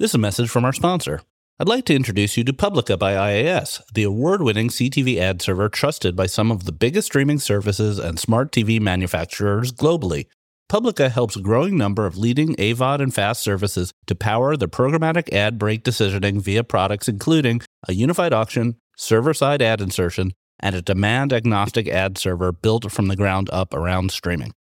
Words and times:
This 0.00 0.10
is 0.10 0.16
a 0.16 0.18
message 0.18 0.50
from 0.50 0.64
our 0.64 0.72
sponsor. 0.72 1.20
I'd 1.60 1.68
like 1.68 1.84
to 1.84 1.94
introduce 1.94 2.36
you 2.36 2.42
to 2.44 2.52
Publica 2.52 2.96
by 2.96 3.12
IAS, 3.12 3.80
the 3.94 4.02
award 4.02 4.42
winning 4.42 4.68
CTV 4.68 5.18
ad 5.18 5.40
server 5.40 5.68
trusted 5.68 6.16
by 6.16 6.26
some 6.26 6.50
of 6.50 6.64
the 6.64 6.72
biggest 6.72 7.06
streaming 7.06 7.38
services 7.38 8.00
and 8.00 8.18
smart 8.18 8.50
TV 8.50 8.80
manufacturers 8.80 9.70
globally. 9.70 10.26
Publica 10.68 11.10
helps 11.10 11.36
a 11.36 11.40
growing 11.40 11.78
number 11.78 12.06
of 12.06 12.18
leading 12.18 12.56
AVOD 12.56 13.02
and 13.02 13.14
FAST 13.14 13.40
services 13.40 13.92
to 14.08 14.16
power 14.16 14.56
their 14.56 14.66
programmatic 14.66 15.32
ad 15.32 15.60
break 15.60 15.84
decisioning 15.84 16.40
via 16.40 16.64
products 16.64 17.06
including 17.06 17.60
a 17.86 17.92
unified 17.92 18.32
auction, 18.32 18.74
server 18.96 19.32
side 19.32 19.62
ad 19.62 19.80
insertion, 19.80 20.32
and 20.58 20.74
a 20.74 20.82
demand 20.82 21.32
agnostic 21.32 21.86
ad 21.86 22.18
server 22.18 22.50
built 22.50 22.90
from 22.90 23.06
the 23.06 23.14
ground 23.14 23.48
up 23.52 23.72
around 23.72 24.10
streaming 24.10 24.54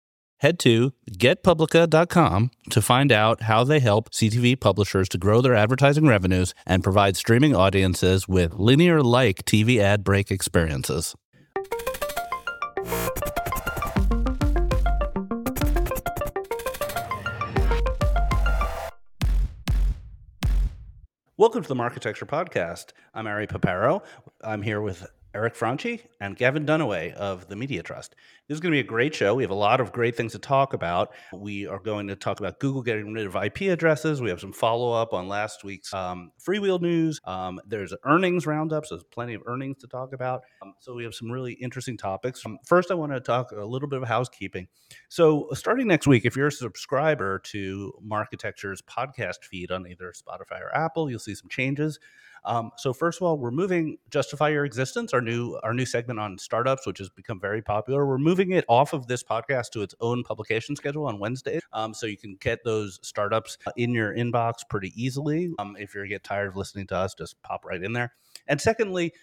head 0.44 0.60
to 0.60 0.92
getpublica.com 1.10 2.52
to 2.70 2.82
find 2.82 3.14
out 3.14 3.44
how 3.44 3.64
they 3.64 3.80
help 3.80 4.12
CTV 4.12 4.60
publishers 4.60 5.08
to 5.08 5.18
grow 5.18 5.40
their 5.40 5.56
advertising 5.56 6.06
revenues 6.06 6.54
and 6.66 6.84
provide 6.84 7.16
streaming 7.16 7.56
audiences 7.56 8.28
with 8.28 8.54
linear 8.56 9.02
like 9.02 9.46
TV 9.46 9.80
ad 9.80 10.04
break 10.04 10.30
experiences. 10.30 11.16
Welcome 21.38 21.64
to 21.64 21.70
the 21.70 21.76
Marketecture 21.76 22.26
Podcast. 22.26 22.92
I'm 23.14 23.28
Ari 23.28 23.48
Paparo. 23.48 24.04
I'm 24.44 24.62
here 24.62 24.82
with 24.82 25.08
Eric 25.34 25.56
Franchi 25.56 26.02
and 26.20 26.38
Gavin 26.38 26.66
Dunaway 26.66 27.14
of 27.14 27.48
the 27.48 27.56
Media 27.56 27.82
Trust. 27.82 28.16
This 28.48 28.56
is 28.56 28.60
going 28.60 28.72
to 28.72 28.76
be 28.76 28.82
a 28.82 28.84
great 28.84 29.16
show. 29.16 29.34
We 29.34 29.44
have 29.44 29.52
a 29.52 29.56
lot 29.56 29.82
of 29.82 29.92
great 29.92 30.16
things 30.16 30.34
to 30.34 30.40
talk 30.40 30.74
about. 30.74 31.12
We 31.34 31.66
are 31.66 31.80
going 31.80 32.08
to 32.08 32.16
talk 32.16 32.40
about 32.40 32.60
Google 32.60 32.84
getting 32.84 33.14
rid 33.14 33.26
of 33.26 33.36
IP 33.36 33.62
addresses. 33.62 34.22
We 34.22 34.30
have 34.30 34.40
some 34.40 34.54
follow 34.54 34.94
up 34.94 35.12
on 35.12 35.28
last 35.28 35.64
week's 35.64 35.92
um, 35.94 36.32
freewheel 36.40 36.80
news. 36.80 37.20
Um, 37.26 37.60
there's 37.66 37.94
earnings 38.06 38.46
roundup, 38.46 38.86
so 38.86 38.96
there's 38.96 39.06
plenty 39.06 39.34
of 39.34 39.42
earnings 39.48 39.78
to 39.80 39.88
talk 39.88 40.14
about. 40.14 40.44
Um, 40.62 40.76
so 40.80 40.94
we 40.94 41.04
have 41.04 41.16
some 41.16 41.32
really 41.32 41.54
interesting 41.54 41.98
topics. 41.98 42.46
Um, 42.46 42.60
first, 42.66 42.92
I 42.92 42.94
want 42.94 43.12
to 43.14 43.20
talk 43.20 43.52
a 43.52 43.66
little 43.66 43.90
bit 43.90 44.02
of 44.02 44.08
housekeeping. 44.08 44.68
So 45.10 45.48
starting 45.54 45.88
next 45.88 46.06
week, 46.06 46.26
if 46.26 46.36
you're 46.36 46.48
a 46.48 46.52
subscriber 46.52 47.40
to 47.46 47.94
Marketecture's 48.02 48.82
podcast 48.84 49.46
feed 49.50 49.72
on 49.72 49.88
either 49.88 50.14
Spotify 50.14 50.62
or 50.62 50.76
Apple, 50.76 51.10
you'll 51.10 51.20
see 51.20 51.34
some 51.34 51.50
changes. 51.50 51.98
Um, 52.46 52.72
so 52.78 52.94
first 52.94 53.20
of 53.20 53.24
all, 53.24 53.38
we're 53.38 53.52
moving 53.52 53.98
Justify 54.10 54.50
Your 54.50 54.66
Existence, 54.66 55.14
our 55.14 55.22
new 55.22 55.60
our 55.64 55.74
new 55.74 55.86
segment 55.86 56.20
on 56.20 56.38
startups, 56.38 56.86
which 56.86 56.98
has 57.00 57.10
become 57.10 57.40
very 57.40 57.62
popular. 57.62 58.06
We're 58.06 58.18
moving 58.18 58.52
it 58.52 58.66
off 58.68 58.94
of 58.94 59.08
this 59.08 59.24
podcast 59.24 59.72
to 59.72 59.82
its 59.82 59.96
own 60.02 60.24
publication 60.24 60.76
schedule 60.76 61.06
on 61.06 61.20
Wednesday, 61.20 61.60
um, 61.72 61.94
so 61.94 62.06
you 62.06 62.18
can 62.18 62.38
get 62.40 62.64
those 62.64 63.00
startups 63.02 63.58
uh, 63.66 63.72
in 63.78 63.94
your 63.94 64.14
inbox 64.14 64.56
pretty 64.70 64.92
easily. 64.96 65.52
Um, 65.60 65.76
if 65.80 65.96
you 65.96 66.06
get 66.08 66.24
tired 66.24 66.50
of 66.50 66.56
listening 66.56 66.88
to 66.88 66.96
us, 66.96 67.14
just 67.14 67.42
pop 67.44 67.66
right 67.66 67.82
in 67.82 67.94
there. 67.94 68.14
And 68.48 68.60
secondly, 68.60 69.14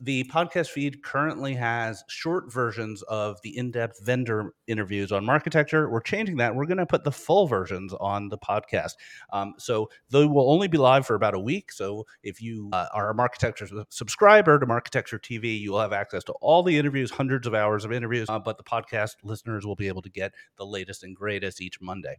the 0.00 0.24
podcast 0.24 0.68
feed 0.68 1.02
currently 1.02 1.54
has 1.54 2.04
short 2.08 2.52
versions 2.52 3.02
of 3.02 3.40
the 3.42 3.56
in-depth 3.56 4.04
vendor 4.04 4.54
interviews 4.66 5.12
on 5.12 5.24
Marketecture. 5.24 5.90
We're 5.90 6.00
changing 6.00 6.36
that. 6.38 6.54
We're 6.54 6.66
going 6.66 6.78
to 6.78 6.86
put 6.86 7.04
the 7.04 7.12
full 7.12 7.46
versions 7.46 7.92
on 8.00 8.28
the 8.28 8.38
podcast. 8.38 8.92
Um, 9.32 9.54
so 9.58 9.90
they 10.10 10.24
will 10.24 10.50
only 10.50 10.68
be 10.68 10.78
live 10.78 11.06
for 11.06 11.14
about 11.14 11.34
a 11.34 11.38
week. 11.38 11.72
So 11.72 12.06
if 12.22 12.40
you 12.40 12.70
uh, 12.72 12.86
are 12.94 13.10
a 13.10 13.14
Marketecture 13.14 13.68
subscriber 13.90 14.58
to 14.58 14.66
Marketecture 14.66 15.18
TV, 15.18 15.58
you 15.58 15.72
will 15.72 15.80
have 15.80 15.92
access 15.92 16.24
to 16.24 16.32
all 16.40 16.62
the 16.62 16.78
interviews, 16.78 17.10
hundreds 17.10 17.46
of 17.46 17.54
hours 17.54 17.84
of 17.84 17.92
interviews. 17.92 18.28
Uh, 18.28 18.38
but 18.38 18.56
the 18.56 18.64
podcast 18.64 19.16
listeners 19.22 19.66
will 19.66 19.76
be 19.76 19.88
able 19.88 20.02
to 20.02 20.10
get 20.10 20.32
the 20.56 20.64
latest 20.64 21.04
and 21.04 21.14
greatest 21.14 21.60
each 21.60 21.80
Monday. 21.80 22.18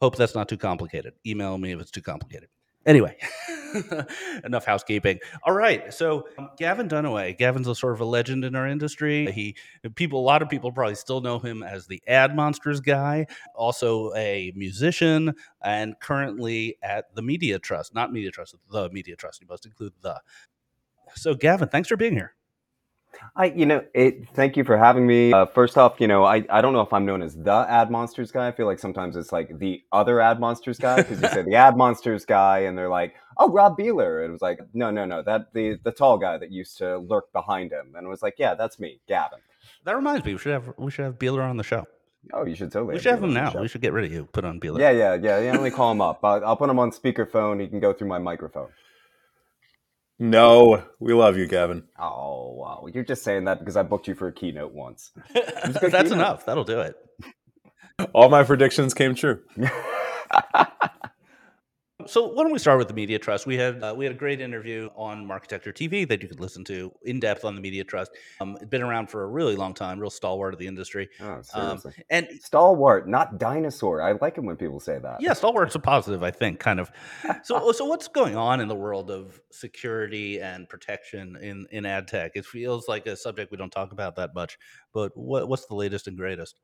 Hope 0.00 0.16
that's 0.16 0.34
not 0.34 0.48
too 0.48 0.56
complicated. 0.56 1.14
Email 1.26 1.58
me 1.58 1.72
if 1.72 1.80
it's 1.80 1.90
too 1.90 2.02
complicated. 2.02 2.48
Anyway, 2.88 3.14
enough 4.44 4.64
housekeeping. 4.64 5.18
All 5.42 5.52
right, 5.52 5.92
so 5.92 6.26
um, 6.38 6.48
Gavin 6.56 6.88
Dunaway. 6.88 7.36
Gavin's 7.36 7.68
a 7.68 7.74
sort 7.74 7.92
of 7.92 8.00
a 8.00 8.04
legend 8.06 8.46
in 8.46 8.56
our 8.56 8.66
industry. 8.66 9.30
He 9.30 9.56
people, 9.94 10.20
a 10.20 10.24
lot 10.24 10.40
of 10.40 10.48
people 10.48 10.72
probably 10.72 10.94
still 10.94 11.20
know 11.20 11.38
him 11.38 11.62
as 11.62 11.86
the 11.86 12.02
Ad 12.08 12.34
Monsters 12.34 12.80
guy. 12.80 13.26
Also 13.54 14.14
a 14.14 14.54
musician, 14.56 15.34
and 15.62 16.00
currently 16.00 16.78
at 16.82 17.14
the 17.14 17.20
Media 17.20 17.58
Trust, 17.58 17.94
not 17.94 18.10
Media 18.10 18.30
Trust, 18.30 18.54
the 18.72 18.88
Media 18.88 19.16
Trust. 19.16 19.42
You 19.42 19.46
must 19.50 19.66
include 19.66 19.92
the. 20.00 20.18
So, 21.14 21.34
Gavin, 21.34 21.68
thanks 21.68 21.88
for 21.88 21.96
being 21.98 22.14
here. 22.14 22.34
I, 23.36 23.46
you 23.46 23.66
know, 23.66 23.84
it, 23.94 24.28
thank 24.34 24.56
you 24.56 24.64
for 24.64 24.76
having 24.76 25.06
me. 25.06 25.32
Uh, 25.32 25.46
first 25.46 25.78
off, 25.78 26.00
you 26.00 26.06
know, 26.06 26.24
I, 26.24 26.44
I 26.50 26.60
don't 26.60 26.72
know 26.72 26.80
if 26.80 26.92
I'm 26.92 27.06
known 27.06 27.22
as 27.22 27.36
the 27.36 27.66
ad 27.68 27.90
monsters 27.90 28.30
guy. 28.30 28.48
I 28.48 28.52
feel 28.52 28.66
like 28.66 28.78
sometimes 28.78 29.16
it's 29.16 29.32
like 29.32 29.58
the 29.58 29.82
other 29.92 30.20
ad 30.20 30.40
monsters 30.40 30.78
guy 30.78 30.96
because 30.96 31.20
you 31.22 31.28
say 31.28 31.42
the 31.42 31.54
ad 31.54 31.76
monsters 31.76 32.24
guy, 32.24 32.60
and 32.60 32.76
they're 32.76 32.88
like, 32.88 33.14
oh, 33.36 33.50
Rob 33.50 33.78
Beeler. 33.78 34.24
It 34.26 34.30
was 34.30 34.42
like, 34.42 34.60
no, 34.74 34.90
no, 34.90 35.04
no, 35.04 35.22
that 35.22 35.52
the 35.52 35.78
the 35.84 35.92
tall 35.92 36.18
guy 36.18 36.38
that 36.38 36.50
used 36.50 36.78
to 36.78 36.98
lurk 36.98 37.32
behind 37.32 37.72
him, 37.72 37.94
and 37.96 38.06
it 38.06 38.10
was 38.10 38.22
like, 38.22 38.34
yeah, 38.38 38.54
that's 38.54 38.78
me, 38.78 39.00
Gavin. 39.08 39.38
That 39.84 39.96
reminds 39.96 40.24
me, 40.24 40.32
we 40.34 40.38
should 40.38 40.52
have 40.52 40.72
we 40.76 40.90
should 40.90 41.04
have 41.04 41.18
Beeler 41.18 41.48
on 41.48 41.56
the 41.56 41.64
show. 41.64 41.86
Oh, 42.32 42.44
you 42.44 42.54
should 42.54 42.72
totally. 42.72 42.94
We 42.94 43.00
should 43.00 43.12
have 43.12 43.22
him 43.22 43.32
now. 43.32 43.52
We 43.58 43.68
should 43.68 43.80
get 43.80 43.92
rid 43.92 44.04
of 44.04 44.12
you. 44.12 44.28
Put 44.32 44.44
on 44.44 44.60
Beeler. 44.60 44.80
Yeah, 44.80 44.90
yeah, 44.90 45.14
yeah. 45.14 45.38
yeah 45.38 45.52
let 45.52 45.62
me 45.62 45.70
call 45.70 45.92
him 45.92 46.00
up. 46.00 46.20
I'll, 46.22 46.44
I'll 46.44 46.56
put 46.56 46.68
him 46.68 46.78
on 46.78 46.90
speakerphone. 46.90 47.60
He 47.60 47.68
can 47.68 47.80
go 47.80 47.92
through 47.92 48.08
my 48.08 48.18
microphone. 48.18 48.68
No, 50.18 50.84
we 51.00 51.14
love 51.14 51.36
you, 51.36 51.46
Gavin. 51.46 51.84
Oh 51.98 52.52
wow, 52.54 52.86
you're 52.92 53.04
just 53.04 53.22
saying 53.24 53.44
that 53.44 53.60
because 53.60 53.76
I 53.76 53.82
booked 53.84 54.08
you 54.08 54.14
for 54.14 54.28
a 54.28 54.32
keynote 54.32 54.72
once. 54.72 55.12
That's 55.34 56.10
keynote. 56.10 56.12
enough. 56.12 56.46
That'll 56.46 56.64
do 56.64 56.80
it. 56.80 56.96
All 58.14 58.28
my 58.28 58.44
predictions 58.44 58.94
came 58.94 59.14
true. 59.14 59.40
so 62.08 62.26
why 62.26 62.42
don't 62.42 62.52
we 62.52 62.58
start 62.58 62.78
with 62.78 62.88
the 62.88 62.94
Media 62.94 63.18
Trust? 63.18 63.46
We 63.46 63.56
had 63.56 63.82
uh, 63.82 63.94
we 63.96 64.04
had 64.04 64.14
a 64.14 64.18
great 64.18 64.40
interview 64.40 64.88
on 64.96 65.26
Marketecture 65.26 65.72
TV 65.72 66.08
that 66.08 66.22
you 66.22 66.28
could 66.28 66.40
listen 66.40 66.64
to 66.64 66.92
in 67.02 67.20
depth 67.20 67.44
on 67.44 67.54
the 67.54 67.60
Media 67.60 67.84
Trust. 67.84 68.12
Um, 68.40 68.56
it's 68.56 68.70
been 68.70 68.82
around 68.82 69.08
for 69.08 69.24
a 69.24 69.26
really 69.26 69.56
long 69.56 69.74
time, 69.74 70.00
real 70.00 70.10
stalwart 70.10 70.54
of 70.54 70.60
the 70.60 70.66
industry. 70.66 71.08
Oh, 71.20 71.42
um, 71.54 71.82
and 72.10 72.28
stalwart, 72.40 73.08
not 73.08 73.38
dinosaur. 73.38 74.02
I 74.02 74.12
like 74.12 74.38
it 74.38 74.40
when 74.42 74.56
people 74.56 74.80
say 74.80 74.98
that. 74.98 75.20
Yeah, 75.20 75.34
stalwart's 75.34 75.74
a 75.74 75.78
positive, 75.78 76.22
I 76.22 76.30
think, 76.30 76.58
kind 76.58 76.80
of. 76.80 76.90
So, 77.42 77.72
so 77.72 77.84
what's 77.84 78.08
going 78.08 78.36
on 78.36 78.60
in 78.60 78.68
the 78.68 78.74
world 78.74 79.10
of 79.10 79.40
security 79.52 80.40
and 80.40 80.68
protection 80.68 81.36
in 81.40 81.66
in 81.70 81.86
ad 81.86 82.08
tech? 82.08 82.32
It 82.34 82.46
feels 82.46 82.88
like 82.88 83.06
a 83.06 83.16
subject 83.16 83.50
we 83.50 83.58
don't 83.58 83.70
talk 83.70 83.92
about 83.92 84.16
that 84.16 84.34
much. 84.34 84.58
But 84.92 85.16
what, 85.16 85.48
what's 85.48 85.66
the 85.66 85.74
latest 85.74 86.08
and 86.08 86.16
greatest? 86.16 86.58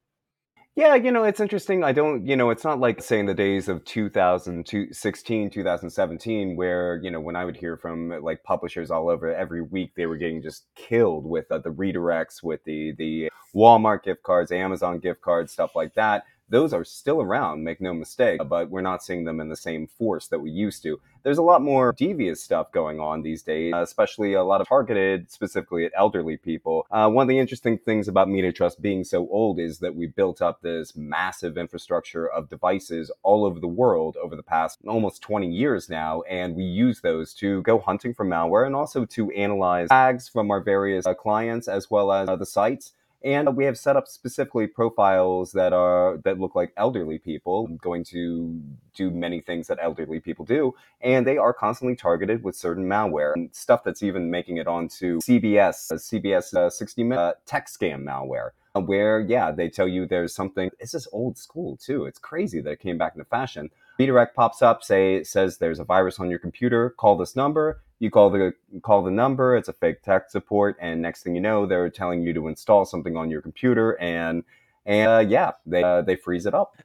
Yeah, 0.77 0.97
you 0.97 1.13
know, 1.13 1.23
it's 1.23 1.39
interesting. 1.39 1.85
I 1.85 1.93
don't, 1.93 2.27
you 2.27 2.35
know, 2.35 2.51
it's 2.51 2.65
not 2.65 2.81
like 2.81 3.01
saying 3.01 3.27
the 3.27 3.35
days 3.35 3.69
of 3.69 3.85
2016, 3.85 5.51
2017, 5.51 6.57
where, 6.57 6.97
you 7.01 7.13
know, 7.13 7.21
when 7.21 7.37
I 7.37 7.45
would 7.45 7.57
hear 7.57 7.77
from 7.77 8.09
like 8.23 8.43
publishers 8.43 8.91
all 8.91 9.09
over 9.09 9.33
every 9.33 9.63
week, 9.63 9.93
they 9.95 10.07
were 10.07 10.17
getting 10.17 10.43
just 10.43 10.65
killed 10.75 11.27
with 11.27 11.51
uh, 11.53 11.59
the 11.59 11.71
redirects, 11.71 12.43
with 12.43 12.65
the, 12.65 12.93
the 12.99 13.31
Walmart 13.55 14.03
gift 14.03 14.25
cards, 14.25 14.51
Amazon 14.51 14.99
gift 14.99 15.21
cards, 15.21 15.53
stuff 15.53 15.77
like 15.77 15.95
that 15.95 16.25
those 16.49 16.73
are 16.73 16.85
still 16.85 17.21
around, 17.23 17.65
make 17.65 17.81
no 17.81 17.95
mistake, 17.95 18.41
but 18.49 18.71
we're 18.71 18.81
not 18.81 19.03
seeing 19.03 19.25
them 19.25 19.41
in 19.41 19.49
the 19.49 19.57
same 19.57 19.87
force 19.87 20.29
that 20.29 20.39
we 20.39 20.51
used 20.51 20.83
to. 20.83 21.01
There's 21.23 21.39
a 21.39 21.43
lot 21.43 21.63
more 21.63 21.95
devious 21.97 22.43
stuff 22.43 22.71
going 22.71 23.01
on 23.01 23.23
these 23.23 23.43
days, 23.43 23.73
especially 23.75 24.35
a 24.35 24.45
lot 24.45 24.61
of 24.61 24.69
targeted 24.69 25.31
specifically 25.31 25.87
at 25.87 25.93
elderly 25.97 26.37
people. 26.37 26.87
Uh, 26.91 27.09
one 27.09 27.23
of 27.23 27.29
the 27.29 27.39
interesting 27.39 27.79
things 27.79 28.09
about 28.09 28.29
Media 28.29 28.53
Trust 28.53 28.83
being 28.83 29.05
so 29.05 29.27
old 29.31 29.59
is 29.59 29.79
that 29.79 29.95
we 29.95 30.07
built 30.07 30.43
up 30.43 30.61
this 30.61 30.95
massive 30.95 31.57
infrastructure 31.57 32.29
of 32.29 32.51
devices 32.51 33.11
all 33.23 33.47
over 33.47 33.59
the 33.59 33.67
world 33.67 34.19
over 34.23 34.37
the 34.37 34.43
past 34.43 34.81
almost 34.87 35.23
20 35.23 35.51
years 35.51 35.89
now, 35.89 36.21
and 36.23 36.55
we 36.55 36.65
use 36.65 37.01
those 37.01 37.33
to 37.35 37.63
go 37.63 37.79
hunting 37.79 38.13
for 38.13 38.27
malware 38.27 38.67
and 38.67 38.77
also 38.77 39.07
to 39.07 39.31
analyze 39.31 39.89
tags 39.89 40.29
from 40.29 40.51
our 40.51 40.61
various 40.61 41.07
uh, 41.07 41.15
clients 41.15 41.69
as 41.69 41.91
well 41.91 42.13
as 42.13 42.29
uh, 42.29 42.37
the 42.37 42.47
sites 42.47 42.93
and 43.25 43.57
we 43.57 43.65
have 43.65 43.79
set 43.79 43.97
up 43.97 44.07
specifically 44.07 44.67
profiles 44.67 45.53
that 45.53 45.73
are 45.73 46.19
that 46.25 46.39
look 46.39 46.55
like 46.55 46.73
elderly 46.77 47.19
people 47.19 47.67
going 47.83 48.05
to 48.05 48.61
do 48.95 49.11
many 49.11 49.41
things 49.41 49.67
that 49.67 49.79
elderly 49.81 50.21
people 50.21 50.45
do. 50.45 50.75
And 51.01 51.27
they 51.27 51.39
are 51.39 51.55
constantly 51.55 51.97
targeted 51.97 52.45
with 52.45 52.55
certain 52.55 52.85
malware 52.85 53.33
and 53.35 53.49
stuff 53.53 53.83
that's 53.83 54.03
even 54.03 54.31
making 54.31 54.59
it 54.59 54.67
onto 54.67 55.19
cbs 55.21 55.91
uh, 55.91 55.95
cbs 55.95 56.55
uh, 56.55 56.69
60 56.69 57.03
minute 57.03 57.21
uh, 57.21 57.33
tech 57.47 57.67
scam 57.67 58.05
malware 58.05 58.51
uh, 58.75 58.81
where 58.81 59.21
yeah 59.21 59.51
they 59.51 59.69
tell 59.69 59.89
you 59.89 60.07
there's 60.07 60.35
something 60.35 60.71
it's 60.79 60.93
just 60.93 61.09
old 61.13 61.39
school 61.39 61.77
too. 61.79 62.05
It's 62.05 62.19
crazy 62.19 62.61
that 62.61 62.73
it 62.73 62.81
came 62.81 62.99
back 62.99 63.15
into 63.15 63.25
fashion. 63.25 63.71
Redirect 63.99 64.37
pops 64.37 64.61
up 64.61 64.85
say 64.85 65.23
says 65.25 65.59
there's 65.59 65.79
a 65.79 65.85
virus 65.85 66.21
on 66.21 66.29
your 66.29 66.39
computer 66.39 66.91
call 66.91 67.17
this 67.17 67.35
number 67.35 67.81
you 67.99 68.11
call 68.11 68.31
the 68.31 68.53
call 68.83 69.03
the 69.03 69.11
number 69.11 69.57
it's 69.57 69.69
a 69.69 69.73
fake 69.73 70.03
tech 70.03 70.31
support 70.31 70.77
and 70.81 71.01
next 71.01 71.23
thing 71.23 71.35
you 71.35 71.41
know 71.41 71.67
they're 71.67 71.91
telling 71.91 72.23
you 72.23 72.33
to 72.33 72.49
install 72.49 72.85
something 72.85 73.17
on 73.17 73.31
your 73.31 73.41
computer 73.41 74.01
and 74.01 74.45
and 74.87 75.11
uh, 75.11 75.25
yeah 75.27 75.53
they 75.67 75.83
uh, 75.83 76.03
they 76.03 76.17
freeze 76.17 76.47
it 76.47 76.55
up 76.55 76.77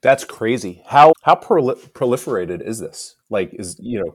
that's 0.00 0.24
crazy 0.24 0.82
how 0.86 1.12
how 1.22 1.34
proliferated 1.34 2.60
is 2.60 2.78
this 2.78 3.16
like 3.30 3.52
is 3.54 3.76
you 3.80 3.98
know 3.98 4.14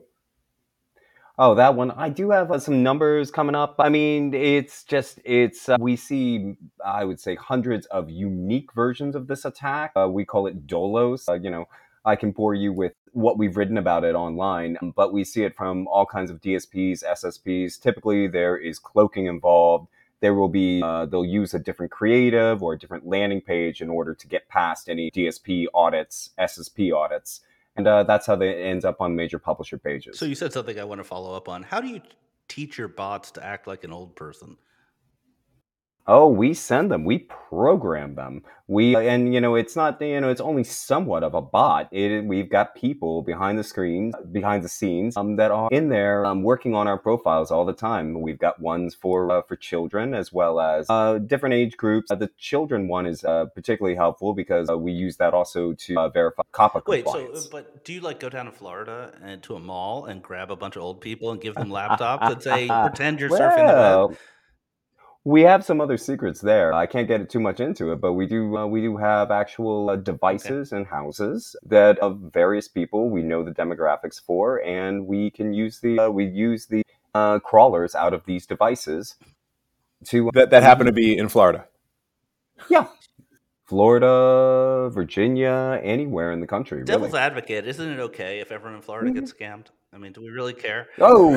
Oh, 1.40 1.54
that 1.54 1.76
one. 1.76 1.92
I 1.92 2.10
do 2.10 2.32
have 2.32 2.52
uh, 2.52 2.58
some 2.58 2.82
numbers 2.82 3.30
coming 3.30 3.54
up. 3.54 3.76
I 3.78 3.90
mean, 3.90 4.34
it's 4.34 4.84
just, 4.84 5.20
it's, 5.24 5.70
uh, 5.70 5.78
we 5.80 5.96
see, 5.96 6.56
I 6.84 7.04
would 7.04 7.20
say, 7.20 7.36
hundreds 7.36 7.86
of 7.88 8.10
unique 8.10 8.74
versions 8.74 9.16
of 9.16 9.28
this 9.28 9.46
attack. 9.46 9.92
Uh, 9.96 10.10
we 10.10 10.26
call 10.26 10.48
it 10.48 10.66
Dolos. 10.66 11.30
Uh, 11.30 11.34
you 11.34 11.52
know, 11.52 11.66
I 12.08 12.16
can 12.16 12.32
bore 12.32 12.56
you 12.56 12.72
with 12.72 12.94
what 13.12 13.38
we've 13.38 13.58
written 13.58 13.78
about 13.78 14.06
it 14.06 14.16
online, 14.16 14.78
but 14.96 15.12
we 15.12 15.26
see 15.26 15.44
it 15.44 15.56
from 15.56 15.88
all 15.88 16.06
kinds 16.06 16.32
of 16.32 16.40
DSPs, 16.40 17.04
SSPs. 17.04 17.80
Typically, 17.80 18.28
there 18.28 18.56
is 18.56 18.80
cloaking 18.80 19.26
involved. 19.26 19.90
There 20.22 20.34
will 20.34 20.48
be, 20.48 20.82
uh, 20.82 21.06
they'll 21.06 21.26
use 21.26 21.54
a 21.54 21.60
different 21.60 21.92
creative 21.92 22.64
or 22.64 22.74
a 22.74 22.80
different 22.80 23.06
landing 23.06 23.42
page 23.42 23.82
in 23.82 23.90
order 23.90 24.14
to 24.14 24.28
get 24.28 24.48
past 24.48 24.88
any 24.88 25.12
DSP 25.12 25.66
audits, 25.74 26.30
SSP 26.40 26.96
audits. 26.96 27.42
And 27.76 27.86
uh, 27.86 28.04
that's 28.04 28.26
how 28.26 28.38
they 28.38 28.64
ends 28.64 28.86
up 28.86 29.02
on 29.02 29.14
major 29.14 29.38
publisher 29.38 29.78
pages. 29.78 30.18
So 30.18 30.26
you 30.26 30.34
said 30.34 30.54
something 30.54 30.80
I 30.80 30.86
want 30.86 31.00
to 31.00 31.04
follow 31.04 31.36
up 31.36 31.50
on. 31.50 31.62
How 31.62 31.82
do 31.82 31.90
you 31.90 32.02
teach 32.48 32.78
your 32.78 32.88
bots 32.88 33.32
to 33.32 33.44
act 33.44 33.68
like 33.68 33.84
an 33.84 33.92
old 33.92 34.16
person? 34.16 34.56
Oh, 36.10 36.30
we 36.30 36.54
send 36.54 36.90
them. 36.90 37.04
We 37.04 37.20
program 37.50 38.16
them. 38.16 38.44
We 38.68 38.96
and 38.96 39.34
you 39.34 39.42
know 39.42 39.56
it's 39.56 39.76
not 39.76 40.02
you 40.02 40.20
know 40.22 40.30
it's 40.30 40.42
only 40.42 40.64
somewhat 40.64 41.24
of 41.24 41.34
a 41.34 41.42
bot. 41.42 41.90
It 41.92 42.24
we've 42.24 42.50
got 42.50 42.76
people 42.76 43.24
behind 43.24 43.60
the 43.60 43.64
screens, 43.64 44.16
behind 44.32 44.64
the 44.64 44.70
scenes, 44.70 45.18
um, 45.18 45.36
that 45.36 45.52
are 45.52 45.70
in 45.72 45.90
there 45.90 46.26
um, 46.26 46.44
working 46.44 46.76
on 46.76 46.88
our 46.88 46.98
profiles 46.98 47.52
all 47.52 47.66
the 47.66 47.74
time. 47.74 48.22
We've 48.22 48.40
got 48.40 48.60
ones 48.62 48.96
for 48.96 49.30
uh, 49.32 49.42
for 49.42 49.58
children 49.58 50.14
as 50.14 50.32
well 50.32 50.62
as 50.62 50.90
uh, 50.90 51.18
different 51.20 51.56
age 51.56 51.76
groups. 51.76 52.10
Uh, 52.10 52.16
the 52.16 52.30
children 52.38 52.88
one 52.88 53.06
is 53.06 53.26
uh, 53.26 53.46
particularly 53.54 53.96
helpful 53.96 54.34
because 54.34 54.70
uh, 54.70 54.78
we 54.78 54.94
use 54.94 55.18
that 55.18 55.34
also 55.34 55.74
to 55.74 56.00
uh, 56.00 56.10
verify 56.10 56.44
COPPA 56.54 56.88
Wait, 56.88 57.08
so 57.08 57.34
but 57.52 57.84
do 57.84 57.92
you 57.92 58.00
like 58.00 58.20
go 58.20 58.30
down 58.30 58.46
to 58.46 58.52
Florida 58.52 59.14
and 59.22 59.44
to 59.44 59.56
a 59.56 59.60
mall 59.60 60.06
and 60.06 60.24
grab 60.24 60.52
a 60.52 60.56
bunch 60.56 60.78
of 60.78 60.82
old 60.84 61.02
people 61.02 61.32
and 61.32 61.42
give 61.42 61.56
them 61.56 61.70
laptops 61.80 62.32
and 62.32 62.42
say 62.42 62.68
pretend 62.68 63.20
you're 63.20 63.30
surfing 63.30 63.68
the 63.68 64.08
web? 64.08 64.18
Well, 65.28 65.34
we 65.34 65.42
have 65.44 65.64
some 65.66 65.82
other 65.82 65.98
secrets 65.98 66.42
there. 66.42 66.74
I 66.74 66.86
can't 66.86 67.08
get 67.08 67.30
too 67.30 67.40
much 67.40 67.60
into 67.60 67.92
it, 67.92 68.02
but 68.02 68.14
we 68.14 68.26
do 68.28 68.58
uh, 68.58 68.66
we 68.68 68.82
do 68.82 68.98
have 68.98 69.32
actual 69.32 69.90
uh, 69.90 69.98
Okay. 69.98 70.04
devices 70.04 70.72
and 70.74 70.88
houses 70.88 71.56
that 71.66 72.00
of 72.00 72.20
various 72.34 72.68
people 72.68 73.10
we 73.10 73.24
know 73.24 73.44
the 73.44 73.52
demographics 73.52 74.22
for, 74.22 74.62
and 74.64 75.08
we 75.08 75.32
can 75.32 75.54
use 75.54 75.80
the 75.80 76.00
uh, 76.00 76.10
we 76.10 76.26
use 76.26 76.68
the 76.68 76.84
uh, 77.16 77.40
crawlers 77.40 77.96
out 77.96 78.14
of 78.14 78.26
these 78.26 78.46
devices 78.46 79.16
to 80.06 80.30
That 80.34 80.50
that 80.52 80.64
happened 80.64 80.88
to 80.88 80.94
be 80.94 81.18
in 81.18 81.30
Florida. 81.30 81.68
yeah, 82.70 82.88
Florida, 83.66 84.90
Virginia, 84.94 85.80
anywhere 85.84 86.32
in 86.32 86.40
the 86.40 86.48
country, 86.48 86.84
Devil's 86.84 87.12
really. 87.14 87.24
advocate, 87.24 87.68
isn't 87.68 87.90
it 87.92 88.00
okay 88.00 88.40
if 88.40 88.52
everyone 88.52 88.76
in 88.78 88.82
Florida 88.82 89.12
gets 89.12 89.34
scammed? 89.34 89.68
I 89.94 89.98
mean, 89.98 90.14
do 90.14 90.22
we 90.22 90.30
really 90.30 90.54
care? 90.54 90.88
Oh, 91.00 91.34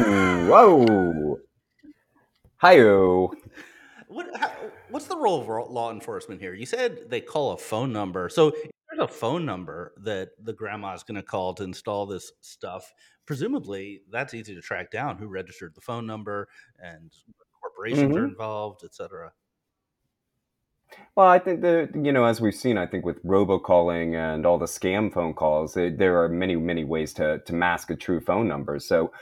whoa, 0.49 1.41
hi-yo. 2.59 3.33
What 4.11 4.37
how, 4.37 4.51
what's 4.89 5.07
the 5.07 5.17
role 5.17 5.41
of 5.41 5.71
law 5.71 5.93
enforcement 5.93 6.41
here? 6.41 6.53
You 6.53 6.67
said 6.67 7.09
they 7.09 7.21
call 7.21 7.53
a 7.53 7.57
phone 7.57 7.93
number. 7.93 8.29
So 8.29 8.49
if 8.49 8.71
there's 8.91 9.09
a 9.09 9.12
phone 9.12 9.47
number 9.47 9.93
that 10.03 10.31
the 10.43 10.53
grandma's 10.53 11.05
going 11.05 11.15
to 11.15 11.23
call 11.23 11.55
to 11.55 11.62
install 11.62 12.07
this 12.07 12.33
stuff, 12.41 12.93
presumably 13.25 14.03
that's 14.11 14.35
easy 14.35 14.53
to 14.57 14.61
track 14.61 14.91
down 14.91 15.17
who 15.17 15.29
registered 15.29 15.77
the 15.77 15.81
phone 15.81 16.07
number 16.07 16.49
and 16.83 17.12
what 17.37 17.47
corporations 17.62 18.17
are 18.17 18.25
hmm 18.25 18.27
involved, 18.27 18.83
et 18.85 18.95
cetera. 18.95 19.31
Well, 21.15 21.29
I 21.29 21.39
think 21.39 21.61
that, 21.61 21.91
you 21.95 22.11
know, 22.11 22.25
as 22.25 22.41
we've 22.41 22.55
seen, 22.55 22.77
I 22.77 22.87
think 22.87 23.05
with 23.05 23.25
robocalling 23.25 24.17
and 24.17 24.45
all 24.45 24.59
the 24.59 24.67
scam 24.67 25.13
phone 25.13 25.35
calls, 25.35 25.77
it, 25.77 25.99
there 25.99 26.21
are 26.21 26.29
many, 26.29 26.56
many 26.56 26.83
ways 26.83 27.13
to, 27.15 27.39
to 27.47 27.55
mask 27.55 27.91
a 27.91 27.97
true 27.97 28.21
phone 28.21 28.49
number. 28.49 28.81
So 28.81 29.13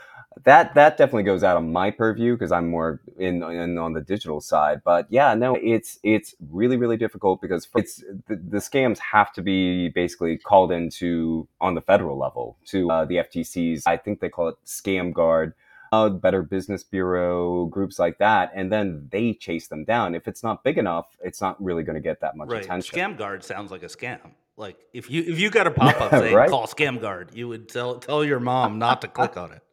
that 0.45 0.73
that 0.75 0.97
definitely 0.97 1.23
goes 1.23 1.43
out 1.43 1.57
of 1.57 1.63
my 1.63 1.91
purview 1.91 2.33
because 2.33 2.51
I'm 2.51 2.69
more 2.69 3.01
in, 3.17 3.43
in 3.43 3.77
on 3.77 3.93
the 3.93 4.01
digital 4.01 4.39
side. 4.41 4.81
But 4.83 5.07
yeah, 5.09 5.33
no, 5.33 5.55
it's 5.55 5.99
it's 6.03 6.35
really, 6.49 6.77
really 6.77 6.97
difficult 6.97 7.41
because 7.41 7.67
it's 7.75 7.97
the, 8.27 8.35
the 8.35 8.57
scams 8.59 8.99
have 8.99 9.33
to 9.33 9.41
be 9.41 9.89
basically 9.89 10.37
called 10.37 10.71
into 10.71 11.47
on 11.59 11.75
the 11.75 11.81
federal 11.81 12.17
level 12.17 12.57
to 12.67 12.89
uh, 12.89 13.05
the 13.05 13.15
FTC's. 13.15 13.85
I 13.85 13.97
think 13.97 14.19
they 14.19 14.29
call 14.29 14.49
it 14.49 14.55
Scam 14.65 15.13
Guard 15.13 15.53
uh, 15.91 16.09
Better 16.09 16.43
Business 16.43 16.83
Bureau, 16.83 17.65
groups 17.65 17.97
like 17.99 18.19
that, 18.19 18.51
and 18.53 18.71
then 18.71 19.07
they 19.11 19.33
chase 19.33 19.67
them 19.67 19.83
down. 19.83 20.15
If 20.15 20.27
it's 20.27 20.43
not 20.43 20.63
big 20.63 20.77
enough, 20.77 21.17
it's 21.23 21.41
not 21.41 21.61
really 21.61 21.83
going 21.83 21.95
to 21.95 22.01
get 22.01 22.21
that 22.21 22.35
much 22.37 22.49
Right. 22.49 22.63
attention. 22.63 22.97
Scam 22.97 23.17
guard 23.17 23.43
sounds 23.43 23.71
like 23.71 23.83
a 23.83 23.87
scam. 23.87 24.19
Like 24.55 24.77
if 24.93 25.09
you 25.09 25.23
if 25.23 25.39
you 25.39 25.49
got 25.49 25.67
a 25.67 25.71
pop 25.71 25.99
up 26.01 26.11
saying 26.19 26.35
right? 26.35 26.49
call 26.49 26.67
scam 26.67 27.01
guard, 27.01 27.31
you 27.33 27.47
would 27.47 27.67
tell 27.69 27.95
tell 27.99 28.23
your 28.23 28.39
mom 28.39 28.77
not 28.77 29.01
to 29.01 29.07
click 29.07 29.35
on 29.37 29.51
it. 29.53 29.63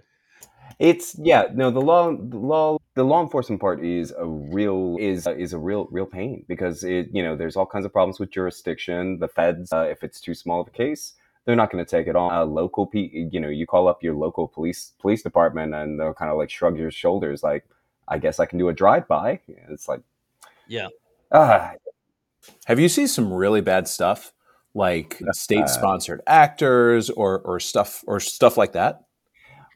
It's 0.78 1.16
yeah, 1.18 1.44
no, 1.54 1.70
the 1.70 1.80
law, 1.80 2.10
the 2.14 2.36
law, 2.36 2.76
the 2.94 3.04
law 3.04 3.22
enforcement 3.22 3.60
part 3.60 3.82
is 3.82 4.12
a 4.16 4.26
real 4.26 4.96
is 5.00 5.26
is 5.26 5.54
a 5.54 5.58
real 5.58 5.88
real 5.90 6.04
pain 6.06 6.44
because 6.48 6.84
it 6.84 7.08
you 7.12 7.22
know 7.22 7.34
there's 7.34 7.56
all 7.56 7.64
kinds 7.66 7.86
of 7.86 7.92
problems 7.92 8.20
with 8.20 8.30
jurisdiction. 8.30 9.18
The 9.18 9.28
feds, 9.28 9.72
uh, 9.72 9.86
if 9.90 10.04
it's 10.04 10.20
too 10.20 10.34
small 10.34 10.60
of 10.60 10.68
a 10.68 10.70
case, 10.70 11.14
they're 11.46 11.56
not 11.56 11.70
going 11.70 11.82
to 11.84 11.90
take 11.90 12.08
it 12.08 12.16
on. 12.16 12.30
Uh, 12.32 12.44
local, 12.44 12.86
pe- 12.86 13.10
you 13.32 13.40
know, 13.40 13.48
you 13.48 13.66
call 13.66 13.88
up 13.88 14.02
your 14.02 14.14
local 14.14 14.48
police 14.48 14.92
police 14.98 15.22
department 15.22 15.74
and 15.74 15.98
they'll 15.98 16.12
kind 16.14 16.30
of 16.30 16.36
like 16.36 16.50
shrug 16.50 16.76
your 16.76 16.90
shoulders, 16.90 17.42
like, 17.42 17.64
I 18.08 18.18
guess 18.18 18.38
I 18.38 18.44
can 18.46 18.58
do 18.58 18.68
a 18.68 18.74
drive 18.74 19.08
by. 19.08 19.40
It's 19.70 19.88
like, 19.88 20.02
Yeah. 20.68 20.88
ah, 21.32 21.72
Have 22.66 22.78
you 22.80 22.88
seen 22.88 23.08
some 23.08 23.32
really 23.32 23.60
bad 23.60 23.88
stuff, 23.88 24.32
like 24.74 25.20
uh, 25.26 25.32
state-sponsored 25.32 26.20
actors 26.26 27.10
or 27.10 27.40
or 27.40 27.60
stuff 27.60 28.04
or 28.06 28.20
stuff 28.20 28.56
like 28.58 28.72
that? 28.72 29.05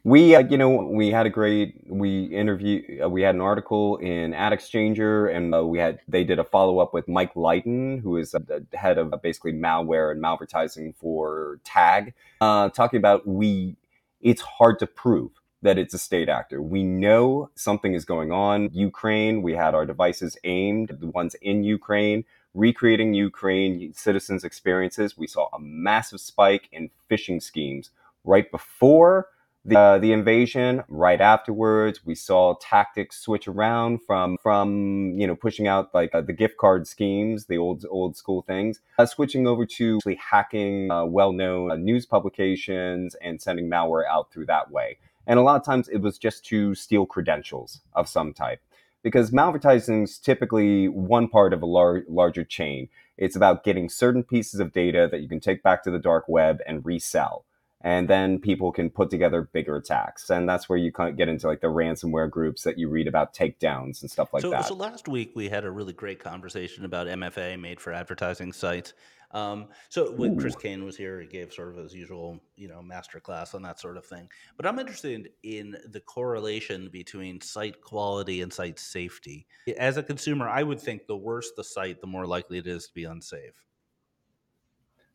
We, 0.03 0.35
uh, 0.35 0.41
you 0.41 0.57
know, 0.57 0.71
we 0.71 1.11
had 1.11 1.27
a 1.27 1.31
great. 1.31 1.75
We 1.87 2.25
interview. 2.25 3.05
Uh, 3.05 3.09
we 3.11 3.21
had 3.21 3.35
an 3.35 3.43
article 3.43 3.99
in 3.99 4.33
Ad 4.33 4.53
Exchanger, 4.53 5.35
and 5.35 5.55
uh, 5.55 5.67
we 5.67 5.79
had 5.79 6.01
they 6.09 6.25
did 6.25 6.39
a 6.39 6.45
follow 6.45 6.79
up 6.79 6.95
with 6.95 7.07
Mike 7.07 7.35
Lighton, 7.35 8.01
who 8.01 8.17
is 8.17 8.35
uh, 8.35 8.39
the 8.39 8.65
head 8.77 8.97
of 8.97 9.13
uh, 9.13 9.19
basically 9.19 9.53
malware 9.53 10.11
and 10.11 10.23
malvertising 10.23 10.95
for 10.97 11.61
Tag, 11.65 12.15
uh, 12.41 12.71
talking 12.71 12.97
about 12.97 13.27
we. 13.27 13.77
It's 14.23 14.41
hard 14.41 14.79
to 14.79 14.87
prove 14.87 15.33
that 15.63 15.77
it's 15.77 15.93
a 15.93 15.99
state 15.99 16.31
actor. 16.31 16.63
We 16.63 16.83
know 16.83 17.51
something 17.55 17.93
is 17.93 18.07
going 18.07 18.33
on. 18.33 18.71
Ukraine. 18.73 19.43
We 19.43 19.53
had 19.53 19.75
our 19.75 19.85
devices 19.85 20.39
aimed 20.45 20.97
the 20.99 21.09
ones 21.09 21.37
in 21.43 21.63
Ukraine, 21.63 22.25
recreating 22.55 23.13
Ukraine 23.13 23.93
citizens' 23.95 24.45
experiences. 24.45 25.19
We 25.19 25.27
saw 25.27 25.49
a 25.53 25.61
massive 25.61 26.21
spike 26.21 26.71
in 26.73 26.91
phishing 27.11 27.43
schemes 27.43 27.91
right 28.25 28.51
before 28.51 29.27
the, 29.65 29.79
uh, 29.79 29.99
the 29.99 30.13
invasion 30.13 30.83
right 30.89 31.21
afterwards 31.21 32.05
we 32.05 32.15
saw 32.15 32.55
tactics 32.61 33.21
switch 33.21 33.47
around 33.47 34.01
from 34.07 34.39
from 34.43 35.15
you 35.19 35.27
know 35.27 35.37
pushing 35.37 35.69
out 35.69 35.95
like 35.95 36.15
uh, 36.15 36.21
the 36.21 36.33
gift 36.33 36.57
card 36.57 36.87
schemes 36.89 37.45
the 37.47 37.59
old 37.59 37.85
old 37.91 38.17
school 38.17 38.43
things 38.43 38.81
uh, 38.99 39.05
switching 39.05 39.47
over 39.47 39.67
to 39.67 39.99
actually 39.99 40.15
hacking 40.31 40.91
uh, 40.91 41.05
well-known 41.05 41.71
uh, 41.71 41.77
news 41.77 42.07
publications 42.07 43.15
and 43.17 43.41
sending 43.41 43.69
malware 43.69 44.07
out 44.11 44.33
through 44.33 44.47
that 44.47 44.71
way. 44.71 44.99
And 45.27 45.39
a 45.39 45.43
lot 45.43 45.57
of 45.57 45.65
times 45.65 45.89
it 45.89 45.99
was 45.99 46.19
just 46.19 46.45
to 46.47 46.75
steal 46.75 47.07
credentials 47.07 47.81
of 47.95 48.09
some 48.09 48.33
type. 48.33 48.61
Because 49.03 49.31
malvertising 49.31 50.05
is 50.05 50.19
typically 50.19 50.89
one 50.89 51.29
part 51.29 51.53
of 51.53 51.63
a 51.63 51.67
lar- 51.67 52.05
larger 52.09 52.45
chain. 52.45 52.89
It's 53.17 53.37
about 53.37 53.65
getting 53.65 53.89
certain 53.89 54.23
pieces 54.23 54.61
of 54.61 54.73
data 54.73 55.09
that 55.11 55.21
you 55.21 55.29
can 55.29 55.41
take 55.41 55.63
back 55.63 55.83
to 55.85 55.91
the 55.91 55.99
dark 55.99 56.25
web 56.29 56.61
and 56.67 56.85
resell 56.85 57.45
and 57.83 58.09
then 58.09 58.39
people 58.39 58.73
can 58.73 58.91
put 58.91 59.11
together 59.11 59.49
bigger 59.53 59.77
attacks 59.77 60.31
and 60.31 60.49
that's 60.49 60.69
where 60.69 60.79
you 60.79 60.93
kind 60.93 61.11
of 61.11 61.17
get 61.17 61.29
into 61.29 61.47
like 61.47 61.61
the 61.61 61.67
ransomware 61.67 62.31
groups 62.31 62.63
that 62.63 62.79
you 62.79 62.89
read 62.89 63.07
about 63.07 63.35
takedowns 63.35 64.03
and 64.03 64.11
stuff 64.11 64.33
like 64.33 64.43
so 64.43 64.51
that 64.51 64.65
so 64.65 64.75
last 64.75 65.09
week 65.09 65.33
we 65.35 65.49
had 65.49 65.65
a 65.65 65.71
really 65.71 65.93
great 65.93 66.19
conversation 66.19 66.85
about 66.85 67.07
MFA 67.07 67.61
made 67.61 67.81
for 67.81 67.93
advertising 67.93 68.53
sites. 68.53 68.95
Um, 69.33 69.69
so 69.89 70.11
when 70.11 70.37
Chris 70.39 70.57
Kane 70.57 70.85
was 70.85 70.97
here, 70.97 71.21
he 71.21 71.27
gave 71.27 71.53
sort 71.53 71.69
of 71.69 71.77
his 71.77 71.95
usual, 71.95 72.41
you 72.57 72.67
know, 72.67 72.83
master 72.83 73.21
class 73.21 73.55
on 73.55 73.63
that 73.63 73.79
sort 73.79 73.97
of 73.97 74.05
thing. 74.05 74.29
But 74.57 74.67
I'm 74.67 74.79
interested 74.81 75.31
in 75.45 75.77
the 75.89 76.01
correlation 76.01 76.89
between 76.89 77.41
site 77.41 77.81
quality 77.81 78.43
and 78.43 78.53
site 78.53 78.81
safety. 78.81 79.47
As 79.79 79.97
a 79.97 80.03
consumer, 80.03 80.49
I 80.49 80.65
would 80.65 80.81
think 80.81 81.07
the 81.07 81.17
worse 81.17 81.53
the 81.57 81.63
site, 81.63 82.01
the 82.01 82.09
more 82.09 82.27
likely 82.27 82.59
it 82.59 82.67
is 82.67 82.89
to 82.89 82.95
be 82.95 83.05
unsafe. 83.05 83.55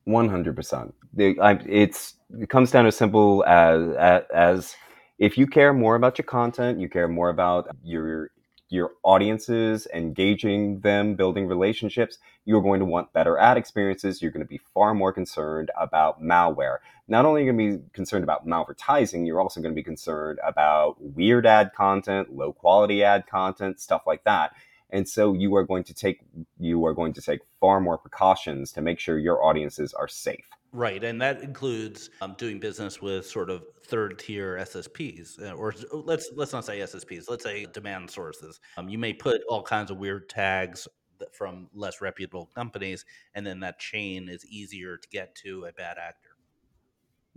100% 0.08 0.94
The- 1.14 1.40
I- 1.40 1.60
it's 1.68 2.16
it 2.40 2.50
comes 2.50 2.72
down 2.72 2.86
as 2.86 2.96
simple 2.96 3.44
as, 3.46 3.96
as 3.98 4.24
as 4.34 4.76
if 5.20 5.38
you 5.38 5.48
care 5.48 5.74
more 5.74 5.96
about 5.96 6.18
your 6.18 6.26
content 6.26 6.80
you 6.80 6.90
care 6.90 7.08
more 7.08 7.30
about 7.30 7.68
your 7.84 8.32
your 8.70 8.92
audiences 9.04 9.88
engaging 9.94 10.80
them 10.82 11.16
building 11.16 11.48
relationships 11.48 12.18
you're 12.46 12.62
going 12.62 12.80
to 12.80 12.86
want 12.86 13.12
better 13.14 13.38
ad 13.40 13.58
experiences. 13.58 14.22
You're 14.22 14.32
going 14.32 14.46
to 14.46 14.48
be 14.50 14.62
far 14.74 14.94
more 14.94 15.12
concerned 15.12 15.72
about 15.80 16.22
malware. 16.22 16.78
Not 17.08 17.26
only 17.26 17.42
are 17.42 17.46
you 17.46 17.52
going 17.54 17.72
to 17.72 17.78
be 17.80 17.90
concerned 17.94 18.24
about 18.24 18.48
malvertising 18.48 19.26
you're 19.26 19.42
also 19.42 19.62
going 19.62 19.74
to 19.74 19.76
be 19.76 19.84
concerned 19.84 20.40
about 20.44 20.96
weird 21.02 21.46
ad 21.46 21.74
content 21.74 22.36
low 22.36 22.54
quality 22.54 23.04
ad 23.04 23.26
content 23.28 23.80
stuff 23.80 24.04
like 24.08 24.24
that 24.26 24.54
and 24.96 25.08
so 25.08 25.34
you 25.34 25.56
are 25.56 25.64
going 25.64 25.84
to 25.84 25.94
take 25.94 26.22
you 26.60 26.86
are 26.86 26.94
going 26.94 27.14
to 27.14 27.22
take 27.22 27.42
far 27.60 27.80
more 27.80 27.98
precautions 27.98 28.72
to 28.72 28.82
make 28.82 29.00
sure 29.00 29.20
your 29.20 29.44
audiences 29.44 29.94
are 29.94 30.08
safe 30.08 30.48
Right, 30.76 31.06
and 31.06 31.22
that 31.22 31.42
includes 31.42 32.10
um, 32.20 32.36
doing 32.38 32.60
business 32.60 33.02
with 33.02 33.26
sort 33.26 33.50
of 33.50 33.64
third 33.86 34.20
tier 34.20 34.58
SSPs, 34.58 35.42
uh, 35.42 35.54
or 35.54 35.74
let's 35.94 36.32
let's 36.36 36.52
not 36.52 36.66
say 36.66 36.80
SSPs. 36.80 37.30
Let's 37.30 37.46
say 37.46 37.66
demand 37.72 38.12
sources. 38.12 38.60
Um, 38.76 38.90
you 38.90 38.98
may 38.98 39.14
put 39.14 39.40
all 39.48 39.64
kinds 39.64 39.90
of 39.90 39.96
weird 39.96 40.28
tags 40.28 40.86
from 41.32 41.70
less 41.74 42.02
reputable 42.02 42.50
companies, 42.54 43.06
and 43.36 43.48
then 43.48 43.62
that 43.62 43.80
chain 43.80 44.28
is 44.28 44.46
easier 44.48 44.98
to 44.98 45.08
get 45.08 45.34
to 45.36 45.64
a 45.64 45.72
bad 45.72 45.96
actor. 45.98 46.32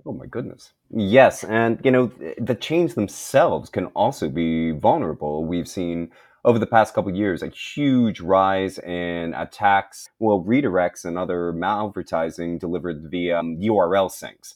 Oh 0.04 0.12
my 0.12 0.26
goodness. 0.26 0.72
Yes, 0.90 1.44
and 1.44 1.80
you 1.84 1.92
know 1.92 2.10
the 2.38 2.56
chains 2.56 2.94
themselves 2.94 3.70
can 3.70 3.86
also 3.86 4.28
be 4.28 4.72
vulnerable. 4.72 5.44
We've 5.44 5.68
seen 5.68 6.10
over 6.48 6.58
the 6.58 6.66
past 6.66 6.94
couple 6.94 7.10
of 7.10 7.16
years 7.16 7.42
a 7.42 7.48
huge 7.48 8.20
rise 8.20 8.78
in 8.78 9.34
attacks, 9.34 10.08
well, 10.18 10.42
redirects 10.42 11.04
and 11.04 11.18
other 11.18 11.52
malvertising 11.52 12.58
delivered 12.58 13.06
via 13.10 13.38
um, 13.38 13.58
URL 13.60 14.10
syncs. 14.10 14.54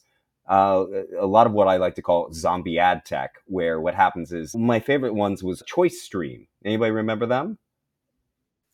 Uh, 0.49 0.85
a 1.19 1.27
lot 1.27 1.45
of 1.45 1.53
what 1.53 1.67
I 1.67 1.77
like 1.77 1.93
to 1.95 2.01
call 2.01 2.33
zombie 2.33 2.79
ad 2.79 3.05
tech, 3.05 3.35
where 3.45 3.79
what 3.79 3.93
happens 3.93 4.33
is 4.33 4.55
my 4.55 4.79
favorite 4.79 5.13
ones 5.13 5.43
was 5.43 5.61
Choice 5.67 6.01
Stream. 6.01 6.47
Anybody 6.65 6.89
remember 6.89 7.27
them? 7.27 7.59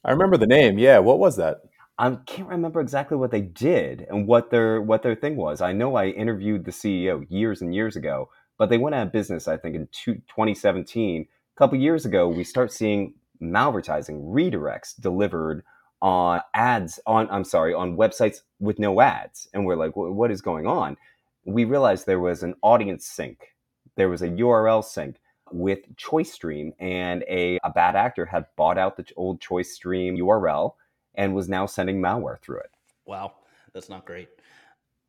I 0.06 0.12
remember 0.12 0.38
the 0.38 0.48
name. 0.48 0.80
Yeah, 0.80 1.00
what 1.00 1.20
was 1.20 1.36
that? 1.36 1.58
I 1.98 2.16
can't 2.26 2.48
remember 2.48 2.80
exactly 2.80 3.18
what 3.18 3.32
they 3.32 3.42
did 3.42 4.08
and 4.10 4.28
what 4.28 4.50
their 4.50 4.82
what 4.82 5.04
their 5.04 5.16
thing 5.16 5.36
was. 5.36 5.60
I 5.60 5.74
know 5.74 5.96
I 5.96 6.08
interviewed 6.08 6.64
the 6.64 6.72
CEO 6.72 7.26
years 7.30 7.62
and 7.62 7.76
years 7.76 7.98
ago, 7.98 8.30
but 8.58 8.70
they 8.70 8.78
went 8.78 8.96
out 8.96 9.08
of 9.08 9.12
business. 9.12 9.50
I 9.50 9.58
think 9.58 9.76
in 9.76 9.90
two, 9.92 10.16
2017. 10.30 11.28
Couple 11.60 11.78
years 11.78 12.06
ago, 12.06 12.30
we 12.30 12.46
start 12.46 12.72
seeing 12.72 13.16
malvertising 13.42 14.24
redirects 14.32 14.98
delivered 14.98 15.62
on 16.02 16.40
ads 16.54 17.02
on 17.06 17.30
I'm 17.30 17.44
sorry 17.44 17.74
on 17.74 17.98
websites 17.98 18.44
with 18.62 18.80
no 18.80 19.02
ads, 19.02 19.50
and 19.54 19.66
we're 19.66 19.76
like, 19.76 19.92
what 19.94 20.32
is 20.32 20.40
going 20.40 20.68
on? 20.68 20.96
We 21.44 21.66
realized 21.66 22.06
there 22.06 22.22
was 22.22 22.44
an 22.44 22.56
audience 22.62 23.08
sync, 23.08 23.58
there 23.98 24.08
was 24.08 24.22
a 24.22 24.30
URL 24.30 24.82
sync 24.82 25.18
with 25.52 25.80
ChoiceStream, 25.98 26.72
and 26.80 27.26
a, 27.28 27.60
a 27.66 27.72
bad 27.72 27.98
actor 27.98 28.26
had 28.26 28.46
bought 28.56 28.78
out 28.78 28.96
the 28.96 29.06
old 29.18 29.42
ChoiceStream 29.42 30.18
URL 30.18 30.76
and 31.16 31.36
was 31.36 31.50
now 31.50 31.66
sending 31.66 32.02
malware 32.02 32.40
through 32.40 32.60
it. 32.60 32.72
Wow, 33.06 33.34
that's 33.74 33.90
not 33.90 34.06
great. 34.06 34.30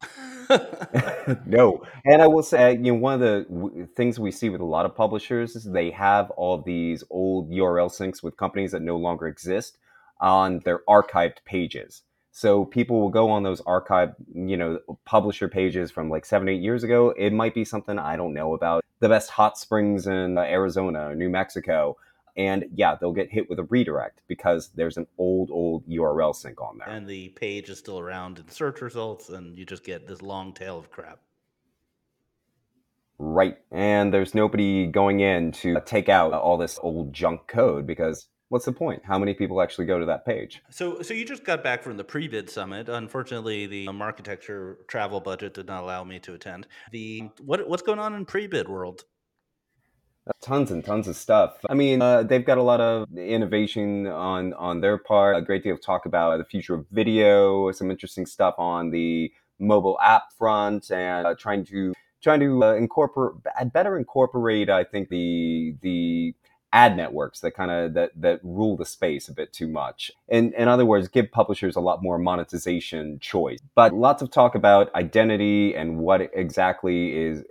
no, 1.46 1.82
and 2.04 2.22
I 2.22 2.26
will 2.26 2.42
say, 2.42 2.72
you 2.72 2.92
know, 2.92 2.94
one 2.94 3.14
of 3.14 3.20
the 3.20 3.46
w- 3.48 3.86
things 3.94 4.18
we 4.18 4.30
see 4.30 4.48
with 4.48 4.60
a 4.60 4.64
lot 4.64 4.86
of 4.86 4.96
publishers 4.96 5.54
is 5.56 5.64
they 5.64 5.90
have 5.90 6.30
all 6.32 6.60
these 6.60 7.04
old 7.10 7.50
URL 7.50 7.90
syncs 7.90 8.22
with 8.22 8.36
companies 8.36 8.72
that 8.72 8.82
no 8.82 8.96
longer 8.96 9.26
exist 9.26 9.78
on 10.20 10.60
their 10.64 10.80
archived 10.88 11.44
pages. 11.44 12.02
So 12.32 12.64
people 12.64 13.00
will 13.00 13.10
go 13.10 13.30
on 13.30 13.42
those 13.42 13.60
archived, 13.62 14.14
you 14.34 14.56
know, 14.56 14.78
publisher 15.04 15.48
pages 15.48 15.90
from 15.90 16.08
like 16.08 16.24
seven, 16.24 16.48
eight 16.48 16.62
years 16.62 16.84
ago. 16.84 17.10
It 17.10 17.32
might 17.32 17.54
be 17.54 17.64
something 17.64 17.98
I 17.98 18.16
don't 18.16 18.34
know 18.34 18.54
about. 18.54 18.84
The 19.00 19.08
best 19.08 19.30
hot 19.30 19.58
springs 19.58 20.06
in 20.06 20.38
uh, 20.38 20.42
Arizona, 20.42 21.14
New 21.14 21.28
Mexico, 21.28 21.96
and 22.40 22.64
yeah, 22.74 22.96
they'll 22.98 23.12
get 23.12 23.30
hit 23.30 23.50
with 23.50 23.58
a 23.58 23.64
redirect 23.64 24.22
because 24.26 24.70
there's 24.74 24.96
an 24.96 25.06
old, 25.18 25.50
old 25.50 25.86
URL 25.86 26.34
sync 26.34 26.58
on 26.58 26.78
there. 26.78 26.88
And 26.88 27.06
the 27.06 27.28
page 27.28 27.68
is 27.68 27.78
still 27.78 27.98
around 27.98 28.38
in 28.38 28.48
search 28.48 28.80
results, 28.80 29.28
and 29.28 29.54
you 29.58 29.66
just 29.66 29.84
get 29.84 30.06
this 30.06 30.22
long 30.22 30.54
tail 30.54 30.78
of 30.78 30.90
crap. 30.90 31.20
Right. 33.18 33.58
And 33.70 34.14
there's 34.14 34.34
nobody 34.34 34.86
going 34.86 35.20
in 35.20 35.52
to 35.52 35.82
take 35.84 36.08
out 36.08 36.32
all 36.32 36.56
this 36.56 36.78
old 36.82 37.12
junk 37.12 37.46
code 37.46 37.86
because 37.86 38.28
what's 38.48 38.64
the 38.64 38.72
point? 38.72 39.02
How 39.04 39.18
many 39.18 39.34
people 39.34 39.60
actually 39.60 39.84
go 39.84 39.98
to 39.98 40.06
that 40.06 40.24
page? 40.24 40.62
So, 40.70 41.02
so 41.02 41.12
you 41.12 41.26
just 41.26 41.44
got 41.44 41.62
back 41.62 41.82
from 41.82 41.98
the 41.98 42.04
pre-bid 42.04 42.48
summit. 42.48 42.88
Unfortunately, 42.88 43.66
the 43.66 43.86
um, 43.86 43.98
Marketecture 43.98 44.78
travel 44.88 45.20
budget 45.20 45.52
did 45.52 45.66
not 45.66 45.82
allow 45.82 46.04
me 46.04 46.18
to 46.20 46.32
attend. 46.32 46.66
The 46.90 47.28
what 47.42 47.68
what's 47.68 47.82
going 47.82 47.98
on 47.98 48.14
in 48.14 48.24
pre-bid 48.24 48.66
world? 48.66 49.04
Tons 50.40 50.70
and 50.70 50.84
tons 50.84 51.08
of 51.08 51.16
stuff. 51.16 51.58
I 51.68 51.74
mean, 51.74 52.02
uh, 52.02 52.22
they've 52.22 52.44
got 52.44 52.58
a 52.58 52.62
lot 52.62 52.80
of 52.80 53.08
innovation 53.16 54.06
on 54.06 54.52
on 54.54 54.80
their 54.80 54.98
part. 54.98 55.36
A 55.36 55.42
great 55.42 55.62
deal 55.62 55.74
of 55.74 55.82
talk 55.82 56.06
about 56.06 56.38
the 56.38 56.44
future 56.44 56.74
of 56.74 56.86
video. 56.90 57.70
Some 57.72 57.90
interesting 57.90 58.26
stuff 58.26 58.54
on 58.58 58.90
the 58.90 59.32
mobile 59.58 59.98
app 60.00 60.32
front, 60.38 60.90
and 60.90 61.26
uh, 61.26 61.34
trying 61.34 61.64
to 61.66 61.92
trying 62.22 62.40
to 62.40 62.64
uh, 62.64 62.74
incorporate 62.74 63.42
better 63.72 63.96
incorporate. 63.96 64.70
I 64.70 64.84
think 64.84 65.08
the 65.08 65.74
the 65.82 66.34
ad 66.72 66.96
networks 66.96 67.40
that 67.40 67.50
kind 67.52 67.70
of 67.70 67.94
that 67.94 68.12
that 68.14 68.40
rule 68.42 68.76
the 68.76 68.86
space 68.86 69.28
a 69.28 69.32
bit 69.32 69.52
too 69.52 69.66
much. 69.66 70.10
In 70.28 70.52
in 70.54 70.68
other 70.68 70.86
words, 70.86 71.08
give 71.08 71.30
publishers 71.30 71.76
a 71.76 71.80
lot 71.80 72.02
more 72.02 72.18
monetization 72.18 73.18
choice. 73.18 73.58
But 73.74 73.92
lots 73.92 74.22
of 74.22 74.30
talk 74.30 74.54
about 74.54 74.94
identity 74.94 75.74
and 75.74 75.98
what 75.98 76.30
exactly 76.34 77.16
is 77.16 77.44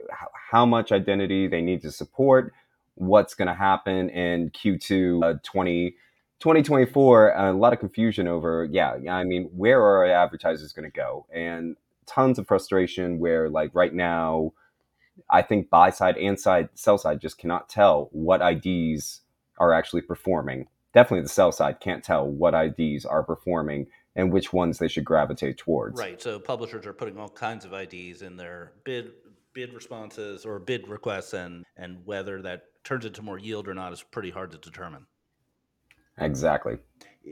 how 0.52 0.66
much 0.66 0.92
identity 0.92 1.48
they 1.48 1.62
need 1.62 1.82
to 1.82 1.92
support, 1.92 2.54
what's 3.00 3.34
going 3.34 3.48
to 3.48 3.54
happen 3.54 4.10
in 4.10 4.50
Q2 4.52 5.24
uh, 5.24 5.40
20 5.44 5.96
2024 6.40 7.34
a 7.36 7.52
lot 7.52 7.74
of 7.74 7.80
confusion 7.80 8.26
over 8.26 8.66
yeah 8.72 8.96
i 9.12 9.26
mean 9.26 9.50
where 9.54 9.82
are 9.82 10.06
advertisers 10.06 10.72
going 10.72 10.90
to 10.90 10.96
go 10.96 11.26
and 11.34 11.76
tons 12.06 12.40
of 12.40 12.48
frustration 12.48 13.20
where 13.20 13.50
like 13.50 13.70
right 13.74 13.94
now 13.94 14.54
I 15.30 15.42
think 15.42 15.70
buy 15.70 15.90
side 15.90 16.18
and 16.18 16.40
side, 16.40 16.70
sell 16.76 16.98
side 16.98 17.22
just 17.22 17.38
cannot 17.38 17.70
tell 17.70 18.10
what 18.12 18.42
IDs 18.42 19.22
are 19.58 19.74
actually 19.74 20.02
performing. 20.02 20.68
Definitely 20.94 21.24
the 21.24 21.30
sell 21.30 21.52
side 21.52 21.80
can't 21.80 22.04
tell 22.04 22.28
what 22.28 22.54
IDs 22.54 23.06
are 23.06 23.24
performing 23.24 23.88
and 24.16 24.32
which 24.32 24.52
ones 24.52 24.80
they 24.80 24.88
should 24.88 25.06
gravitate 25.06 25.58
towards. 25.58 26.00
Right. 26.00 26.22
So 26.22 26.40
publishers 26.40 26.86
are 26.86 26.94
putting 26.94 27.18
all 27.18 27.30
kinds 27.30 27.66
of 27.66 27.74
IDs 27.74 28.22
in 28.22 28.38
their 28.38 28.74
bid 28.84 29.12
bid 29.60 29.74
responses 29.74 30.46
or 30.46 30.58
bid 30.58 30.88
requests 30.88 31.34
and 31.34 31.66
and 31.76 31.98
whether 32.06 32.42
that 32.42 32.62
turns 32.86 33.04
into 33.04 33.22
more 33.22 33.38
yield 33.38 33.68
or 33.68 33.74
not 33.74 33.92
is 33.92 34.02
pretty 34.02 34.30
hard 34.30 34.52
to 34.52 34.58
determine. 34.58 35.06
Exactly. 36.18 36.78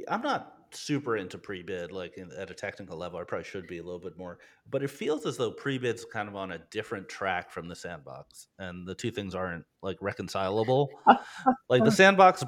I'm 0.09 0.21
not 0.21 0.53
super 0.71 1.15
into 1.15 1.37
pre-bid 1.37 1.93
like 1.93 2.17
in, 2.17 2.29
at 2.37 2.51
a 2.51 2.53
technical 2.53 2.97
level 2.97 3.17
i 3.17 3.23
probably 3.23 3.45
should 3.45 3.65
be 3.67 3.77
a 3.77 3.81
little 3.81 4.01
bit 4.01 4.17
more 4.17 4.37
but 4.69 4.83
it 4.83 4.89
feels 4.89 5.25
as 5.25 5.37
though 5.37 5.49
pre-bid's 5.49 6.03
kind 6.03 6.27
of 6.27 6.35
on 6.35 6.51
a 6.51 6.57
different 6.71 7.07
track 7.07 7.49
from 7.49 7.69
the 7.69 7.75
sandbox 7.75 8.47
and 8.59 8.85
the 8.85 8.93
two 8.93 9.09
things 9.09 9.33
aren't 9.33 9.63
like 9.81 9.95
reconcilable 10.01 10.89
like 11.69 11.85
the 11.85 11.91
sandbox 11.91 12.43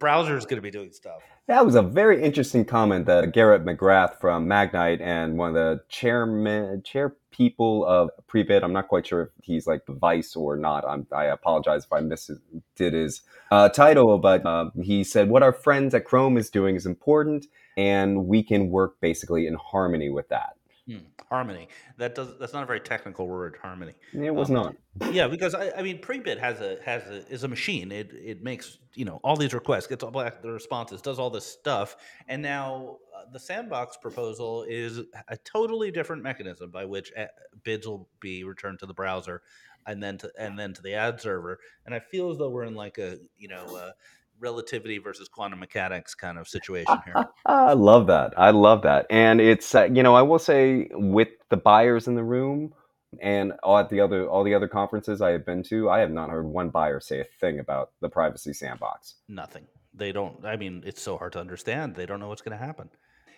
browser 0.00 0.36
is 0.36 0.44
going 0.44 0.56
to 0.56 0.62
be 0.62 0.70
doing 0.70 0.90
stuff. 0.90 1.22
That 1.46 1.64
was 1.64 1.76
a 1.76 1.82
very 1.82 2.22
interesting 2.22 2.64
comment 2.64 3.06
that 3.06 3.32
garrett 3.32 3.64
mcgrath 3.64 4.18
from 4.20 4.46
magnite 4.46 5.00
and 5.00 5.36
one 5.36 5.48
of 5.50 5.54
the 5.54 5.82
chairman 5.88 6.82
chair 6.82 7.16
people 7.32 7.84
of 7.86 8.10
pre-bid 8.26 8.62
i'm 8.62 8.72
not 8.72 8.88
quite 8.88 9.06
sure 9.06 9.22
if 9.22 9.28
he's 9.42 9.66
like 9.66 9.86
the 9.86 9.92
vice 9.92 10.36
or 10.36 10.56
not 10.56 10.84
I'm, 10.86 11.06
i 11.12 11.24
apologize 11.24 11.84
if 11.84 11.92
i 11.92 12.00
missed 12.00 12.30
did 12.76 12.92
his 12.92 13.22
uh, 13.50 13.68
title 13.68 14.18
but 14.18 14.44
uh, 14.46 14.70
he 14.80 15.04
said 15.04 15.28
what 15.28 15.42
our 15.42 15.52
friends 15.52 15.94
at 15.94 16.04
chrome 16.04 16.36
is 16.36 16.50
doing 16.50 16.76
is 16.76 16.86
important 16.86 17.46
and 17.76 18.26
we 18.26 18.42
can 18.42 18.70
work 18.70 19.00
basically 19.00 19.46
in 19.46 19.54
harmony 19.54 20.10
with 20.10 20.28
that 20.28 20.56
Hmm. 20.86 20.98
Harmony. 21.28 21.68
That 21.98 22.14
does. 22.14 22.38
That's 22.38 22.52
not 22.52 22.62
a 22.62 22.66
very 22.66 22.80
technical 22.80 23.28
word. 23.28 23.56
Harmony. 23.60 23.92
It 24.12 24.34
was 24.34 24.48
um, 24.48 24.54
not. 24.54 24.76
Yeah, 25.12 25.28
because 25.28 25.54
I, 25.54 25.70
I 25.76 25.82
mean, 25.82 26.00
Prebid 26.00 26.38
has 26.38 26.60
a 26.60 26.78
has 26.84 27.02
a 27.04 27.26
is 27.28 27.44
a 27.44 27.48
machine. 27.48 27.92
It 27.92 28.12
it 28.12 28.42
makes 28.42 28.78
you 28.94 29.04
know 29.04 29.20
all 29.22 29.36
these 29.36 29.54
requests, 29.54 29.86
gets 29.86 30.02
all 30.02 30.10
back 30.10 30.42
the 30.42 30.50
responses, 30.50 31.02
does 31.02 31.18
all 31.18 31.30
this 31.30 31.46
stuff, 31.46 31.96
and 32.28 32.42
now 32.42 32.98
uh, 33.16 33.24
the 33.32 33.38
sandbox 33.38 33.98
proposal 33.98 34.64
is 34.68 35.00
a 35.28 35.36
totally 35.38 35.90
different 35.90 36.22
mechanism 36.22 36.70
by 36.70 36.84
which 36.84 37.12
uh, 37.16 37.26
bids 37.62 37.86
will 37.86 38.08
be 38.18 38.42
returned 38.44 38.78
to 38.80 38.86
the 38.86 38.94
browser, 38.94 39.42
and 39.86 40.02
then 40.02 40.18
to 40.18 40.30
and 40.38 40.58
then 40.58 40.72
to 40.72 40.82
the 40.82 40.94
ad 40.94 41.20
server. 41.20 41.58
And 41.86 41.94
I 41.94 42.00
feel 42.00 42.30
as 42.30 42.38
though 42.38 42.50
we're 42.50 42.64
in 42.64 42.74
like 42.74 42.98
a 42.98 43.18
you 43.36 43.48
know 43.48 43.92
relativity 44.40 44.98
versus 44.98 45.28
quantum 45.28 45.60
mechanics 45.60 46.14
kind 46.14 46.38
of 46.38 46.48
situation 46.48 46.98
here. 47.04 47.26
I 47.46 47.74
love 47.74 48.06
that. 48.08 48.34
I 48.36 48.50
love 48.50 48.82
that. 48.82 49.06
And 49.10 49.40
it's 49.40 49.74
uh, 49.74 49.84
you 49.84 50.02
know 50.02 50.14
I 50.14 50.22
will 50.22 50.38
say 50.38 50.88
with 50.92 51.28
the 51.48 51.56
buyers 51.56 52.08
in 52.08 52.14
the 52.14 52.24
room 52.24 52.74
and 53.20 53.52
all 53.62 53.78
at 53.78 53.88
the 53.88 54.00
other 54.00 54.28
all 54.28 54.44
the 54.44 54.54
other 54.54 54.68
conferences 54.68 55.20
I 55.20 55.30
have 55.30 55.44
been 55.44 55.62
to, 55.64 55.90
I 55.90 56.00
have 56.00 56.10
not 56.10 56.30
heard 56.30 56.46
one 56.46 56.70
buyer 56.70 57.00
say 57.00 57.20
a 57.20 57.24
thing 57.40 57.58
about 57.58 57.92
the 58.00 58.08
privacy 58.08 58.52
sandbox. 58.52 59.16
Nothing. 59.28 59.66
They 59.94 60.12
don't. 60.12 60.44
I 60.44 60.56
mean, 60.56 60.82
it's 60.86 61.02
so 61.02 61.18
hard 61.18 61.32
to 61.32 61.40
understand. 61.40 61.94
They 61.94 62.06
don't 62.06 62.20
know 62.20 62.28
what's 62.28 62.42
going 62.42 62.56
to 62.56 62.64
happen. 62.64 62.90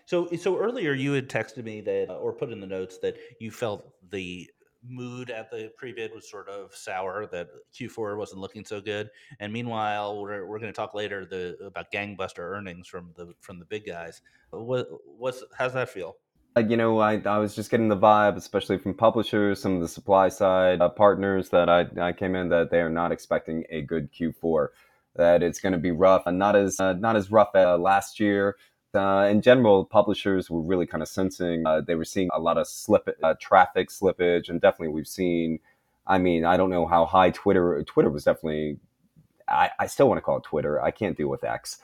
So, 0.05 0.29
so 0.37 0.59
earlier 0.59 0.93
you 0.93 1.13
had 1.13 1.29
texted 1.29 1.65
me 1.65 1.81
that, 1.83 2.11
or 2.11 2.33
put 2.33 2.51
in 2.51 2.61
the 2.61 2.67
notes 2.67 2.99
that 2.99 3.17
you 3.39 3.51
felt 3.51 3.85
the 4.11 4.51
mood 4.87 5.31
at 5.31 5.51
the 5.51 5.71
pre-bid 5.77 6.13
was 6.15 6.29
sort 6.29 6.49
of 6.49 6.75
sour 6.75 7.27
that 7.33 7.49
Q4 7.75 8.17
wasn't 8.17 8.41
looking 8.41 8.65
so 8.65 8.81
good. 8.81 9.11
And 9.41 9.53
meanwhile, 9.53 10.21
we're, 10.21 10.47
we're 10.47 10.59
going 10.59 10.73
to 10.73 10.77
talk 10.77 10.95
later 10.95 11.25
the 11.25 11.57
about 11.65 11.93
gangbuster 11.93 12.39
earnings 12.39 12.89
from 12.89 13.11
the 13.17 13.35
from 13.41 13.59
the 13.59 13.65
big 13.65 13.87
guys. 13.87 14.23
What 14.51 14.89
what's 15.05 15.43
how's 15.57 15.75
that 15.75 15.89
feel? 15.89 16.17
You 16.57 16.77
know, 16.77 16.99
I, 16.99 17.21
I 17.25 17.39
was 17.39 17.55
just 17.55 17.71
getting 17.71 17.89
the 17.89 17.97
vibe, 17.97 18.37
especially 18.37 18.77
from 18.77 18.93
publishers, 18.93 19.63
some 19.63 19.77
of 19.77 19.81
the 19.81 19.89
supply 19.89 20.29
side 20.29 20.83
uh, 20.83 20.91
partners 20.91 21.49
that 21.49 21.71
I, 21.71 21.87
I 21.99 22.13
came 22.13 22.37
in 22.37 22.51
that 22.51 22.71
they 22.71 22.81
are 22.81 22.91
not 22.91 23.11
expecting 23.11 23.65
a 23.71 23.81
good 23.81 24.13
Q4. 24.13 24.69
That 25.17 25.43
it's 25.43 25.61
going 25.61 25.73
to 25.73 25.79
be 25.79 25.91
rough, 25.91 26.23
and 26.27 26.39
not 26.39 26.57
as 26.57 26.81
uh, 26.81 26.95
not 26.95 27.17
as 27.17 27.31
rough 27.31 27.51
as 27.55 27.67
uh, 27.67 27.79
last 27.79 28.19
year 28.19 28.57
uh, 28.95 29.29
in 29.31 29.43
general, 29.43 29.85
publishers 29.85 30.51
were 30.51 30.61
really 30.61 30.87
kind 30.87 31.03
of 31.03 31.09
sensing 31.09 31.67
uh, 31.67 31.81
they 31.81 31.95
were 31.95 32.05
seeing 32.05 32.29
a 32.33 32.41
lot 32.41 32.59
of 32.59 32.67
slip 32.67 33.09
uh, 33.23 33.35
traffic 33.41 33.91
slippage, 33.91 34.49
and 34.49 34.61
definitely 34.61 34.89
we've 34.89 35.09
seen. 35.09 35.59
I 36.07 36.19
mean, 36.19 36.45
I 36.45 36.57
don't 36.57 36.71
know 36.71 36.87
how 36.87 37.07
high 37.07 37.31
Twitter. 37.31 37.83
Twitter 37.85 38.11
was 38.11 38.25
definitely. 38.25 38.79
I, 39.49 39.71
I 39.79 39.87
still 39.87 40.09
want 40.09 40.19
to 40.19 40.23
call 40.23 40.39
it 40.39 40.45
Twitter. 40.45 40.81
I 40.81 40.91
can't 40.91 41.17
deal 41.17 41.29
with 41.29 41.45
X. 41.45 41.79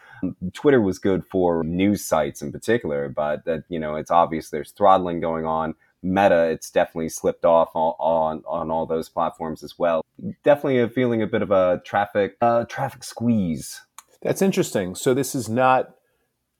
Twitter 0.53 0.81
was 0.81 0.99
good 0.99 1.25
for 1.25 1.63
news 1.65 2.05
sites 2.05 2.41
in 2.41 2.51
particular, 2.51 3.09
but 3.09 3.45
that 3.45 3.65
you 3.69 3.79
know 3.79 3.97
it's 3.97 4.11
obvious 4.11 4.51
there's 4.51 4.73
throttling 4.73 5.21
going 5.21 5.45
on. 5.45 5.75
Meta, 6.03 6.45
it's 6.45 6.71
definitely 6.71 7.09
slipped 7.09 7.45
off 7.45 7.71
on, 7.75 7.95
on, 7.99 8.43
on 8.47 8.71
all 8.71 8.87
those 8.87 9.09
platforms 9.09 9.65
as 9.65 9.77
well. 9.79 10.05
Definitely 10.45 10.81
a 10.81 10.89
feeling 10.89 11.23
a 11.23 11.27
bit 11.27 11.43
of 11.43 11.51
a 11.51 11.83
traffic 11.85 12.37
uh, 12.41 12.65
traffic 12.65 13.03
squeeze. 13.03 13.83
That's 14.23 14.43
interesting. 14.43 14.95
So 14.95 15.15
this 15.15 15.35
is 15.35 15.49
not 15.49 15.95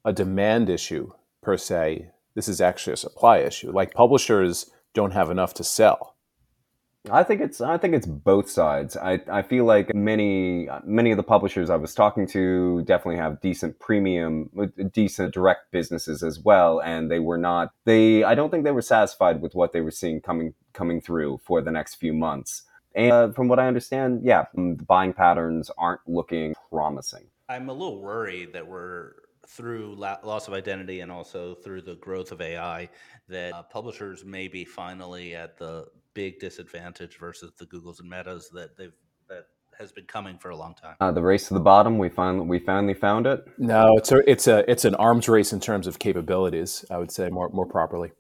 a 0.05 0.13
demand 0.13 0.71
issue 0.71 1.13
per 1.43 1.57
se. 1.57 2.11
This 2.35 2.49
is 2.49 2.61
actually 2.61 2.95
a 2.95 2.99
supply 2.99 3.39
issue. 3.39 3.71
Like 3.71 3.95
publishers 3.95 4.71
don't 4.95 5.13
have 5.13 5.31
enough 5.31 5.55
to 5.55 5.65
sell. 5.65 6.17
I 7.11 7.23
think 7.23 7.41
it's 7.41 7.61
I 7.61 7.79
think 7.79 7.95
it's 7.95 8.07
both 8.07 8.51
sides. 8.51 8.97
I, 8.97 9.21
I 9.31 9.43
feel 9.43 9.65
like 9.65 9.95
many 9.95 10.69
many 10.85 11.11
of 11.11 11.17
the 11.17 11.23
publishers 11.23 11.71
I 11.71 11.77
was 11.77 11.95
talking 11.95 12.27
to 12.29 12.83
definitely 12.83 13.17
have 13.17 13.41
decent 13.41 13.79
premium 13.79 14.51
decent 14.93 15.33
direct 15.33 15.71
businesses 15.71 16.23
as 16.23 16.39
well 16.41 16.81
and 16.81 17.11
they 17.11 17.19
were 17.19 17.39
not 17.39 17.71
they 17.85 18.25
I 18.25 18.35
don't 18.35 18.51
think 18.51 18.65
they 18.65 18.73
were 18.73 18.83
satisfied 18.83 19.41
with 19.41 19.55
what 19.55 19.73
they 19.73 19.81
were 19.81 19.91
seeing 19.91 20.21
coming 20.21 20.55
coming 20.73 21.01
through 21.01 21.39
for 21.45 21.63
the 21.63 21.71
next 21.71 21.95
few 21.95 22.13
months. 22.13 22.65
And 22.95 23.13
uh, 23.13 23.31
from 23.31 23.49
what 23.49 23.59
I 23.59 23.69
understand, 23.69 24.23
yeah, 24.25 24.47
the 24.55 24.85
buying 24.87 25.13
patterns 25.13 25.71
aren't 25.79 26.01
looking 26.07 26.55
promising. 26.71 27.27
I'm 27.49 27.69
a 27.69 27.73
little 27.73 28.01
worried 28.03 28.53
that 28.55 28.67
we're 28.67 29.13
through 29.49 29.95
loss 29.97 30.47
of 30.47 30.55
identity 30.55 31.01
and 31.01 31.11
also 31.11 31.55
through 31.55 31.83
the 31.83 31.97
growth 31.97 32.33
of 32.33 32.41
AI 32.41 32.89
that 33.29 33.53
uh, 33.55 33.63
publishers 33.63 34.25
may 34.25 34.47
be 34.47 34.65
finally 34.65 35.35
at 35.35 35.57
the 35.57 35.87
big 36.15 36.39
disadvantage 36.39 37.19
versus 37.19 37.53
the 37.59 37.67
Googles 37.67 38.01
and 38.01 38.09
Metas 38.09 38.51
that 38.53 38.77
they've 38.77 38.93
that 39.29 39.47
has 39.79 39.93
been 39.93 40.05
coming 40.05 40.37
for 40.39 40.51
a 40.51 40.57
long 40.57 40.75
time. 40.75 40.97
Uh, 41.01 41.13
the 41.13 41.23
race 41.23 41.49
to 41.49 41.55
the 41.55 41.61
bottom, 41.61 41.99
we 41.99 42.09
finally 42.09 42.47
we 42.47 42.59
finally 42.59 42.95
found 42.95 43.27
it. 43.27 43.45
No, 43.57 43.97
it's 43.97 44.13
a 44.13 44.31
it's 44.31 44.47
a 44.47 44.71
it's 44.71 44.85
an 44.85 44.95
arms 44.97 45.29
race 45.29 45.53
in 45.53 45.61
terms 45.61 45.87
of 45.87 45.99
capabilities. 45.99 46.85
I 46.91 46.99
would 46.99 47.11
say 47.11 47.31
more 47.31 47.49
more 47.49 47.67
properly. 47.67 48.11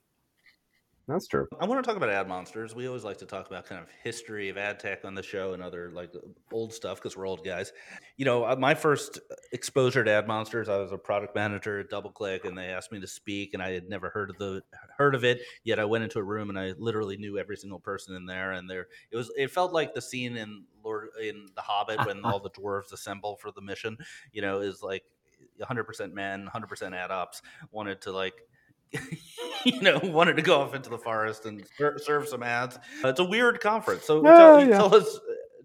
That's 1.08 1.26
true. 1.26 1.46
I 1.58 1.64
want 1.64 1.82
to 1.82 1.88
talk 1.88 1.96
about 1.96 2.10
ad 2.10 2.28
monsters. 2.28 2.74
We 2.74 2.86
always 2.86 3.02
like 3.02 3.16
to 3.18 3.24
talk 3.26 3.46
about 3.46 3.64
kind 3.64 3.80
of 3.80 3.88
history 4.04 4.50
of 4.50 4.58
ad 4.58 4.78
tech 4.78 5.06
on 5.06 5.14
the 5.14 5.22
show 5.22 5.54
and 5.54 5.62
other 5.62 5.90
like 5.90 6.12
old 6.52 6.70
stuff 6.74 6.98
because 6.98 7.16
we're 7.16 7.26
old 7.26 7.42
guys. 7.42 7.72
You 8.18 8.26
know, 8.26 8.44
uh, 8.44 8.56
my 8.56 8.74
first 8.74 9.18
exposure 9.52 10.04
to 10.04 10.10
ad 10.10 10.28
monsters, 10.28 10.68
I 10.68 10.76
was 10.76 10.92
a 10.92 10.98
product 10.98 11.34
manager 11.34 11.80
at 11.80 11.88
DoubleClick, 11.88 12.44
and 12.44 12.58
they 12.58 12.66
asked 12.66 12.92
me 12.92 13.00
to 13.00 13.06
speak, 13.06 13.54
and 13.54 13.62
I 13.62 13.70
had 13.70 13.88
never 13.88 14.10
heard 14.10 14.28
of 14.28 14.36
the 14.36 14.62
heard 14.98 15.14
of 15.14 15.24
it. 15.24 15.40
Yet 15.64 15.78
I 15.78 15.86
went 15.86 16.04
into 16.04 16.18
a 16.18 16.22
room 16.24 16.50
and 16.50 16.58
I 16.58 16.74
literally 16.76 17.16
knew 17.16 17.38
every 17.38 17.56
single 17.56 17.80
person 17.80 18.14
in 18.14 18.26
there, 18.26 18.52
and 18.52 18.68
there 18.68 18.88
it 19.10 19.16
was. 19.16 19.32
It 19.34 19.50
felt 19.50 19.72
like 19.72 19.94
the 19.94 20.02
scene 20.02 20.36
in 20.36 20.66
Lord 20.84 21.08
in 21.22 21.46
The 21.56 21.62
Hobbit 21.62 22.04
when 22.04 22.22
all 22.22 22.38
the 22.38 22.50
dwarves 22.50 22.92
assemble 22.92 23.36
for 23.36 23.50
the 23.50 23.62
mission. 23.62 23.96
You 24.32 24.42
know, 24.42 24.60
is 24.60 24.82
like 24.82 25.04
100% 25.58 26.12
men, 26.12 26.48
100% 26.54 26.94
ad 26.94 27.10
ops 27.10 27.42
wanted 27.70 28.00
to 28.02 28.12
like 28.12 28.34
you 29.64 29.80
know, 29.80 30.00
wanted 30.02 30.36
to 30.36 30.42
go 30.42 30.60
off 30.60 30.74
into 30.74 30.90
the 30.90 30.98
forest 30.98 31.46
and 31.46 31.64
serve 31.98 32.28
some 32.28 32.42
ads. 32.42 32.76
Uh, 33.04 33.08
it's 33.08 33.20
a 33.20 33.24
weird 33.24 33.60
conference. 33.60 34.04
So 34.04 34.22
tell, 34.22 34.60
yeah. 34.60 34.76
tell, 34.76 34.94
us, 34.94 35.18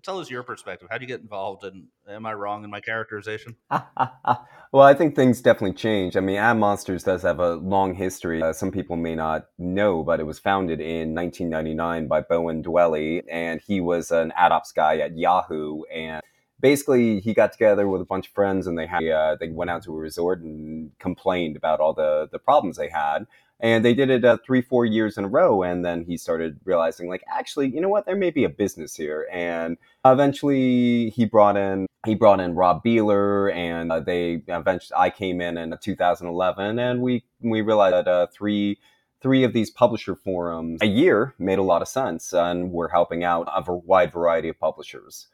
tell 0.03 0.19
us 0.19 0.29
your 0.29 0.43
perspective. 0.43 0.87
How 0.91 0.97
do 0.97 1.03
you 1.03 1.07
get 1.07 1.21
involved? 1.21 1.63
And 1.63 1.87
am 2.07 2.25
I 2.25 2.33
wrong 2.33 2.63
in 2.63 2.69
my 2.69 2.81
characterization? 2.81 3.55
well, 3.69 4.83
I 4.83 4.93
think 4.93 5.15
things 5.15 5.41
definitely 5.41 5.73
change. 5.73 6.17
I 6.17 6.19
mean, 6.19 6.37
Ad 6.37 6.57
Monsters 6.57 7.03
does 7.03 7.21
have 7.21 7.39
a 7.39 7.55
long 7.55 7.93
history. 7.93 8.41
Uh, 8.41 8.53
some 8.53 8.71
people 8.71 8.95
may 8.95 9.15
not 9.15 9.45
know, 9.57 10.03
but 10.03 10.19
it 10.19 10.25
was 10.25 10.39
founded 10.39 10.81
in 10.81 11.13
1999 11.13 12.07
by 12.07 12.21
Bowen 12.21 12.63
Dwelle, 12.63 13.23
and 13.29 13.61
he 13.65 13.79
was 13.79 14.11
an 14.11 14.33
ad 14.35 14.51
ops 14.51 14.71
guy 14.71 14.97
at 14.97 15.17
Yahoo. 15.17 15.83
And 15.93 16.21
basically 16.63 17.19
he 17.19 17.33
got 17.33 17.51
together 17.51 17.87
with 17.89 18.01
a 18.01 18.05
bunch 18.05 18.27
of 18.27 18.33
friends 18.33 18.65
and 18.65 18.77
they 18.77 18.87
had 18.87 19.03
uh, 19.07 19.35
they 19.39 19.49
went 19.49 19.69
out 19.69 19.83
to 19.83 19.93
a 19.93 19.99
resort 19.99 20.41
and 20.41 20.97
complained 20.97 21.55
about 21.55 21.79
all 21.79 21.93
the 21.93 22.27
the 22.31 22.39
problems 22.39 22.77
they 22.77 22.89
had. 22.89 23.27
And 23.59 23.85
they 23.85 23.93
did 23.93 24.09
it 24.09 24.25
uh, 24.25 24.37
three 24.43 24.61
four 24.61 24.85
years 24.85 25.17
in 25.17 25.25
a 25.25 25.27
row 25.27 25.61
and 25.61 25.85
then 25.85 26.05
he 26.05 26.17
started 26.17 26.59
realizing 26.63 27.07
like 27.09 27.23
actually 27.29 27.67
you 27.67 27.81
know 27.81 27.89
what? 27.89 28.05
There 28.05 28.15
may 28.15 28.31
be 28.31 28.45
a 28.45 28.49
business 28.49 28.95
here. 28.95 29.27
And 29.31 29.77
eventually 30.05 31.09
he 31.11 31.25
brought 31.25 31.57
in 31.57 31.85
he 32.05 32.15
brought 32.15 32.39
in 32.39 32.55
rob 32.55 32.83
beeler 32.83 33.53
and 33.53 33.91
uh, 33.91 33.99
they 33.99 34.43
eventually 34.47 34.95
i 34.97 35.09
came 35.09 35.39
in 35.39 35.57
in 35.57 35.73
2011 35.81 36.77
and 36.77 37.01
we 37.01 37.23
we 37.39 37.61
realized 37.61 37.95
that 37.95 38.07
uh, 38.09 38.27
three 38.27 38.77
three 39.21 39.45
of 39.45 39.53
these 39.53 39.69
publisher 39.69 40.13
forums 40.13 40.81
a 40.81 40.85
year 40.85 41.33
made 41.39 41.59
a 41.59 41.63
lot 41.63 41.81
of 41.81 41.87
sense 41.87 42.33
and 42.33 42.71
we're 42.71 42.89
helping 42.89 43.23
out 43.23 43.47
a 43.47 43.73
wide 43.73 44.11
variety 44.11 44.49
of 44.49 44.59
publishers 44.59 45.27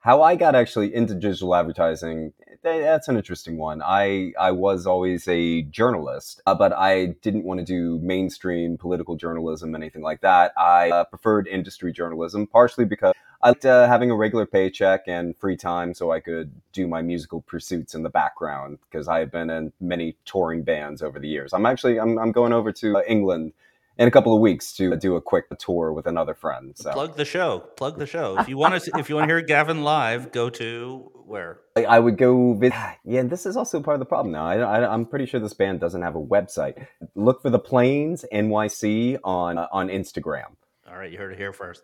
how 0.00 0.22
I 0.22 0.34
got 0.34 0.54
actually 0.54 0.94
into 0.94 1.14
digital 1.14 1.54
advertising, 1.54 2.32
that's 2.62 3.08
an 3.08 3.16
interesting 3.16 3.58
one. 3.58 3.82
I, 3.82 4.32
I 4.38 4.50
was 4.50 4.86
always 4.86 5.28
a 5.28 5.62
journalist, 5.62 6.40
uh, 6.46 6.54
but 6.54 6.72
I 6.72 7.06
didn't 7.22 7.44
want 7.44 7.60
to 7.60 7.66
do 7.66 7.98
mainstream 8.02 8.78
political 8.78 9.16
journalism, 9.16 9.74
anything 9.74 10.02
like 10.02 10.22
that. 10.22 10.52
I 10.58 10.90
uh, 10.90 11.04
preferred 11.04 11.46
industry 11.46 11.92
journalism, 11.92 12.46
partially 12.46 12.86
because 12.86 13.14
I 13.42 13.48
liked 13.50 13.64
uh, 13.64 13.86
having 13.88 14.10
a 14.10 14.16
regular 14.16 14.46
paycheck 14.46 15.02
and 15.06 15.36
free 15.36 15.56
time 15.56 15.94
so 15.94 16.12
I 16.12 16.20
could 16.20 16.50
do 16.72 16.86
my 16.86 17.02
musical 17.02 17.42
pursuits 17.42 17.94
in 17.94 18.02
the 18.02 18.10
background 18.10 18.78
because 18.90 19.06
I 19.08 19.20
have 19.20 19.30
been 19.30 19.50
in 19.50 19.72
many 19.80 20.16
touring 20.24 20.62
bands 20.62 21.02
over 21.02 21.18
the 21.18 21.28
years. 21.28 21.52
I'm 21.52 21.66
actually, 21.66 21.98
I'm, 21.98 22.18
I'm 22.18 22.32
going 22.32 22.52
over 22.52 22.72
to 22.72 22.98
uh, 22.98 23.02
England 23.06 23.52
in 24.00 24.08
a 24.08 24.10
couple 24.10 24.34
of 24.34 24.40
weeks 24.40 24.72
to 24.72 24.96
do 24.96 25.14
a 25.16 25.20
quick 25.20 25.46
tour 25.58 25.92
with 25.92 26.06
another 26.06 26.34
friend. 26.34 26.72
So 26.74 26.90
plug 26.90 27.16
the 27.16 27.24
show. 27.26 27.60
Plug 27.76 27.98
the 27.98 28.06
show. 28.06 28.38
If 28.38 28.48
you 28.48 28.56
want 28.58 28.82
to, 28.82 28.98
if 28.98 29.10
you 29.10 29.16
want 29.16 29.28
to 29.28 29.34
hear 29.34 29.42
Gavin 29.42 29.84
live, 29.84 30.32
go 30.32 30.48
to 30.48 31.10
where? 31.26 31.60
I 31.76 32.00
would 32.00 32.16
go 32.16 32.54
visit. 32.54 32.76
Yeah, 33.04 33.22
this 33.22 33.44
is 33.44 33.56
also 33.56 33.80
part 33.80 33.96
of 33.96 33.98
the 33.98 34.06
problem 34.06 34.32
now. 34.32 34.46
I, 34.46 34.94
am 34.94 35.04
pretty 35.04 35.26
sure 35.26 35.38
this 35.38 35.52
band 35.52 35.80
doesn't 35.80 36.00
have 36.00 36.16
a 36.16 36.20
website. 36.20 36.86
Look 37.14 37.42
for 37.42 37.50
the 37.50 37.58
Plains 37.58 38.24
NYC 38.32 39.18
on 39.22 39.58
uh, 39.58 39.66
on 39.70 39.88
Instagram. 39.88 40.56
All 40.88 40.96
right, 40.96 41.10
you 41.10 41.18
heard 41.18 41.32
it 41.32 41.38
here 41.38 41.52
first. 41.52 41.82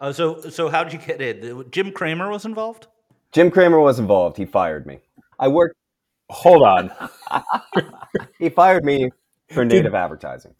Uh, 0.00 0.12
so, 0.12 0.40
so 0.42 0.68
how 0.68 0.84
did 0.84 0.92
you 0.92 0.98
get 0.98 1.20
in? 1.20 1.64
Jim 1.70 1.92
Cramer 1.92 2.30
was 2.30 2.44
involved. 2.44 2.86
Jim 3.32 3.50
Cramer 3.50 3.80
was 3.80 3.98
involved. 3.98 4.36
He 4.36 4.44
fired 4.44 4.86
me. 4.86 5.00
I 5.38 5.48
worked. 5.48 5.76
Hold 6.30 6.62
on. 6.62 6.92
he 8.38 8.48
fired 8.48 8.84
me 8.84 9.10
for 9.50 9.64
native 9.64 9.94
advertising. 9.94 10.54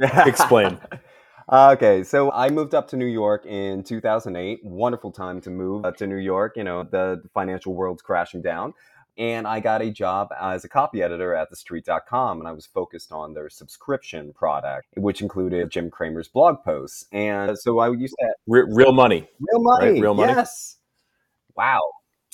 Explain. 0.00 0.78
okay, 1.52 2.02
so 2.02 2.30
I 2.32 2.50
moved 2.50 2.74
up 2.74 2.88
to 2.88 2.96
New 2.96 3.06
York 3.06 3.46
in 3.46 3.82
2008. 3.82 4.60
Wonderful 4.64 5.12
time 5.12 5.40
to 5.42 5.50
move 5.50 5.84
uh, 5.84 5.92
to 5.92 6.06
New 6.06 6.16
York. 6.16 6.54
You 6.56 6.64
know, 6.64 6.84
the 6.84 7.22
financial 7.32 7.74
world's 7.74 8.02
crashing 8.02 8.42
down. 8.42 8.74
And 9.16 9.46
I 9.46 9.60
got 9.60 9.80
a 9.80 9.92
job 9.92 10.30
as 10.40 10.64
a 10.64 10.68
copy 10.68 11.00
editor 11.00 11.34
at 11.34 11.48
TheStreet.com, 11.52 12.40
and 12.40 12.48
I 12.48 12.52
was 12.52 12.66
focused 12.66 13.12
on 13.12 13.32
their 13.32 13.48
subscription 13.48 14.32
product, 14.32 14.88
which 14.96 15.22
included 15.22 15.70
Jim 15.70 15.88
Cramer's 15.88 16.26
blog 16.26 16.64
posts. 16.64 17.06
And 17.12 17.56
so 17.56 17.78
I 17.78 17.90
used 17.92 18.16
to 18.18 18.34
real, 18.48 18.66
real 18.66 18.92
money, 18.92 19.28
real 19.38 19.62
money, 19.62 19.92
right? 19.92 20.02
real 20.02 20.14
money. 20.14 20.32
Yes. 20.32 20.78
Wow. 21.56 21.80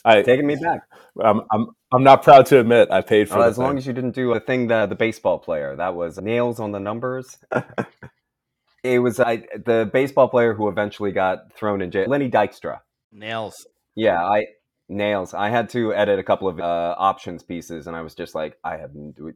I, 0.05 0.23
taking 0.23 0.47
me 0.47 0.57
back. 0.57 0.83
I'm, 1.23 1.43
I'm 1.51 1.67
I'm 1.93 2.03
not 2.05 2.23
proud 2.23 2.47
to 2.47 2.61
admit 2.61 2.91
I 2.91 3.01
paid 3.01 3.29
for. 3.29 3.39
Well, 3.39 3.49
as 3.49 3.57
thing. 3.57 3.65
long 3.65 3.79
as 3.79 3.87
you 3.87 3.93
didn't 3.93 4.13
do 4.13 4.33
a 4.33 4.41
thing 4.41 4.69
that 4.69 4.89
the 4.89 4.95
baseball 4.95 5.39
player 5.39 5.77
that 5.77 5.95
was 5.95 6.19
nails 6.19 6.61
on 6.61 6.73
the 6.73 6.81
numbers. 6.81 7.39
it 8.85 9.01
was 9.01 9.21
I, 9.21 9.45
the 9.65 9.91
baseball 9.93 10.29
player 10.29 10.55
who 10.55 10.69
eventually 10.69 11.13
got 11.13 11.53
thrown 11.55 11.83
in 11.83 11.91
jail, 11.91 12.09
Lenny 12.09 12.31
Dykstra. 12.31 12.81
Nails. 13.13 13.67
Yeah, 13.97 14.23
I 14.23 14.47
nails. 14.91 15.33
I 15.33 15.49
had 15.49 15.69
to 15.71 15.95
edit 15.95 16.19
a 16.19 16.23
couple 16.23 16.49
of 16.49 16.59
uh, 16.59 16.95
options 16.99 17.43
pieces, 17.43 17.87
and 17.87 17.97
I 17.97 18.03
was 18.03 18.15
just 18.15 18.35
like, 18.35 18.59
I 18.65 18.77
have. 18.77 18.91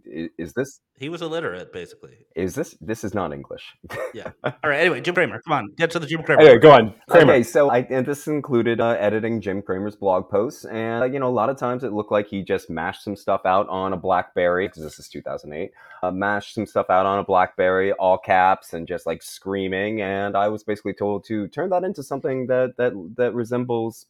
Is 0.04 0.52
this? 0.52 0.80
He 0.98 1.08
was 1.08 1.22
illiterate, 1.22 1.72
basically. 1.72 2.26
Is 2.34 2.54
this? 2.54 2.76
This 2.80 3.04
is 3.04 3.14
not 3.14 3.32
English. 3.32 3.76
yeah. 4.12 4.32
All 4.44 4.52
right. 4.64 4.80
Anyway, 4.80 5.00
Jim 5.00 5.14
Cramer. 5.14 5.40
Come 5.46 5.52
on, 5.52 5.72
get 5.76 5.90
to 5.92 5.98
the 5.98 6.06
Jim 6.06 6.22
Cramer. 6.22 6.42
Anyway, 6.42 6.58
go 6.58 6.72
on. 6.72 6.94
Cramer. 7.08 7.32
Okay, 7.32 7.42
so 7.42 7.70
I 7.70 7.86
and 7.90 8.04
this 8.04 8.26
included 8.26 8.80
uh, 8.80 8.96
editing 8.98 9.40
Jim 9.40 9.62
Cramer's 9.62 9.96
blog 9.96 10.28
posts, 10.28 10.64
and 10.64 11.02
uh, 11.02 11.06
you 11.06 11.18
know, 11.18 11.28
a 11.28 11.30
lot 11.30 11.48
of 11.48 11.56
times 11.56 11.84
it 11.84 11.92
looked 11.92 12.12
like 12.12 12.28
he 12.28 12.42
just 12.42 12.68
mashed 12.68 13.04
some 13.04 13.16
stuff 13.16 13.42
out 13.46 13.68
on 13.68 13.92
a 13.92 13.96
BlackBerry 13.96 14.68
because 14.68 14.82
this 14.82 14.98
is 14.98 15.08
2008. 15.08 15.70
Uh, 16.02 16.10
mashed 16.10 16.54
some 16.54 16.66
stuff 16.66 16.90
out 16.90 17.06
on 17.06 17.18
a 17.18 17.24
BlackBerry, 17.24 17.92
all 17.92 18.18
caps, 18.18 18.74
and 18.74 18.86
just 18.86 19.06
like 19.06 19.22
screaming. 19.22 20.02
And 20.02 20.36
I 20.36 20.48
was 20.48 20.64
basically 20.64 20.94
told 20.94 21.24
to 21.26 21.48
turn 21.48 21.70
that 21.70 21.84
into 21.84 22.02
something 22.02 22.48
that 22.48 22.76
that 22.76 22.92
that 23.16 23.34
resembles 23.34 24.06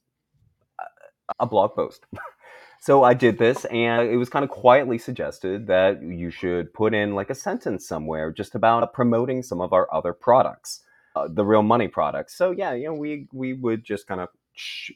a 1.39 1.47
blog 1.47 1.75
post. 1.75 2.07
so 2.81 3.03
I 3.03 3.15
did 3.15 3.39
this, 3.39 3.65
and 3.67 4.09
it 4.09 4.17
was 4.17 4.29
kind 4.29 4.45
of 4.45 4.51
quietly 4.51 4.99
suggested 4.99 5.67
that 5.67 6.03
you 6.03 6.31
should 6.31 6.73
put 6.73 6.95
in 6.95 7.15
like 7.15 7.31
a 7.31 7.35
sentence 7.35 7.87
somewhere 7.87 8.33
just 8.33 8.55
about 8.55 8.93
promoting 8.93 9.43
some 9.43 9.61
of 9.61 9.73
our 9.73 9.93
other 9.93 10.13
products, 10.13 10.83
uh, 11.17 11.29
the 11.29 11.45
real 11.45 11.63
money 11.63 11.89
products. 11.89 12.37
So 12.37 12.51
yeah, 12.51 12.73
you 12.75 12.87
know, 12.87 12.95
we 12.95 13.29
we 13.33 13.55
would 13.55 13.85
just 13.85 14.07
kind 14.07 14.21
of 14.21 14.29
sh- 14.55 14.93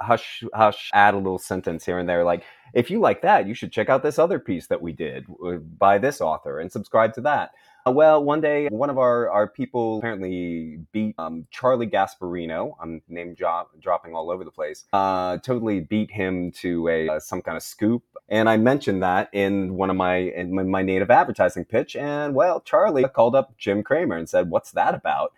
hush 0.00 0.42
hush 0.54 0.90
add 0.94 1.14
a 1.14 1.18
little 1.18 1.38
sentence 1.38 1.84
here 1.84 1.98
and 1.98 2.08
there 2.08 2.24
like 2.24 2.42
if 2.72 2.90
you 2.90 2.98
like 3.00 3.20
that 3.22 3.46
you 3.46 3.54
should 3.54 3.72
check 3.72 3.88
out 3.88 4.02
this 4.02 4.18
other 4.18 4.38
piece 4.38 4.66
that 4.66 4.80
we 4.80 4.92
did 4.92 5.26
uh, 5.44 5.56
by 5.78 5.98
this 5.98 6.20
author 6.20 6.58
and 6.58 6.72
subscribe 6.72 7.12
to 7.12 7.20
that 7.20 7.50
Uh, 7.86 7.90
well, 7.90 8.22
one 8.22 8.40
day, 8.40 8.68
one 8.68 8.90
of 8.90 8.98
our, 8.98 9.30
our 9.30 9.48
people 9.48 9.98
apparently 9.98 10.80
beat 10.92 11.14
um, 11.18 11.46
Charlie 11.50 11.86
Gasparino. 11.86 12.74
I'm 12.80 13.00
name 13.08 13.34
drop, 13.34 13.70
dropping 13.80 14.14
all 14.14 14.30
over 14.30 14.44
the 14.44 14.50
place. 14.50 14.84
Uh, 14.92 15.38
totally 15.38 15.80
beat 15.80 16.10
him 16.10 16.50
to 16.52 16.88
a 16.88 17.08
uh, 17.08 17.20
some 17.20 17.40
kind 17.40 17.56
of 17.56 17.62
scoop. 17.62 18.02
And 18.28 18.48
I 18.48 18.58
mentioned 18.58 19.02
that 19.02 19.30
in 19.32 19.74
one 19.74 19.88
of 19.88 19.96
my 19.96 20.16
in 20.16 20.54
my, 20.54 20.62
my 20.62 20.82
native 20.82 21.10
advertising 21.10 21.64
pitch. 21.64 21.96
And 21.96 22.34
well, 22.34 22.60
Charlie 22.60 23.04
called 23.04 23.34
up 23.34 23.56
Jim 23.56 23.82
Cramer 23.82 24.16
and 24.16 24.28
said, 24.28 24.50
"What's 24.50 24.72
that 24.72 24.94
about?" 24.94 25.32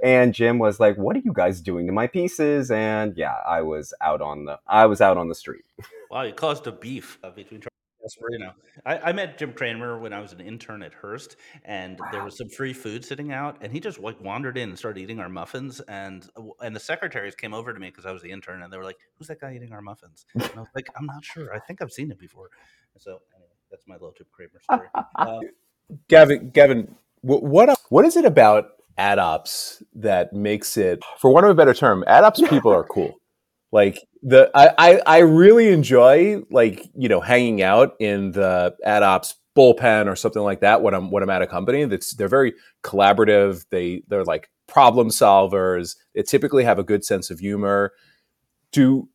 And 0.00 0.32
Jim 0.32 0.58
was 0.58 0.78
like, 0.78 0.96
"What 0.96 1.16
are 1.16 1.20
you 1.20 1.32
guys 1.32 1.60
doing 1.60 1.86
to 1.86 1.92
my 1.92 2.06
pieces?" 2.06 2.70
And 2.70 3.16
yeah, 3.16 3.34
I 3.46 3.62
was 3.62 3.92
out 4.00 4.22
on 4.22 4.44
the 4.44 4.60
I 4.68 4.86
was 4.86 5.00
out 5.00 5.16
on 5.16 5.28
the 5.28 5.34
street. 5.34 5.64
Wow, 6.10 6.22
you 6.22 6.32
caused 6.32 6.66
a 6.66 6.72
beef 6.72 7.18
uh, 7.24 7.30
between 8.16 8.40
Gasparino. 8.40 8.52
I, 8.84 8.98
I 8.98 9.12
met 9.12 9.38
Jim 9.38 9.52
Cramer 9.52 9.98
when 9.98 10.12
I 10.12 10.20
was 10.20 10.32
an 10.32 10.40
intern 10.40 10.82
at 10.82 10.92
Hearst, 10.94 11.36
and 11.64 12.00
there 12.12 12.22
was 12.22 12.36
some 12.36 12.48
free 12.48 12.72
food 12.72 13.04
sitting 13.04 13.32
out, 13.32 13.58
and 13.60 13.72
he 13.72 13.80
just 13.80 13.98
like 13.98 14.20
wandered 14.20 14.58
in 14.58 14.70
and 14.70 14.78
started 14.78 15.00
eating 15.00 15.20
our 15.20 15.28
muffins, 15.28 15.80
and 15.80 16.28
uh, 16.36 16.42
and 16.62 16.74
the 16.74 16.80
secretaries 16.80 17.34
came 17.34 17.54
over 17.54 17.72
to 17.72 17.80
me 17.80 17.88
because 17.88 18.06
I 18.06 18.12
was 18.12 18.22
the 18.22 18.30
intern, 18.30 18.62
and 18.62 18.72
they 18.72 18.76
were 18.76 18.84
like, 18.84 18.98
"Who's 19.16 19.28
that 19.28 19.40
guy 19.40 19.54
eating 19.54 19.72
our 19.72 19.82
muffins?" 19.82 20.26
And 20.34 20.50
I 20.56 20.60
was 20.60 20.70
like, 20.74 20.88
"I'm 20.96 21.06
not 21.06 21.24
sure. 21.24 21.54
I 21.54 21.58
think 21.58 21.82
I've 21.82 21.92
seen 21.92 22.10
it 22.10 22.18
before." 22.18 22.50
So 22.98 23.18
anyway, 23.34 23.50
that's 23.70 23.86
my 23.86 23.94
little 23.94 24.12
Jim 24.16 24.26
Cramer 24.32 24.60
story. 24.62 24.88
Uh, 25.18 25.40
Gavin, 26.08 26.50
Gavin, 26.50 26.94
wh- 27.22 27.42
what 27.42 27.76
what 27.88 28.04
is 28.04 28.16
it 28.16 28.24
about 28.24 28.66
ad 28.98 29.18
ops 29.18 29.82
that 29.94 30.32
makes 30.32 30.76
it, 30.76 31.02
for 31.18 31.32
one 31.32 31.44
of 31.44 31.50
a 31.50 31.54
better 31.54 31.72
term, 31.72 32.04
ad 32.06 32.24
ops 32.24 32.40
people 32.48 32.72
are 32.72 32.84
cool. 32.84 33.14
Like 33.70 33.98
the 34.22 34.50
I, 34.54 34.70
I 34.78 35.00
I 35.06 35.18
really 35.18 35.68
enjoy 35.68 36.42
like 36.50 36.88
you 36.94 37.08
know 37.08 37.20
hanging 37.20 37.62
out 37.62 37.94
in 38.00 38.32
the 38.32 38.74
ad 38.84 39.02
ops 39.02 39.34
bullpen 39.56 40.06
or 40.06 40.16
something 40.16 40.42
like 40.42 40.60
that 40.60 40.82
when 40.82 40.94
I'm 40.94 41.10
when 41.10 41.22
I'm 41.22 41.30
at 41.30 41.42
a 41.42 41.46
company. 41.46 41.84
That's 41.84 42.14
they're 42.14 42.28
very 42.28 42.54
collaborative. 42.82 43.66
They 43.70 44.02
they're 44.08 44.24
like 44.24 44.48
problem 44.66 45.08
solvers. 45.08 45.96
They 46.14 46.22
typically 46.22 46.64
have 46.64 46.78
a 46.78 46.84
good 46.84 47.04
sense 47.04 47.30
of 47.30 47.40
humor. 47.40 47.92
Do 48.72 49.08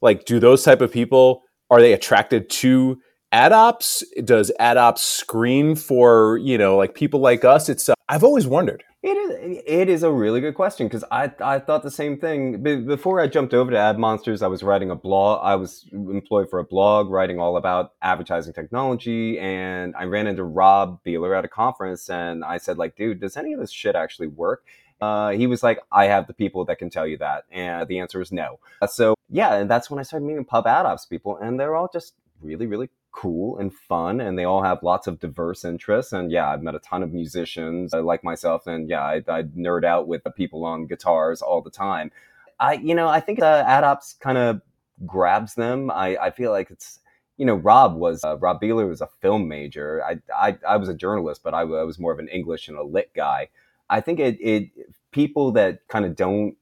like 0.00 0.24
do 0.24 0.40
those 0.40 0.64
type 0.64 0.80
of 0.80 0.92
people 0.92 1.42
are 1.70 1.80
they 1.80 1.94
attracted 1.94 2.50
to 2.50 3.00
ad 3.32 3.52
ops? 3.52 4.04
Does 4.24 4.52
ad 4.58 4.76
ops 4.76 5.02
screen 5.02 5.74
for 5.74 6.38
you 6.38 6.56
know 6.56 6.76
like 6.76 6.94
people 6.94 7.20
like 7.20 7.44
us? 7.44 7.68
It's 7.68 7.88
uh, 7.88 7.94
I've 8.08 8.24
always 8.24 8.46
wondered. 8.46 8.84
It 9.02 9.16
is. 9.16 9.62
It 9.66 9.88
is 9.88 10.04
a 10.04 10.12
really 10.12 10.40
good 10.40 10.54
question 10.54 10.86
because 10.86 11.02
I 11.10 11.32
I 11.40 11.58
thought 11.58 11.82
the 11.82 11.90
same 11.90 12.18
thing 12.18 12.62
Be- 12.62 12.76
before 12.76 13.20
I 13.20 13.26
jumped 13.26 13.52
over 13.52 13.72
to 13.72 13.76
Ad 13.76 13.98
Monsters. 13.98 14.42
I 14.42 14.46
was 14.46 14.62
writing 14.62 14.92
a 14.92 14.94
blog. 14.94 15.40
I 15.42 15.56
was 15.56 15.86
employed 15.92 16.48
for 16.48 16.60
a 16.60 16.64
blog 16.64 17.10
writing 17.10 17.40
all 17.40 17.56
about 17.56 17.94
advertising 18.00 18.52
technology, 18.52 19.40
and 19.40 19.96
I 19.96 20.04
ran 20.04 20.28
into 20.28 20.44
Rob 20.44 21.02
Beeler 21.04 21.36
at 21.36 21.44
a 21.44 21.48
conference, 21.48 22.08
and 22.08 22.44
I 22.44 22.58
said 22.58 22.78
like, 22.78 22.94
dude, 22.94 23.20
does 23.20 23.36
any 23.36 23.52
of 23.52 23.58
this 23.58 23.72
shit 23.72 23.96
actually 23.96 24.28
work? 24.28 24.64
Uh, 25.00 25.30
he 25.30 25.48
was 25.48 25.64
like, 25.64 25.80
I 25.90 26.04
have 26.04 26.28
the 26.28 26.34
people 26.34 26.64
that 26.66 26.78
can 26.78 26.88
tell 26.88 27.06
you 27.08 27.18
that, 27.18 27.42
and 27.50 27.88
the 27.88 27.98
answer 27.98 28.20
is 28.20 28.30
no. 28.30 28.60
So 28.86 29.16
yeah, 29.28 29.54
and 29.54 29.68
that's 29.68 29.90
when 29.90 29.98
I 29.98 30.04
started 30.04 30.26
meeting 30.26 30.44
pub 30.44 30.68
ad 30.68 30.86
ops 30.86 31.06
people, 31.06 31.38
and 31.38 31.58
they're 31.58 31.74
all 31.74 31.90
just 31.92 32.14
really 32.40 32.68
really 32.68 32.88
cool 33.12 33.58
and 33.58 33.74
fun 33.74 34.20
and 34.20 34.38
they 34.38 34.44
all 34.44 34.62
have 34.62 34.82
lots 34.82 35.06
of 35.06 35.20
diverse 35.20 35.64
interests 35.64 36.12
and 36.12 36.32
yeah 36.32 36.48
i've 36.48 36.62
met 36.62 36.74
a 36.74 36.78
ton 36.80 37.02
of 37.02 37.12
musicians 37.12 37.92
uh, 37.92 38.02
like 38.02 38.24
myself 38.24 38.66
and 38.66 38.88
yeah 38.88 39.02
I, 39.02 39.16
I 39.28 39.42
nerd 39.42 39.84
out 39.84 40.08
with 40.08 40.24
the 40.24 40.30
people 40.30 40.64
on 40.64 40.86
guitars 40.86 41.42
all 41.42 41.60
the 41.60 41.70
time. 41.70 42.10
I 42.58 42.74
you 42.74 42.94
know 42.94 43.08
i 43.08 43.20
think 43.20 43.40
uh, 43.40 43.64
ad 43.66 43.84
ops 43.84 44.14
kind 44.14 44.38
of 44.38 44.62
grabs 45.06 45.54
them. 45.54 45.90
I 45.90 46.16
i 46.16 46.30
feel 46.30 46.50
like 46.50 46.70
it's 46.70 47.00
you 47.36 47.44
know 47.44 47.54
rob 47.54 47.96
was 47.96 48.24
uh, 48.24 48.38
rob 48.38 48.60
beeler 48.60 48.88
was 48.88 49.02
a 49.02 49.08
film 49.20 49.46
major. 49.46 50.02
I, 50.04 50.18
I 50.34 50.58
i 50.66 50.76
was 50.76 50.88
a 50.88 50.94
journalist 50.94 51.42
but 51.42 51.54
I, 51.54 51.60
I 51.60 51.84
was 51.84 51.98
more 51.98 52.12
of 52.12 52.18
an 52.18 52.28
english 52.28 52.68
and 52.68 52.78
a 52.78 52.82
lit 52.82 53.12
guy. 53.14 53.48
I 53.90 54.00
think 54.00 54.20
it 54.20 54.38
it 54.40 54.70
people 55.10 55.52
that 55.52 55.86
kind 55.88 56.06
of 56.06 56.16
don't 56.16 56.56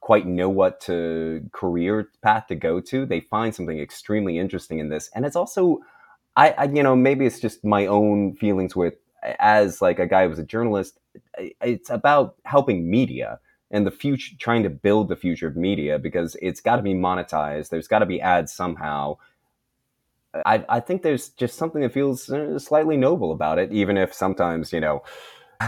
quite 0.00 0.26
know 0.26 0.48
what 0.48 0.80
to 0.80 1.48
career 1.52 2.10
path 2.22 2.46
to 2.48 2.54
go 2.54 2.80
to 2.80 3.06
they 3.06 3.20
find 3.20 3.54
something 3.54 3.78
extremely 3.78 4.38
interesting 4.38 4.78
in 4.78 4.90
this 4.90 5.08
and 5.14 5.24
it's 5.24 5.36
also 5.36 5.80
I, 6.36 6.50
I 6.50 6.64
you 6.64 6.82
know 6.82 6.96
maybe 6.96 7.26
it's 7.26 7.40
just 7.40 7.64
my 7.64 7.86
own 7.86 8.34
feelings 8.36 8.74
with 8.74 8.94
as 9.22 9.80
like 9.80 9.98
a 9.98 10.06
guy 10.06 10.24
who 10.24 10.30
was 10.30 10.38
a 10.38 10.44
journalist 10.44 10.98
it's 11.60 11.90
about 11.90 12.36
helping 12.44 12.90
media 12.90 13.38
and 13.70 13.86
the 13.86 13.90
future 13.90 14.34
trying 14.38 14.62
to 14.62 14.70
build 14.70 15.08
the 15.08 15.16
future 15.16 15.46
of 15.46 15.56
media 15.56 15.98
because 15.98 16.36
it's 16.42 16.60
got 16.60 16.76
to 16.76 16.82
be 16.82 16.94
monetized 16.94 17.68
there's 17.68 17.88
got 17.88 18.00
to 18.00 18.06
be 18.06 18.20
ads 18.20 18.52
somehow 18.52 19.16
I, 20.46 20.64
I 20.68 20.80
think 20.80 21.02
there's 21.02 21.28
just 21.28 21.56
something 21.56 21.82
that 21.82 21.92
feels 21.92 22.30
uh, 22.30 22.58
slightly 22.58 22.96
noble 22.96 23.32
about 23.32 23.58
it 23.58 23.70
even 23.72 23.96
if 23.96 24.12
sometimes 24.14 24.72
you 24.72 24.80
know 24.80 25.02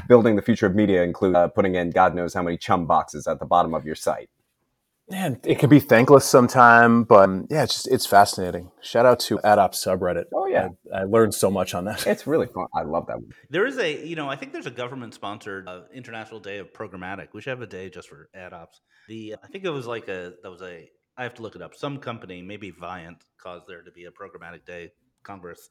building 0.08 0.36
the 0.36 0.42
future 0.42 0.66
of 0.66 0.74
media 0.74 1.02
includes 1.02 1.36
uh, 1.36 1.48
putting 1.48 1.74
in 1.74 1.90
God 1.90 2.14
knows 2.14 2.34
how 2.34 2.42
many 2.42 2.56
chum 2.56 2.86
boxes 2.86 3.26
at 3.26 3.38
the 3.38 3.46
bottom 3.46 3.74
of 3.74 3.84
your 3.84 3.94
site. 3.94 4.30
Man, 5.10 5.38
it 5.44 5.58
can 5.58 5.68
be 5.68 5.80
thankless 5.80 6.24
sometime, 6.24 7.04
but 7.04 7.24
um, 7.24 7.46
yeah, 7.50 7.64
it's 7.64 7.74
just 7.74 7.88
it's 7.88 8.06
fascinating. 8.06 8.70
Shout 8.80 9.04
out 9.04 9.20
to 9.20 9.36
AdOps 9.38 9.74
subreddit. 9.74 10.24
Oh 10.34 10.46
yeah, 10.46 10.68
I, 10.92 11.00
I, 11.00 11.04
learned 11.04 11.34
so 11.34 11.50
much 11.50 11.74
on 11.74 11.84
that. 11.84 12.06
It's 12.06 12.26
really 12.26 12.46
fun. 12.46 12.68
I 12.74 12.82
love 12.82 13.06
that. 13.08 13.16
One. 13.16 13.28
There 13.50 13.66
is 13.66 13.78
a 13.78 14.06
you 14.06 14.16
know 14.16 14.30
I 14.30 14.36
think 14.36 14.52
there's 14.52 14.66
a 14.66 14.70
government 14.70 15.12
sponsored 15.12 15.68
uh, 15.68 15.82
International 15.92 16.40
Day 16.40 16.56
of 16.56 16.72
Programmatic. 16.72 17.28
We 17.34 17.42
should 17.42 17.50
have 17.50 17.60
a 17.60 17.66
day 17.66 17.90
just 17.90 18.08
for 18.08 18.30
AdOps. 18.34 18.80
The 19.08 19.36
I 19.42 19.46
think 19.48 19.64
it 19.64 19.70
was 19.70 19.86
like 19.86 20.08
a 20.08 20.32
that 20.42 20.50
was 20.50 20.62
a 20.62 20.88
I 21.18 21.22
have 21.22 21.34
to 21.34 21.42
look 21.42 21.54
it 21.54 21.60
up. 21.60 21.74
Some 21.74 21.98
company, 21.98 22.40
maybe 22.40 22.70
Viant, 22.70 23.22
caused 23.38 23.66
there 23.68 23.82
to 23.82 23.90
be 23.90 24.06
a 24.06 24.10
programmatic 24.10 24.64
day. 24.64 24.90
Congress 25.22 25.68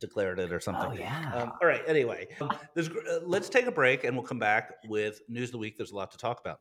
declared 0.00 0.38
it 0.38 0.52
or 0.52 0.60
something. 0.60 0.90
Oh, 0.90 0.92
yeah. 0.92 1.32
Um, 1.34 1.52
all 1.60 1.68
right. 1.68 1.82
Anyway, 1.86 2.28
um, 2.40 2.50
uh, 2.50 2.90
let's 3.24 3.48
take 3.48 3.66
a 3.66 3.72
break 3.72 4.04
and 4.04 4.14
we'll 4.14 4.26
come 4.26 4.38
back 4.38 4.74
with 4.86 5.20
news 5.28 5.48
of 5.48 5.52
the 5.52 5.58
week. 5.58 5.76
There's 5.76 5.92
a 5.92 5.96
lot 5.96 6.10
to 6.12 6.18
talk 6.18 6.40
about. 6.40 6.60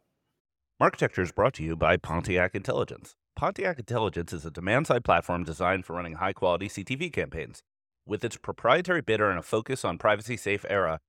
Marketecture 0.80 1.22
is 1.22 1.32
brought 1.32 1.54
to 1.54 1.64
you 1.64 1.76
by 1.76 1.96
Pontiac 1.96 2.54
Intelligence. 2.54 3.16
Pontiac 3.36 3.80
Intelligence 3.80 4.34
is 4.34 4.46
a 4.46 4.52
demand 4.52 4.88
side 4.88 5.06
platform 5.06 5.44
designed 5.44 5.86
for 5.86 5.96
running 5.96 6.16
high 6.16 6.34
quality 6.34 6.68
CTV 6.68 7.14
campaigns. 7.14 7.64
With 8.06 8.26
its 8.26 8.36
proprietary 8.36 9.02
bidder 9.02 9.30
and 9.30 9.40
a 9.40 9.42
focus 9.42 9.86
on 9.86 9.98
privacy 9.98 10.36
safe 10.36 10.66
era, 10.68 11.00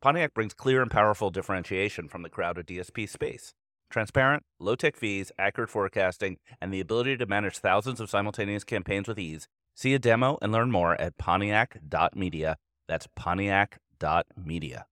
Pontiac 0.00 0.32
brings 0.32 0.54
clear 0.54 0.80
and 0.80 0.90
powerful 0.90 1.30
differentiation 1.30 2.08
from 2.08 2.22
the 2.22 2.30
crowded 2.30 2.66
DSP 2.66 3.06
space. 3.06 3.52
Transparent, 3.90 4.42
low 4.58 4.74
tech 4.74 4.96
fees, 4.96 5.30
accurate 5.38 5.68
forecasting, 5.68 6.38
and 6.58 6.72
the 6.72 6.80
ability 6.80 7.18
to 7.18 7.26
manage 7.26 7.58
thousands 7.58 8.00
of 8.00 8.08
simultaneous 8.08 8.64
campaigns 8.64 9.06
with 9.06 9.18
ease 9.18 9.48
See 9.74 9.94
a 9.94 9.98
demo 9.98 10.36
and 10.42 10.52
learn 10.52 10.70
more 10.70 11.00
at 11.00 11.16
pontiac.media. 11.16 12.56
That's 12.86 13.06
pontiac.media. 13.16 14.86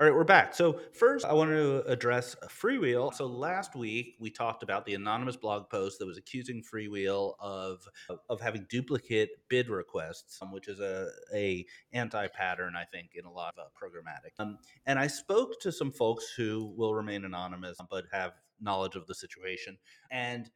All 0.00 0.06
right, 0.06 0.14
we're 0.14 0.22
back. 0.22 0.54
So, 0.54 0.78
first, 0.92 1.24
I 1.24 1.32
want 1.32 1.50
to 1.50 1.82
address 1.88 2.36
Freewheel. 2.46 3.12
So, 3.12 3.26
last 3.26 3.74
week 3.74 4.14
we 4.20 4.30
talked 4.30 4.62
about 4.62 4.86
the 4.86 4.94
anonymous 4.94 5.34
blog 5.34 5.68
post 5.68 5.98
that 5.98 6.06
was 6.06 6.16
accusing 6.16 6.62
Freewheel 6.62 7.34
of 7.40 7.82
of 8.30 8.40
having 8.40 8.64
duplicate 8.70 9.30
bid 9.48 9.68
requests, 9.68 10.38
um, 10.40 10.52
which 10.52 10.68
is 10.68 10.78
a, 10.78 11.08
a 11.34 11.66
anti 11.92 12.28
pattern, 12.28 12.74
I 12.76 12.84
think, 12.84 13.16
in 13.16 13.24
a 13.24 13.32
lot 13.32 13.54
of 13.58 13.64
uh, 13.64 13.70
programmatic. 13.74 14.38
Um, 14.38 14.58
and 14.86 15.00
I 15.00 15.08
spoke 15.08 15.60
to 15.62 15.72
some 15.72 15.90
folks 15.90 16.32
who 16.36 16.72
will 16.76 16.94
remain 16.94 17.24
anonymous 17.24 17.78
but 17.90 18.04
have 18.12 18.34
knowledge 18.60 18.94
of 18.94 19.08
the 19.08 19.16
situation. 19.16 19.78
And 20.12 20.48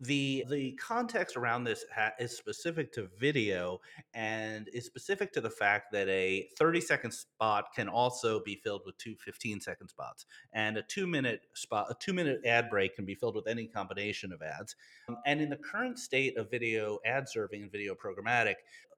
the 0.00 0.44
the 0.48 0.72
context 0.72 1.36
around 1.36 1.64
this 1.64 1.84
ha- 1.94 2.12
is 2.20 2.36
specific 2.36 2.92
to 2.92 3.08
video 3.18 3.80
and 4.14 4.68
is 4.72 4.86
specific 4.86 5.32
to 5.32 5.40
the 5.40 5.50
fact 5.50 5.90
that 5.92 6.08
a 6.08 6.48
30 6.56 6.80
second 6.80 7.10
spot 7.10 7.66
can 7.74 7.88
also 7.88 8.40
be 8.40 8.60
filled 8.62 8.82
with 8.86 8.96
two 8.98 9.16
15 9.16 9.60
second 9.60 9.88
spots 9.88 10.26
and 10.52 10.76
a 10.76 10.82
two 10.82 11.06
minute 11.06 11.40
spot 11.54 11.86
a 11.90 11.94
two 11.98 12.12
minute 12.12 12.40
ad 12.46 12.70
break 12.70 12.94
can 12.94 13.04
be 13.04 13.14
filled 13.14 13.34
with 13.34 13.48
any 13.48 13.66
combination 13.66 14.32
of 14.32 14.40
ads 14.40 14.76
um, 15.08 15.16
and 15.26 15.40
in 15.40 15.48
the 15.48 15.56
current 15.56 15.98
state 15.98 16.36
of 16.36 16.48
video 16.48 16.98
ad 17.04 17.28
serving 17.28 17.62
and 17.62 17.72
video 17.72 17.94
programmatic 17.94 18.54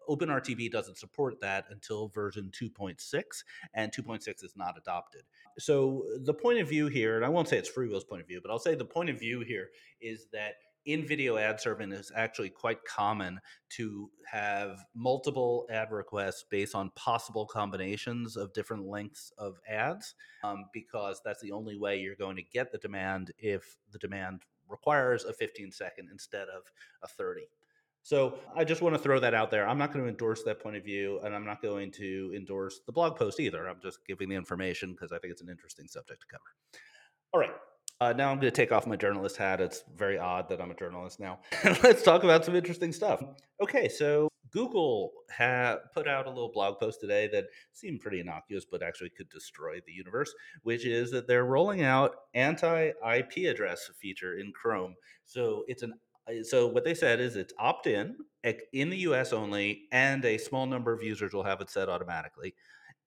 OpenRTB 0.09 0.73
doesn't 0.73 0.99
support 0.99 1.41
that 1.41 1.67
until 1.71 2.09
version 2.09 2.51
2.6, 2.51 3.23
and 3.75 3.93
2.6 3.93 4.43
is 4.43 4.55
not 4.57 4.77
adopted. 4.77 5.23
So, 5.59 6.05
the 6.25 6.35
point 6.35 6.59
of 6.59 6.69
view 6.69 6.89
here, 6.89 7.17
and 7.17 7.25
I 7.25 7.29
won't 7.29 7.49
say 7.49 7.59
it's 7.59 7.71
Freewheel's 7.71 8.03
point 8.03 8.23
of 8.23 8.27
view, 8.27 8.41
but 8.43 8.51
I'll 8.51 8.59
say 8.59 8.75
the 8.75 8.85
point 8.85 9.11
of 9.11 9.21
view 9.21 9.41
here 9.41 9.69
is 10.01 10.27
that 10.33 10.55
in 10.87 11.07
video 11.07 11.37
ad 11.37 11.61
serving 11.61 11.93
is 11.93 12.11
actually 12.15 12.51
quite 12.51 12.85
common 12.85 13.41
to 13.71 14.11
have 14.31 14.79
multiple 14.95 15.67
ad 15.71 15.91
requests 15.91 16.45
based 16.51 16.75
on 16.75 16.91
possible 16.97 17.47
combinations 17.47 18.37
of 18.37 18.53
different 18.53 18.87
lengths 18.87 19.33
of 19.39 19.59
ads 19.69 20.15
um, 20.43 20.65
because 20.73 21.21
that's 21.25 21.43
the 21.43 21.53
only 21.53 21.77
way 21.77 21.99
you're 21.99 22.17
going 22.17 22.37
to 22.37 22.43
get 22.43 22.73
the 22.73 22.79
demand 22.79 23.33
if 23.39 23.77
the 23.93 23.99
demand 23.99 24.43
requires 24.69 25.25
a 25.25 25.33
15 25.33 25.73
second 25.73 26.09
instead 26.11 26.49
of 26.49 26.63
a 27.03 27.09
30 27.09 27.43
so 28.03 28.39
I 28.57 28.65
just 28.65 28.83
want 28.83 28.95
to 28.95 28.99
throw 29.01 29.21
that 29.21 29.35
out 29.35 29.51
there. 29.51 29.69
I'm 29.69 29.79
not 29.79 29.93
going 29.93 30.05
to 30.05 30.09
endorse 30.09 30.43
that 30.45 30.61
point 30.61 30.77
of 30.77 30.85
view, 30.85 31.21
and 31.23 31.35
I'm 31.35 31.45
not 31.45 31.61
going 31.61 31.91
to 31.93 32.33
endorse 32.35 32.81
the 32.87 32.93
blog 32.93 33.17
post 33.17 33.39
either. 33.41 33.69
I'm 33.69 33.81
just 33.83 34.07
giving 34.07 34.29
the 34.29 34.37
information 34.37 34.93
because 34.93 35.13
I 35.13 35.19
think 35.19 35.33
it's 35.33 35.43
an 35.43 35.51
interesting 35.51 35.87
subject 35.87 36.23
to 36.23 36.27
cover. 36.27 36.81
All 37.33 37.41
right. 37.41 37.53
Uh, 38.01 38.15
now 38.15 38.31
I'm 38.31 38.37
going 38.37 38.51
to 38.51 38.51
take 38.51 38.73
off 38.73 38.87
my 38.87 38.97
journalist 38.97 39.37
hat. 39.37 39.61
It's 39.61 39.85
very 39.95 40.19
odd 40.19 40.49
that 40.49 40.61
I'm 40.61 40.71
a 40.71 40.75
journalist 40.75 41.21
now. 41.21 41.41
Let's 41.83 42.03
talk 42.03 42.25
about 42.25 42.47
some 42.47 42.57
interesting 42.57 42.93
stuff. 42.93 43.23
Okay, 43.63 43.89
so 43.89 44.31
Google 44.51 45.13
ha- 45.31 45.77
put 45.93 46.09
out 46.09 46.27
a 46.27 46.31
little 46.31 46.51
blog 46.51 46.79
post 46.79 47.01
today 47.01 47.29
that 47.33 47.45
seemed 47.75 48.01
pretty 48.01 48.21
innocuous, 48.21 48.65
but 48.65 48.83
actually 48.83 49.11
could 49.11 49.29
destroy 49.29 49.81
the 49.87 49.93
universe, 49.93 50.33
which 50.63 50.87
is 50.87 51.11
that 51.11 51.27
they're 51.27 51.45
rolling 51.45 51.83
out 51.83 52.15
anti-IP 52.33 53.37
address 53.47 53.91
feature 54.01 54.39
in 54.39 54.51
Chrome. 54.53 54.95
So 55.27 55.65
it's 55.69 55.83
an 55.83 55.93
uh, 56.27 56.43
so 56.43 56.67
what 56.69 56.85
they 56.85 56.95
said 56.95 57.21
is 57.21 57.37
it's 57.37 57.55
opt-in 57.59 58.17
in 58.73 58.89
the 58.89 58.99
US 58.99 59.33
only, 59.35 59.89
and 59.93 60.25
a 60.25 60.39
small 60.39 60.67
number 60.67 60.93
of 60.93 61.03
users 61.03 61.35
will 61.35 61.45
have 61.45 61.61
it 61.61 61.69
set 61.69 61.91
automatically. 61.91 62.55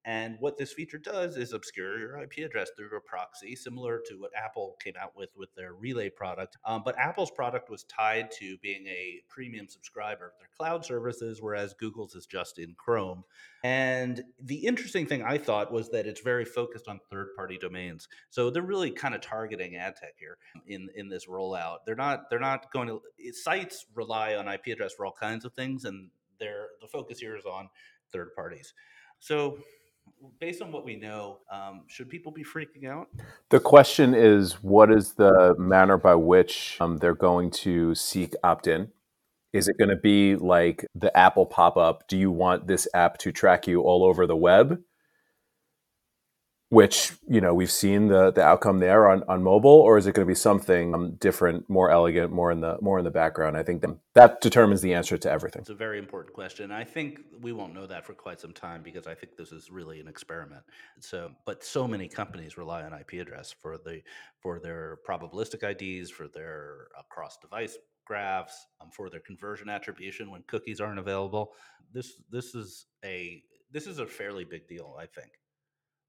And 0.05 0.35
what 0.39 0.57
this 0.57 0.73
feature 0.73 0.97
does 0.97 1.37
is 1.37 1.53
obscure 1.53 1.97
your 1.97 2.17
IP 2.21 2.45
address 2.45 2.69
through 2.75 2.95
a 2.95 2.99
proxy, 2.99 3.55
similar 3.55 4.01
to 4.07 4.15
what 4.15 4.31
Apple 4.35 4.75
came 4.83 4.95
out 5.01 5.15
with 5.15 5.29
with 5.37 5.53
their 5.55 5.73
Relay 5.73 6.09
product. 6.09 6.57
Um, 6.65 6.81
but 6.83 6.97
Apple's 6.97 7.31
product 7.31 7.69
was 7.69 7.83
tied 7.83 8.29
to 8.39 8.57
being 8.57 8.85
a 8.87 9.21
premium 9.29 9.69
subscriber 9.69 10.25
of 10.25 10.31
their 10.39 10.49
cloud 10.57 10.83
services, 10.83 11.41
whereas 11.41 11.73
Google's 11.73 12.15
is 12.15 12.25
just 12.25 12.59
in 12.59 12.75
Chrome. 12.77 13.23
And 13.63 14.23
the 14.41 14.65
interesting 14.65 15.07
thing 15.07 15.23
I 15.23 15.37
thought 15.37 15.71
was 15.71 15.89
that 15.91 16.05
it's 16.05 16.21
very 16.21 16.43
focused 16.43 16.89
on 16.89 16.99
third-party 17.09 17.59
domains. 17.59 18.09
So 18.29 18.49
they're 18.49 18.61
really 18.61 18.91
kind 18.91 19.15
of 19.15 19.21
targeting 19.21 19.77
ad 19.77 19.95
tech 19.95 20.15
here 20.19 20.37
in 20.67 20.89
in 20.95 21.07
this 21.07 21.27
rollout. 21.27 21.79
They're 21.85 21.95
not 21.95 22.29
they're 22.29 22.39
not 22.39 22.71
going 22.73 22.89
to 22.89 23.01
sites 23.31 23.85
rely 23.95 24.35
on 24.35 24.49
IP 24.49 24.67
address 24.67 24.93
for 24.93 25.05
all 25.05 25.15
kinds 25.17 25.45
of 25.45 25.53
things, 25.53 25.85
and 25.85 26.09
they're 26.39 26.67
the 26.81 26.87
focus 26.87 27.19
here 27.19 27.37
is 27.37 27.45
on 27.45 27.69
third 28.11 28.35
parties. 28.35 28.73
So 29.19 29.59
based 30.39 30.61
on 30.61 30.71
what 30.71 30.85
we 30.85 30.95
know, 30.95 31.39
um, 31.51 31.83
should 31.87 32.09
people 32.09 32.31
be 32.31 32.43
freaking 32.43 32.87
out? 32.87 33.07
The 33.49 33.59
question 33.59 34.13
is 34.13 34.53
what 34.63 34.91
is 34.91 35.13
the 35.13 35.55
manner 35.57 35.97
by 35.97 36.15
which 36.15 36.77
um, 36.79 36.97
they're 36.97 37.15
going 37.15 37.51
to 37.51 37.95
seek 37.95 38.33
opt 38.43 38.67
in? 38.67 38.89
Is 39.53 39.67
it 39.67 39.77
going 39.77 39.89
to 39.89 39.95
be 39.95 40.35
like 40.35 40.85
the 40.95 41.15
Apple 41.15 41.45
pop 41.45 41.77
up? 41.77 42.07
Do 42.07 42.17
you 42.17 42.31
want 42.31 42.67
this 42.67 42.87
app 42.93 43.19
to 43.19 43.31
track 43.31 43.67
you 43.67 43.81
all 43.81 44.03
over 44.03 44.25
the 44.25 44.35
web? 44.35 44.81
Which 46.73 47.11
you 47.27 47.39
know 47.39 47.53
we've 47.53 47.71
seen 47.71 48.07
the 48.07 48.31
the 48.31 48.41
outcome 48.41 48.79
there 48.79 49.07
on, 49.07 49.21
on 49.27 49.43
mobile 49.43 49.69
or 49.69 49.95
is 49.95 50.07
it 50.07 50.15
going 50.15 50.25
to 50.25 50.29
be 50.29 50.35
something 50.35 50.95
um, 50.95 51.11
different 51.19 51.69
more 51.69 51.91
elegant 51.91 52.31
more 52.31 52.51
in 52.51 52.61
the 52.61 52.79
more 52.81 52.97
in 52.97 53.05
the 53.05 53.11
background? 53.11 53.55
I 53.55 53.61
think 53.61 53.81
that, 53.81 53.95
that 54.15 54.41
determines 54.41 54.81
the 54.81 54.95
answer 54.95 55.15
to 55.15 55.29
everything. 55.29 55.61
It's 55.61 55.69
a 55.69 55.75
very 55.75 55.99
important 55.99 56.33
question. 56.33 56.71
I 56.71 56.83
think 56.83 57.19
we 57.41 57.51
won't 57.51 57.75
know 57.75 57.85
that 57.85 58.07
for 58.07 58.15
quite 58.15 58.39
some 58.39 58.53
time 58.53 58.81
because 58.81 59.05
i 59.05 59.13
think 59.13 59.37
this 59.37 59.51
is 59.51 59.69
really 59.69 59.99
an 59.99 60.07
experiment. 60.07 60.63
So 60.99 61.31
but 61.45 61.63
so 61.63 61.87
many 61.87 62.07
companies 62.07 62.57
rely 62.57 62.81
on 62.81 62.91
ip 62.93 63.13
address 63.13 63.53
for 63.61 63.77
the 63.77 64.01
for 64.41 64.59
their 64.59 64.97
probabilistic 65.07 65.63
ids 65.63 66.09
for 66.09 66.27
their 66.27 66.87
cross 67.09 67.37
device 67.37 67.77
graphs 68.05 68.65
um, 68.81 68.89
for 68.89 69.11
their 69.11 69.19
conversion 69.19 69.69
attribution 69.69 70.31
when 70.31 70.43
cookies 70.47 70.81
aren't 70.81 70.99
available. 70.99 71.51
This 71.93 72.13
this 72.31 72.55
is 72.55 72.87
a 73.05 73.43
this 73.71 73.85
is 73.85 73.99
a 73.99 74.05
fairly 74.05 74.45
big 74.45 74.67
deal 74.67 74.95
i 74.99 75.05
think 75.05 75.31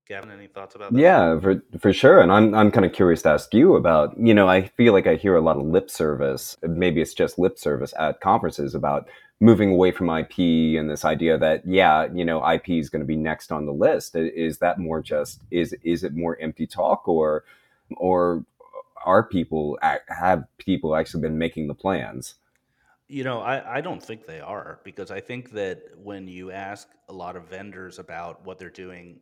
Gavin, 0.07 0.31
any 0.31 0.49
thoughts 0.49 0.75
about 0.75 0.93
that? 0.93 0.99
Yeah, 0.99 1.41
for 1.41 1.63
for 1.79 1.93
sure. 1.93 2.21
And 2.21 2.31
I'm 2.31 2.55
I'm 2.55 2.71
kind 2.71 2.85
of 2.85 2.93
curious 2.93 3.23
to 3.23 3.31
ask 3.31 3.55
you 3.55 3.75
about, 3.75 4.15
you 4.19 4.35
know, 4.35 4.49
I 4.49 4.69
feel 4.69 4.93
like 4.93 5.07
I 5.07 5.15
hear 5.15 5.35
a 5.35 5.41
lot 5.41 5.57
of 5.57 5.65
lip 5.65 5.91
service. 5.91 6.57
Maybe 6.63 7.01
it's 7.01 7.15
just 7.15 7.39
lip 7.39 7.59
service 7.59 7.95
at 7.99 8.21
conferences 8.21 8.75
about 8.75 9.09
moving 9.41 9.71
away 9.71 9.93
from 9.93 10.11
IP 10.11 10.39
and 10.79 10.91
this 10.91 11.05
idea 11.07 11.39
that 11.39 11.67
yeah, 11.67 12.07
you 12.13 12.25
know, 12.25 12.47
IP 12.47 12.71
is 12.71 12.91
going 12.91 13.01
to 13.01 13.07
be 13.07 13.17
next 13.17 13.51
on 13.51 13.65
the 13.65 13.73
list. 13.73 14.15
Is 14.15 14.59
that 14.59 14.79
more 14.79 15.01
just 15.01 15.41
is 15.51 15.75
is 15.83 16.05
it 16.05 16.15
more 16.15 16.39
empty 16.39 16.67
talk 16.67 17.09
or 17.09 17.45
or 17.97 18.45
are 19.07 19.23
people 19.23 19.79
have 20.09 20.45
people 20.59 20.97
actually 20.97 21.23
been 21.23 21.39
making 21.39 21.67
the 21.67 21.75
plans? 21.75 22.35
You 23.07 23.25
know, 23.25 23.41
I, 23.41 23.79
I 23.79 23.81
don't 23.81 24.03
think 24.03 24.27
they 24.27 24.41
are 24.41 24.81
because 24.83 25.11
I 25.11 25.21
think 25.21 25.51
that 25.53 25.83
when 26.03 26.27
you 26.27 26.51
ask 26.51 26.89
a 27.09 27.13
lot 27.13 27.37
of 27.37 27.49
vendors 27.49 27.99
about 27.99 28.45
what 28.45 28.59
they're 28.59 28.71
doing 28.71 29.21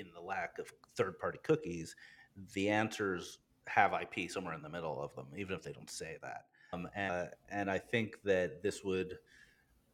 in 0.00 0.06
the 0.14 0.20
lack 0.20 0.58
of 0.58 0.72
third 0.96 1.18
party 1.18 1.38
cookies, 1.42 1.94
the 2.54 2.68
answers 2.68 3.38
have 3.66 3.92
IP 3.92 4.30
somewhere 4.30 4.54
in 4.54 4.62
the 4.62 4.68
middle 4.68 5.00
of 5.00 5.14
them, 5.14 5.26
even 5.36 5.54
if 5.54 5.62
they 5.62 5.72
don't 5.72 5.90
say 5.90 6.16
that. 6.22 6.46
Um, 6.72 6.88
and, 6.94 7.12
uh, 7.12 7.24
and 7.50 7.70
I 7.70 7.78
think 7.78 8.22
that 8.24 8.62
this 8.62 8.84
would 8.84 9.18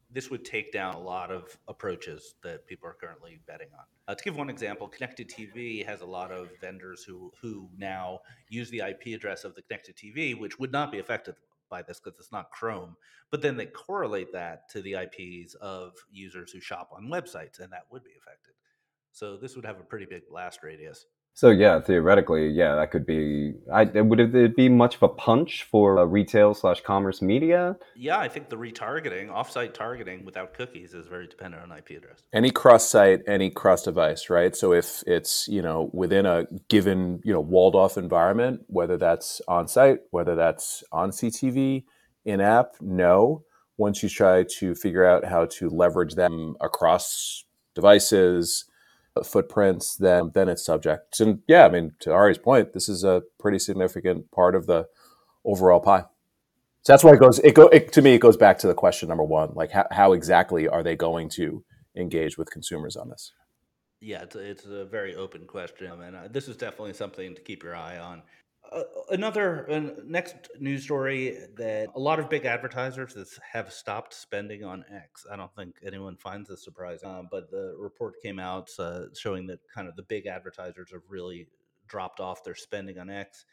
this 0.09 0.31
would 0.31 0.45
take 0.45 0.73
down 0.73 0.95
a 0.95 1.01
lot 1.01 1.33
of 1.33 1.59
approaches 1.67 2.37
that 2.45 2.65
people 2.69 2.89
are 2.89 2.95
currently 2.95 3.41
betting 3.45 3.67
on. 3.77 3.85
Uh, 4.07 4.15
to 4.15 4.23
give 4.23 4.37
one 4.37 4.49
example, 4.49 4.87
Connected 4.87 5.29
TV 5.29 5.85
has 5.85 6.01
a 6.01 6.07
lot 6.07 6.31
of 6.31 6.49
vendors 6.61 7.03
who 7.03 7.33
who 7.41 7.69
now 7.77 8.21
use 8.49 8.71
the 8.71 8.81
IP 8.81 9.15
address 9.17 9.45
of 9.45 9.55
the 9.55 9.63
Connected 9.63 9.97
TV, 9.97 10.39
which 10.39 10.59
would 10.59 10.71
not 10.71 10.93
be 10.93 11.01
affected 11.01 11.35
by 11.69 11.83
this 11.83 11.99
because 11.99 12.19
it's 12.21 12.33
not 12.33 12.51
Chrome. 12.51 12.97
But 13.31 13.43
then 13.43 13.57
they 13.57 13.67
correlate 13.67 14.33
that 14.33 14.69
to 14.71 14.83
the 14.83 14.95
IPs 14.95 15.55
of 15.55 15.95
users 16.13 16.53
who 16.53 16.61
shop 16.61 16.91
on 16.97 17.09
websites, 17.09 17.59
and 17.59 17.73
that 17.73 17.87
would 17.91 18.05
be 18.05 18.13
affected. 18.17 18.55
So 19.17 19.39
this 19.39 19.57
would 19.57 19.65
have 19.65 19.81
a 19.81 19.83
pretty 19.83 20.05
big 20.05 20.29
blast 20.29 20.63
radius. 20.63 21.07
So 21.33 21.49
yeah, 21.49 21.81
theoretically, 21.81 22.49
yeah, 22.51 22.75
that 22.77 22.91
could 22.91 23.07
be. 23.07 23.55
I 23.73 23.85
would 23.85 24.21
it 24.21 24.55
be 24.55 24.69
much 24.69 24.97
of 24.97 25.03
a 25.03 25.09
punch 25.09 25.65
for 25.71 25.99
uh, 25.99 26.05
retail 26.05 26.53
slash 26.53 26.83
commerce 26.83 27.23
media? 27.23 27.77
Yeah, 27.95 28.19
I 28.19 28.29
think 28.29 28.51
the 28.51 28.57
retargeting, 28.57 29.29
offsite 29.29 29.73
targeting 29.73 30.27
without 30.27 30.53
cookies, 30.53 30.93
is 30.93 31.07
very 31.07 31.27
dependent 31.27 31.63
on 31.63 31.73
IP 31.73 31.97
address. 31.97 32.25
Any 32.35 32.51
cross 32.51 32.91
site, 32.91 33.23
any 33.27 33.49
cross 33.49 33.85
device, 33.85 34.29
right? 34.29 34.55
So 34.55 34.75
if 34.75 35.03
it's 35.07 35.49
you 35.49 35.63
know 35.63 35.89
within 35.95 36.27
a 36.27 36.45
given 36.69 37.23
you 37.25 37.33
know 37.33 37.41
walled 37.41 37.75
off 37.75 37.97
environment, 37.97 38.65
whether 38.67 38.99
that's 38.99 39.41
on 39.49 39.67
site, 39.67 40.01
whether 40.11 40.37
that's 40.37 40.85
on 40.93 41.11
CTV, 41.11 41.85
in 42.27 42.43
app, 42.43 42.75
no. 42.83 43.45
Once 43.79 44.03
you 44.03 44.11
try 44.11 44.45
to 44.59 44.75
figure 44.75 45.07
out 45.07 45.25
how 45.25 45.47
to 45.47 45.71
leverage 45.71 46.17
them 46.17 46.55
across 46.61 47.45
devices 47.75 48.67
footprints, 49.25 49.97
then 49.97 50.31
then 50.35 50.49
it's 50.49 50.65
subject. 50.65 51.21
And 51.21 51.43
yeah, 51.47 51.67
I 51.67 51.69
mean, 51.69 51.93
to 52.01 52.13
Ari's 52.13 52.39
point, 52.39 52.73
this 52.73 52.89
is 52.89 53.05
a 53.05 53.23
pretty 53.39 53.59
significant 53.59 54.31
part 54.31 54.55
of 54.55 54.67
the 54.67 54.87
overall 55.45 55.81
pie. 55.81 56.05
So 56.83 56.93
that's 56.93 57.03
why 57.03 57.15
it 57.15 57.21
goes. 57.21 57.39
It 57.41 57.55
go 57.55 57.69
it, 57.69 57.93
to 57.93 58.03
me. 58.03 58.15
It 58.15 58.21
goes 58.21 58.37
back 58.37 58.59
to 58.59 58.67
the 58.67 58.75
question 58.75 59.09
number 59.09 59.25
one: 59.25 59.53
like 59.55 59.73
how, 59.73 59.87
how 59.91 60.13
exactly 60.13 60.69
are 60.69 60.83
they 60.83 60.97
going 60.97 61.29
to 61.31 61.65
engage 61.97 62.39
with 62.39 62.51
consumers 62.51 62.97
on 62.97 63.09
this? 63.09 63.33
Yeah, 64.01 64.23
it's 64.23 64.37
a, 64.37 64.39
it's 64.39 64.67
a 64.67 64.85
very 64.85 65.17
open 65.17 65.47
question, 65.47 65.91
and 66.03 66.15
uh, 66.15 66.29
this 66.31 66.49
is 66.49 66.57
definitely 66.57 66.93
something 66.93 67.35
to 67.35 67.41
keep 67.41 67.63
your 67.63 67.75
eye 67.75 67.99
on. 67.99 68.23
Uh, 68.73 68.83
another 69.11 69.71
uh, 69.71 69.81
next 70.05 70.35
news 70.59 70.85
story 70.85 71.37
that 71.57 71.89
a 71.95 71.99
lot 71.99 72.19
of 72.19 72.29
big 72.29 72.45
advertisers 72.45 73.39
have 73.53 73.73
stopped 73.73 74.13
spending 74.13 74.65
on 74.65 74.85
X. 74.93 75.27
I 75.31 75.37
don't 75.37 75.55
think 75.55 75.77
anyone 75.85 76.17
finds 76.17 76.49
this 76.49 76.65
surprising, 76.65 77.09
uh, 77.09 77.23
but 77.31 77.51
the 77.51 77.75
report 77.79 78.15
came 78.23 78.39
out 78.39 78.71
uh, 78.79 79.05
showing 79.15 79.47
that 79.49 79.61
kind 79.73 79.89
of 79.89 79.97
the 79.97 80.03
big 80.03 80.27
advertisers 80.27 80.91
have 80.93 81.03
really 81.09 81.49
dropped 81.89 82.21
off 82.21 82.43
their 82.45 82.55
spending 82.55 82.99
on 82.99 83.11
X. 83.11 83.45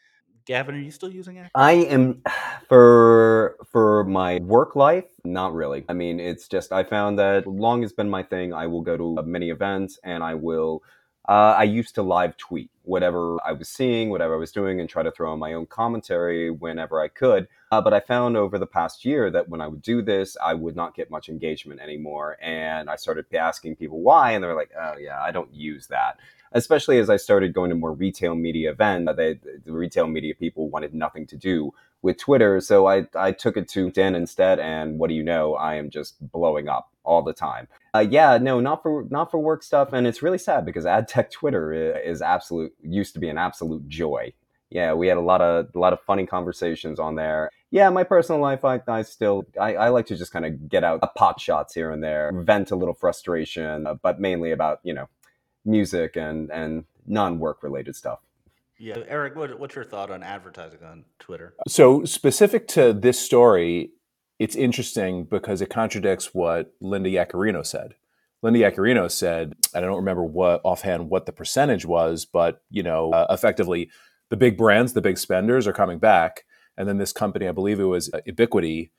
Gavin, 0.46 0.74
are 0.74 0.78
you 0.78 0.90
still 0.90 1.10
using 1.10 1.38
X? 1.38 1.50
I 1.54 1.72
am 1.72 2.22
for 2.68 3.56
for 3.70 4.04
my 4.04 4.38
work 4.40 4.76
life, 4.76 5.06
not 5.24 5.54
really. 5.54 5.84
I 5.88 5.92
mean, 5.92 6.20
it's 6.20 6.48
just 6.48 6.72
I 6.72 6.84
found 6.84 7.18
that 7.18 7.46
long 7.46 7.82
has 7.82 7.92
been 7.92 8.10
my 8.10 8.22
thing. 8.22 8.52
I 8.52 8.66
will 8.66 8.82
go 8.82 8.96
to 8.96 9.22
many 9.22 9.50
events 9.50 9.98
and 10.04 10.22
I 10.22 10.34
will 10.34 10.82
uh, 11.28 11.54
I 11.56 11.64
used 11.64 11.94
to 11.94 12.02
live 12.02 12.36
tweet 12.36 12.70
whatever 12.84 13.38
I 13.44 13.52
was 13.52 13.68
seeing, 13.68 14.10
whatever 14.10 14.34
I 14.34 14.38
was 14.38 14.52
doing, 14.52 14.80
and 14.80 14.88
try 14.88 15.02
to 15.02 15.10
throw 15.10 15.32
in 15.32 15.38
my 15.38 15.54
own 15.54 15.66
commentary 15.66 16.50
whenever 16.50 17.00
I 17.00 17.08
could. 17.08 17.48
Uh, 17.72 17.80
but 17.80 17.92
I 17.92 18.00
found 18.00 18.36
over 18.36 18.58
the 18.58 18.66
past 18.66 19.04
year 19.04 19.30
that 19.30 19.48
when 19.48 19.60
I 19.60 19.66
would 19.66 19.82
do 19.82 20.02
this, 20.02 20.36
I 20.42 20.54
would 20.54 20.76
not 20.76 20.94
get 20.94 21.10
much 21.10 21.28
engagement 21.28 21.80
anymore. 21.80 22.36
And 22.40 22.88
I 22.88 22.96
started 22.96 23.26
asking 23.34 23.76
people 23.76 24.00
why, 24.00 24.32
and 24.32 24.44
they're 24.44 24.54
like, 24.54 24.70
oh, 24.78 24.96
yeah, 24.98 25.20
I 25.20 25.32
don't 25.32 25.52
use 25.52 25.86
that. 25.88 26.18
Especially 26.54 26.98
as 26.98 27.10
I 27.10 27.16
started 27.16 27.52
going 27.52 27.70
to 27.70 27.76
more 27.76 27.92
retail 27.92 28.34
media 28.34 28.70
events, 28.70 29.12
the 29.16 29.38
retail 29.66 30.06
media 30.06 30.34
people 30.34 30.70
wanted 30.70 30.94
nothing 30.94 31.26
to 31.26 31.36
do 31.36 31.72
with 32.00 32.18
Twitter. 32.18 32.60
So 32.60 32.86
I, 32.86 33.06
I 33.14 33.32
took 33.32 33.56
it 33.56 33.68
to 33.70 33.90
Den 33.90 34.14
instead. 34.14 34.58
And 34.60 34.98
what 34.98 35.08
do 35.08 35.14
you 35.14 35.22
know? 35.22 35.54
I 35.54 35.74
am 35.74 35.90
just 35.90 36.16
blowing 36.30 36.68
up 36.68 36.90
all 37.04 37.22
the 37.22 37.32
time. 37.32 37.68
Uh, 37.94 38.06
yeah, 38.08 38.38
no, 38.38 38.60
not 38.60 38.82
for 38.82 39.04
not 39.10 39.30
for 39.30 39.38
work 39.38 39.62
stuff, 39.62 39.92
and 39.92 40.06
it's 40.06 40.22
really 40.22 40.38
sad 40.38 40.64
because 40.64 40.86
ad 40.86 41.06
tech 41.06 41.30
Twitter 41.30 41.72
is 41.72 42.22
absolute 42.22 42.72
used 42.82 43.14
to 43.14 43.20
be 43.20 43.28
an 43.28 43.38
absolute 43.38 43.88
joy. 43.88 44.32
Yeah, 44.70 44.94
we 44.94 45.06
had 45.06 45.18
a 45.18 45.22
lot 45.22 45.40
of 45.40 45.68
a 45.74 45.78
lot 45.78 45.92
of 45.92 46.00
funny 46.00 46.26
conversations 46.26 46.98
on 46.98 47.14
there. 47.14 47.50
Yeah, 47.70 47.90
my 47.90 48.04
personal 48.04 48.40
life, 48.40 48.64
I, 48.64 48.80
I 48.88 49.02
still 49.02 49.46
I, 49.60 49.74
I 49.74 49.88
like 49.90 50.06
to 50.06 50.16
just 50.16 50.32
kind 50.32 50.44
of 50.44 50.68
get 50.68 50.82
out 50.82 51.00
a 51.02 51.08
pot 51.08 51.40
shots 51.40 51.74
here 51.74 51.90
and 51.90 52.02
there, 52.02 52.32
vent 52.34 52.70
a 52.70 52.76
little 52.76 52.94
frustration, 52.94 53.86
uh, 53.86 53.94
but 53.94 54.20
mainly 54.20 54.50
about 54.50 54.80
you 54.82 54.94
know 54.94 55.08
music 55.64 56.16
and 56.16 56.50
and 56.50 56.84
non 57.06 57.38
work 57.38 57.62
related 57.62 57.96
stuff. 57.96 58.20
Yeah, 58.78 58.98
Eric, 59.06 59.36
what, 59.36 59.58
what's 59.58 59.76
your 59.76 59.84
thought 59.84 60.10
on 60.10 60.22
advertising 60.22 60.80
on 60.84 61.04
Twitter? 61.18 61.54
So 61.68 62.04
specific 62.04 62.66
to 62.68 62.92
this 62.92 63.18
story, 63.18 63.92
it's 64.38 64.56
interesting 64.56 65.24
because 65.24 65.60
it 65.60 65.70
contradicts 65.70 66.34
what 66.34 66.74
Linda 66.80 67.08
Yaccarino 67.08 67.64
said. 67.64 67.94
Linda 68.42 68.60
Yaccarino 68.60 69.10
said, 69.10 69.54
and 69.74 69.84
I 69.84 69.88
don't 69.88 69.96
remember 69.96 70.24
what 70.24 70.60
offhand 70.64 71.08
what 71.08 71.24
the 71.24 71.32
percentage 71.32 71.86
was, 71.86 72.24
but 72.24 72.62
you 72.70 72.82
know, 72.82 73.12
uh, 73.12 73.26
effectively, 73.30 73.90
the 74.28 74.36
big 74.36 74.58
brands, 74.58 74.92
the 74.92 75.00
big 75.00 75.18
spenders 75.18 75.66
are 75.66 75.72
coming 75.72 75.98
back, 75.98 76.44
and 76.76 76.88
then 76.88 76.98
this 76.98 77.12
company, 77.12 77.46
I 77.48 77.52
believe 77.52 77.78
it 77.78 77.84
was 77.84 78.12
uh, 78.12 78.20
Ubiquiti, 78.26 78.90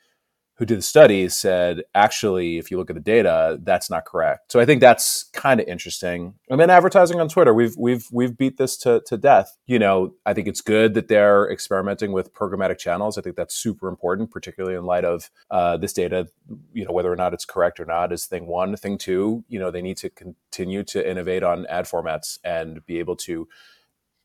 who 0.57 0.65
did 0.65 0.77
the 0.77 0.83
study 0.83 1.27
said 1.29 1.83
actually 1.93 2.57
if 2.57 2.71
you 2.71 2.77
look 2.77 2.89
at 2.89 2.95
the 2.95 3.01
data 3.01 3.59
that's 3.63 3.89
not 3.89 4.05
correct. 4.05 4.51
So 4.51 4.59
i 4.59 4.65
think 4.65 4.81
that's 4.81 5.23
kind 5.33 5.59
of 5.59 5.67
interesting. 5.67 6.35
And 6.49 6.59
then 6.59 6.69
advertising 6.69 7.19
on 7.19 7.29
twitter 7.29 7.53
we've 7.53 7.75
we've 7.77 8.07
we've 8.11 8.37
beat 8.37 8.57
this 8.57 8.77
to, 8.77 9.01
to 9.05 9.17
death. 9.17 9.57
You 9.65 9.79
know 9.79 10.15
i 10.25 10.33
think 10.33 10.47
it's 10.47 10.61
good 10.61 10.93
that 10.93 11.07
they're 11.07 11.49
experimenting 11.51 12.11
with 12.11 12.33
programmatic 12.33 12.77
channels. 12.77 13.17
I 13.17 13.21
think 13.21 13.35
that's 13.35 13.55
super 13.55 13.87
important 13.87 14.31
particularly 14.31 14.77
in 14.77 14.85
light 14.85 15.05
of 15.05 15.29
uh, 15.51 15.77
this 15.77 15.93
data 15.93 16.27
you 16.73 16.85
know 16.85 16.91
whether 16.91 17.11
or 17.11 17.15
not 17.15 17.33
it's 17.33 17.45
correct 17.45 17.79
or 17.79 17.85
not 17.85 18.11
is 18.11 18.25
thing 18.25 18.47
one. 18.47 18.75
Thing 18.75 18.97
two 18.97 19.43
you 19.47 19.59
know 19.59 19.71
they 19.71 19.81
need 19.81 19.97
to 19.97 20.09
continue 20.09 20.83
to 20.83 21.09
innovate 21.09 21.43
on 21.43 21.65
ad 21.67 21.85
formats 21.85 22.39
and 22.43 22.85
be 22.85 22.99
able 22.99 23.15
to 23.15 23.47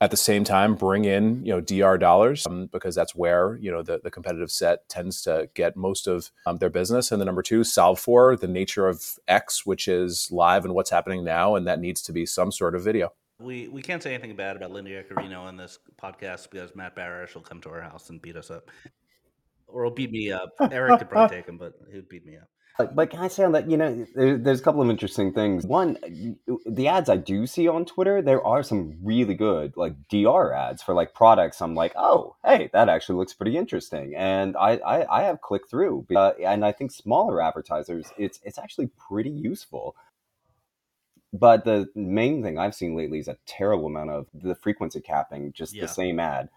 at 0.01 0.11
the 0.11 0.17
same 0.17 0.45
time 0.45 0.75
bring 0.75 1.05
in 1.05 1.45
you 1.45 1.53
know 1.53 1.61
dr 1.61 1.99
dollars 1.99 2.47
um, 2.47 2.67
because 2.73 2.95
that's 2.95 3.15
where 3.15 3.57
you 3.61 3.71
know 3.71 3.83
the, 3.83 4.01
the 4.03 4.11
competitive 4.11 4.51
set 4.51 4.89
tends 4.89 5.23
to 5.23 5.49
get 5.55 5.77
most 5.77 6.07
of 6.07 6.31
um, 6.47 6.57
their 6.59 6.71
business 6.71 7.13
and 7.13 7.21
the 7.21 7.25
number 7.25 7.43
two 7.43 7.63
solve 7.63 7.99
for 7.99 8.37
the 8.37 8.49
nature 8.49 8.89
of 8.89 9.19
x 9.29 9.67
which 9.67 9.89
is 9.89 10.29
live 10.31 10.65
and 10.65 10.75
what's 10.75 10.91
happening 10.91 11.25
now 11.25 11.55
and 11.55 11.67
that 11.67 11.81
needs 11.81 12.03
to 12.03 12.13
be 12.13 12.25
some 12.25 12.51
sort 12.51 12.75
of 12.75 12.83
video 12.83 13.13
we 13.41 13.69
we 13.69 13.83
can't 13.83 14.03
say 14.03 14.15
anything 14.15 14.37
bad 14.37 14.57
about 14.57 14.71
Linda 14.71 14.91
Yaccarino 14.91 15.41
on 15.41 15.57
this 15.57 15.79
podcast 16.01 16.51
because 16.51 16.77
Matt 16.77 16.95
Barash 16.95 17.35
will 17.35 17.43
come 17.43 17.61
to 17.63 17.71
our 17.71 17.81
house 17.81 18.11
and 18.11 18.21
beat 18.21 18.37
us 18.37 18.51
up, 18.51 18.71
or 19.67 19.85
he'll 19.85 19.95
beat 19.95 20.11
me 20.11 20.31
up. 20.31 20.51
Eric 20.71 20.99
could 20.99 21.09
probably 21.09 21.39
take 21.39 21.47
him, 21.49 21.57
but 21.57 21.73
he'd 21.91 22.09
beat 22.09 22.27
me 22.27 22.37
up. 22.37 22.49
But 22.79 23.11
can 23.11 23.21
I 23.21 23.29
say 23.29 23.45
on 23.45 23.53
that, 23.53 23.71
you 23.71 23.77
know, 23.77 24.07
there, 24.15 24.39
there's 24.39 24.61
a 24.61 24.63
couple 24.63 24.81
of 24.81 24.89
interesting 24.89 25.33
things. 25.33 25.67
One, 25.67 25.99
the 26.67 26.89
ads 26.89 27.11
I 27.11 27.17
do 27.17 27.47
see 27.47 27.69
on 27.69 27.85
Twitter, 27.85 28.23
there 28.23 28.45
are 28.45 28.63
some 28.63 28.97
really 29.03 29.35
good 29.35 29.77
like 29.77 29.95
DR 30.09 30.53
ads 30.53 30.83
for 30.83 30.95
like 30.95 31.15
products. 31.15 31.61
I'm 31.61 31.75
like, 31.75 31.93
oh, 31.97 32.37
hey, 32.45 32.71
that 32.73 32.89
actually 32.89 33.17
looks 33.17 33.35
pretty 33.35 33.57
interesting, 33.57 34.15
and 34.17 34.57
I 34.57 34.77
I, 34.79 35.21
I 35.21 35.23
have 35.25 35.41
clicked 35.41 35.71
through, 35.71 36.07
uh, 36.15 36.33
and 36.43 36.65
I 36.65 36.73
think 36.73 36.91
smaller 36.91 37.43
advertisers, 37.43 38.13
it's 38.17 38.41
it's 38.45 38.59
actually 38.59 38.91
pretty 39.09 39.31
useful. 39.31 39.95
But 41.33 41.65
the 41.65 41.89
main 41.95 42.43
thing 42.43 42.59
I've 42.59 42.75
seen 42.75 42.97
lately 42.97 43.19
is 43.21 43.29
a 43.29 43.37
terrible 43.47 43.87
amount 43.87 44.11
of 44.11 44.27
the 44.35 44.55
frequency 44.55 45.01
capping, 45.01 45.53
just 45.53 45.75
yeah. 45.75 45.83
the 45.83 45.89
same 45.89 46.19
ad 46.19 46.49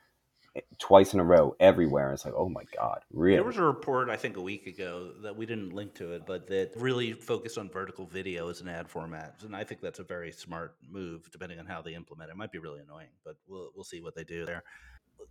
twice 0.79 1.13
in 1.13 1.19
a 1.19 1.23
row 1.23 1.55
everywhere. 1.59 2.07
And 2.09 2.13
It's 2.13 2.25
like, 2.25 2.33
oh 2.35 2.49
my 2.49 2.63
god, 2.75 2.99
really? 3.11 3.37
There 3.37 3.43
was 3.43 3.57
a 3.57 3.63
report 3.63 4.09
I 4.09 4.15
think 4.15 4.37
a 4.37 4.41
week 4.41 4.67
ago 4.67 5.11
that 5.23 5.35
we 5.35 5.45
didn't 5.45 5.73
link 5.73 5.95
to 5.95 6.13
it, 6.13 6.25
but 6.25 6.47
that 6.47 6.71
really 6.75 7.13
focused 7.13 7.57
on 7.57 7.69
vertical 7.69 8.05
video 8.05 8.49
as 8.49 8.61
an 8.61 8.67
ad 8.67 8.89
format, 8.89 9.41
and 9.43 9.55
I 9.55 9.63
think 9.63 9.81
that's 9.81 9.99
a 9.99 10.03
very 10.03 10.31
smart 10.31 10.75
move, 10.87 11.29
depending 11.31 11.59
on 11.59 11.65
how 11.65 11.81
they 11.81 11.95
implement 11.95 12.29
it. 12.29 12.33
It 12.33 12.37
might 12.37 12.51
be 12.51 12.59
really 12.59 12.81
annoying, 12.81 13.09
but 13.25 13.35
we'll 13.47 13.71
we'll 13.75 13.83
see 13.83 14.01
what 14.01 14.15
they 14.15 14.23
do 14.23 14.45
there. 14.45 14.63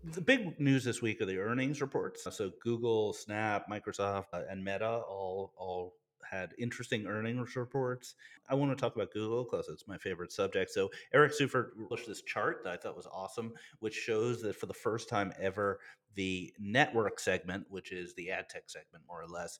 The 0.05 0.21
big 0.21 0.59
news 0.59 0.85
this 0.85 1.03
week 1.03 1.21
are 1.21 1.27
the 1.27 1.39
earnings 1.39 1.81
reports. 1.81 2.27
So 2.31 2.51
Google, 2.63 3.13
Snap, 3.13 3.69
Microsoft, 3.71 4.27
uh, 4.33 4.43
and 4.49 4.65
Meta 4.65 4.89
all 4.89 5.53
all 5.57 5.95
had 6.31 6.55
interesting 6.59 7.07
earnings 7.07 7.57
reports. 7.57 8.15
I 8.49 8.55
want 8.55 8.77
to 8.77 8.81
talk 8.81 8.95
about 8.95 9.13
Google 9.13 9.45
because 9.45 9.69
it's 9.69 9.89
my 9.89 9.99
favorite 9.99 10.33
subject. 10.33 10.71
So 10.71 10.91
Eric 11.13 11.33
Seufert 11.33 11.71
published 11.81 12.07
this 12.07 12.23
chart 12.23 12.63
that 12.65 12.73
I 12.73 12.77
thought 12.77 12.97
was 12.97 13.09
awesome, 13.13 13.53
which 13.81 13.95
shows 13.95 14.43
that 14.43 14.57
for 14.57 14.67
the 14.67 14.75
first 14.75 15.09
time 15.09 15.33
ever, 15.41 15.81
the 16.15 16.53
network 16.59 17.21
segment, 17.21 17.67
which 17.69 17.93
is 17.93 18.15
the 18.15 18.31
ad 18.31 18.49
tech 18.49 18.65
segment 18.67 19.05
more 19.09 19.23
or 19.23 19.27
less, 19.27 19.59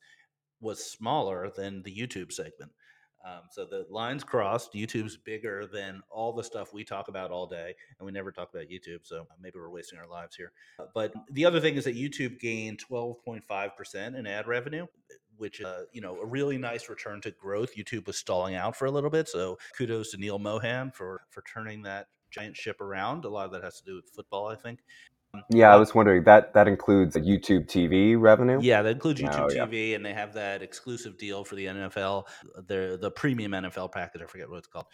was 0.61 0.85
smaller 0.85 1.51
than 1.55 1.83
the 1.83 1.95
YouTube 1.95 2.33
segment. 2.33 2.73
Um, 3.25 3.43
so 3.51 3.65
the 3.65 3.87
lines 3.89 4.25
crossed. 4.25 4.73
YouTube's 4.73 5.17
bigger 5.17 5.67
than 5.67 6.03
all 6.11 6.33
the 6.33 6.43
stuff 6.43 6.75
we 6.75 6.83
talk 6.83 7.09
about 7.09 7.31
all 7.31 7.47
day, 7.47 7.75
and 7.99 8.07
we 8.07 8.11
never 8.13 8.33
talk 8.33 8.51
about 8.53 8.67
YouTube. 8.67 9.01
So 9.05 9.27
maybe 9.41 9.59
we're 9.59 9.71
wasting 9.71 9.99
our 9.99 10.09
lives 10.09 10.35
here. 10.35 10.53
But 10.93 11.15
the 11.31 11.45
other 11.45 11.61
thing 11.61 11.77
is 11.77 11.85
that 11.85 11.97
YouTube 11.97 12.41
gained 12.41 12.81
12.5% 12.91 14.19
in 14.19 14.27
ad 14.27 14.49
revenue 14.49 14.87
which 15.43 15.61
uh, 15.61 15.81
you 15.93 16.01
know 16.01 16.17
a 16.21 16.25
really 16.25 16.57
nice 16.57 16.89
return 16.89 17.21
to 17.21 17.33
growth. 17.33 17.75
YouTube 17.77 18.07
was 18.07 18.17
stalling 18.17 18.55
out 18.55 18.77
for 18.77 18.87
a 18.87 18.91
little 18.93 19.11
bit, 19.11 19.29
so 19.29 19.59
kudos 19.77 20.13
to 20.13 20.17
Neal 20.17 20.39
Mohan 20.39 20.93
for 20.93 21.23
for 21.31 21.43
turning 21.43 21.83
that 21.83 22.07
giant 22.31 22.57
ship 22.57 22.81
around. 22.81 23.25
A 23.25 23.29
lot 23.29 23.47
of 23.47 23.53
that 23.53 23.65
has 23.65 23.81
to 23.81 23.85
do 23.85 23.97
with 23.97 24.09
football, 24.09 24.47
I 24.47 24.55
think. 24.55 24.79
Um, 25.35 25.43
yeah, 25.51 25.75
I 25.75 25.77
was 25.77 25.97
wondering 25.97 26.23
that 26.25 26.55
that 26.55 26.69
includes 26.69 27.17
YouTube 27.17 27.67
TV 27.67 28.15
revenue. 28.17 28.61
Yeah, 28.63 28.83
that 28.83 28.93
includes 28.93 29.21
YouTube 29.21 29.51
oh, 29.51 29.67
TV, 29.67 29.91
yeah. 29.91 29.97
and 29.97 30.07
they 30.07 30.13
have 30.13 30.33
that 30.35 30.63
exclusive 30.63 31.19
deal 31.19 31.43
for 31.43 31.57
the 31.57 31.67
NFL, 31.67 32.27
the 32.69 32.97
the 33.01 33.11
premium 33.11 33.51
NFL 33.51 33.91
package. 33.91 34.23
I 34.23 34.27
forget 34.27 34.49
what 34.49 34.59
it's 34.59 34.69
called 34.69 34.87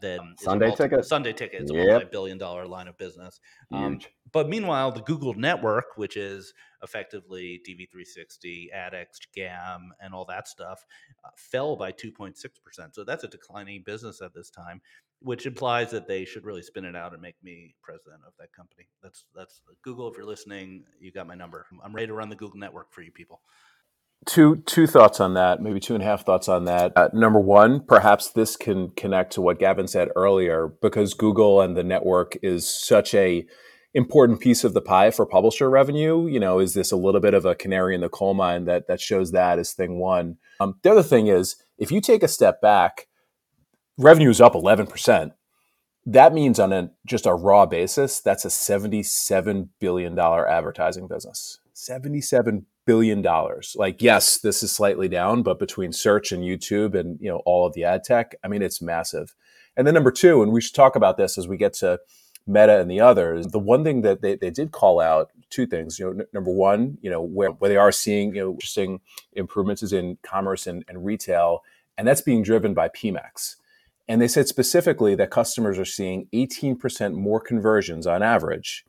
then 0.00 0.34
Sunday 0.38 0.68
multi- 0.68 0.84
ticket. 0.84 1.04
Sunday 1.04 1.32
ticket 1.32 1.62
is 1.62 1.70
yep. 1.72 1.84
a 1.84 1.90
multi-billion 1.92 2.38
dollar 2.38 2.66
line 2.66 2.88
of 2.88 2.96
business. 2.98 3.40
Um, 3.72 4.00
but 4.32 4.48
meanwhile, 4.48 4.92
the 4.92 5.02
Google 5.02 5.34
network, 5.34 5.96
which 5.96 6.16
is 6.16 6.52
effectively 6.86 7.60
DV360, 7.68 8.68
AdX, 8.74 9.06
GAM, 9.34 9.92
and 10.00 10.14
all 10.14 10.24
that 10.26 10.48
stuff, 10.48 10.84
uh, 11.24 11.30
fell 11.36 11.76
by 11.76 11.92
2.6%. 11.92 12.36
So 12.92 13.04
that's 13.04 13.24
a 13.24 13.28
declining 13.28 13.82
business 13.84 14.22
at 14.22 14.32
this 14.34 14.50
time, 14.50 14.80
which 15.20 15.46
implies 15.46 15.90
that 15.90 16.06
they 16.06 16.24
should 16.24 16.44
really 16.44 16.62
spin 16.62 16.84
it 16.84 16.96
out 16.96 17.12
and 17.12 17.20
make 17.20 17.36
me 17.42 17.74
president 17.82 18.22
of 18.26 18.32
that 18.38 18.52
company. 18.52 18.88
That's 19.02 19.24
that's 19.34 19.60
Google. 19.82 20.10
If 20.10 20.16
you're 20.16 20.26
listening, 20.26 20.84
you 21.00 21.12
got 21.12 21.26
my 21.26 21.34
number. 21.34 21.66
I'm 21.84 21.94
ready 21.94 22.06
to 22.06 22.14
run 22.14 22.28
the 22.28 22.36
Google 22.36 22.58
network 22.60 22.92
for 22.92 23.02
you 23.02 23.10
people 23.10 23.40
two 24.24 24.56
two 24.66 24.86
thoughts 24.86 25.20
on 25.20 25.34
that 25.34 25.62
maybe 25.62 25.78
two 25.78 25.94
and 25.94 26.02
a 26.02 26.06
half 26.06 26.24
thoughts 26.24 26.48
on 26.48 26.64
that 26.64 26.92
uh, 26.96 27.08
number 27.12 27.38
one 27.38 27.80
perhaps 27.80 28.30
this 28.30 28.56
can 28.56 28.88
connect 28.90 29.32
to 29.32 29.40
what 29.40 29.58
gavin 29.58 29.86
said 29.86 30.08
earlier 30.16 30.68
because 30.80 31.14
google 31.14 31.60
and 31.60 31.76
the 31.76 31.84
network 31.84 32.36
is 32.42 32.66
such 32.66 33.14
a 33.14 33.46
important 33.96 34.40
piece 34.40 34.62
of 34.62 34.74
the 34.74 34.80
pie 34.80 35.10
for 35.10 35.26
publisher 35.26 35.68
revenue 35.68 36.26
you 36.26 36.38
know 36.38 36.58
is 36.58 36.74
this 36.74 36.92
a 36.92 36.96
little 36.96 37.20
bit 37.20 37.34
of 37.34 37.44
a 37.44 37.54
canary 37.54 37.94
in 37.94 38.00
the 38.00 38.08
coal 38.08 38.34
mine 38.34 38.64
that 38.64 38.86
that 38.86 39.00
shows 39.00 39.32
that 39.32 39.58
as 39.58 39.72
thing 39.72 39.98
one 39.98 40.36
um, 40.60 40.78
the 40.82 40.90
other 40.90 41.02
thing 41.02 41.26
is 41.26 41.56
if 41.78 41.90
you 41.90 42.00
take 42.00 42.22
a 42.22 42.28
step 42.28 42.60
back 42.60 43.08
revenue 43.98 44.30
is 44.30 44.40
up 44.40 44.54
11% 44.54 45.32
that 46.08 46.32
means 46.32 46.60
on 46.60 46.72
a 46.72 46.90
just 47.04 47.26
a 47.26 47.34
raw 47.34 47.66
basis 47.66 48.20
that's 48.20 48.44
a 48.44 48.50
77 48.50 49.70
billion 49.80 50.14
dollar 50.14 50.48
advertising 50.48 51.08
business 51.08 51.58
77 51.72 52.66
billion 52.86 53.20
dollars. 53.20 53.74
Like, 53.76 54.00
yes, 54.00 54.38
this 54.38 54.62
is 54.62 54.72
slightly 54.72 55.08
down, 55.08 55.42
but 55.42 55.58
between 55.58 55.92
search 55.92 56.32
and 56.32 56.42
YouTube 56.42 56.94
and 56.94 57.18
you 57.20 57.28
know 57.28 57.42
all 57.44 57.66
of 57.66 57.74
the 57.74 57.84
ad 57.84 58.04
tech, 58.04 58.34
I 58.42 58.48
mean, 58.48 58.62
it's 58.62 58.80
massive. 58.80 59.34
And 59.76 59.86
then 59.86 59.92
number 59.92 60.12
two, 60.12 60.42
and 60.42 60.52
we 60.52 60.62
should 60.62 60.74
talk 60.74 60.96
about 60.96 61.18
this 61.18 61.36
as 61.36 61.46
we 61.46 61.58
get 61.58 61.74
to 61.74 61.98
Meta 62.46 62.80
and 62.80 62.90
the 62.90 63.00
others. 63.00 63.48
The 63.48 63.58
one 63.58 63.84
thing 63.84 64.02
that 64.02 64.22
they, 64.22 64.36
they 64.36 64.50
did 64.50 64.72
call 64.72 65.00
out 65.00 65.30
two 65.50 65.66
things. 65.66 65.98
You 65.98 66.06
know, 66.06 66.20
n- 66.20 66.26
number 66.32 66.50
one, 66.50 66.98
you 67.00 67.10
know, 67.10 67.20
where, 67.20 67.50
where 67.50 67.68
they 67.68 67.76
are 67.76 67.92
seeing 67.92 68.34
you 68.34 68.42
know 68.42 68.50
interesting 68.52 69.00
improvements 69.32 69.82
is 69.82 69.92
in 69.92 70.18
commerce 70.22 70.66
and, 70.66 70.84
and 70.88 71.04
retail, 71.04 71.62
and 71.98 72.06
that's 72.06 72.20
being 72.20 72.42
driven 72.42 72.74
by 72.74 72.88
PMAX. 72.88 73.56
And 74.08 74.22
they 74.22 74.28
said 74.28 74.46
specifically 74.46 75.16
that 75.16 75.30
customers 75.30 75.78
are 75.78 75.84
seeing 75.84 76.28
18% 76.32 77.14
more 77.14 77.40
conversions 77.40 78.06
on 78.06 78.22
average 78.22 78.84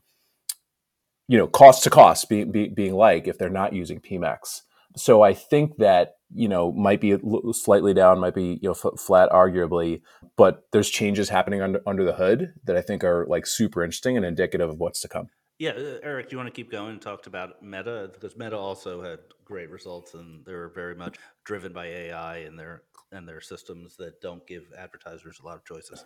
you 1.28 1.36
know, 1.36 1.46
cost 1.46 1.84
to 1.84 1.90
cost 1.90 2.28
being, 2.28 2.50
be, 2.50 2.68
being 2.68 2.94
like 2.94 3.28
if 3.28 3.38
they're 3.38 3.50
not 3.50 3.74
using 3.74 4.00
PMAX. 4.00 4.62
So 4.96 5.22
I 5.22 5.34
think 5.34 5.76
that, 5.76 6.16
you 6.34 6.48
know, 6.48 6.72
might 6.72 7.00
be 7.00 7.16
slightly 7.52 7.94
down, 7.94 8.20
might 8.20 8.34
be, 8.34 8.58
you 8.62 8.68
know, 8.68 8.72
f- 8.72 9.00
flat 9.00 9.30
arguably, 9.30 10.02
but 10.36 10.64
there's 10.72 10.90
changes 10.90 11.28
happening 11.30 11.62
under, 11.62 11.80
under 11.86 12.04
the 12.04 12.14
hood 12.14 12.54
that 12.64 12.76
I 12.76 12.82
think 12.82 13.02
are 13.04 13.26
like 13.28 13.46
super 13.46 13.82
interesting 13.82 14.16
and 14.16 14.26
indicative 14.26 14.68
of 14.68 14.78
what's 14.78 15.00
to 15.00 15.08
come. 15.08 15.28
Yeah, 15.58 15.70
uh, 15.70 15.98
Eric, 16.02 16.28
do 16.28 16.34
you 16.34 16.38
want 16.38 16.46
to 16.46 16.52
keep 16.52 16.70
going 16.70 16.92
and 16.92 17.02
talk 17.02 17.26
about 17.26 17.62
Meta 17.62 18.10
because 18.12 18.36
Meta 18.36 18.56
also 18.56 19.02
had 19.02 19.18
great 19.44 19.70
results 19.70 20.14
and 20.14 20.44
they're 20.44 20.68
very 20.68 20.94
much 20.94 21.16
driven 21.44 21.72
by 21.72 21.86
AI 21.86 22.38
and 22.38 22.58
their 22.58 22.82
and 23.10 23.26
their 23.26 23.40
systems 23.40 23.96
that 23.96 24.20
don't 24.20 24.46
give 24.46 24.64
advertisers 24.76 25.40
a 25.42 25.46
lot 25.46 25.56
of 25.56 25.64
choices. 25.64 26.04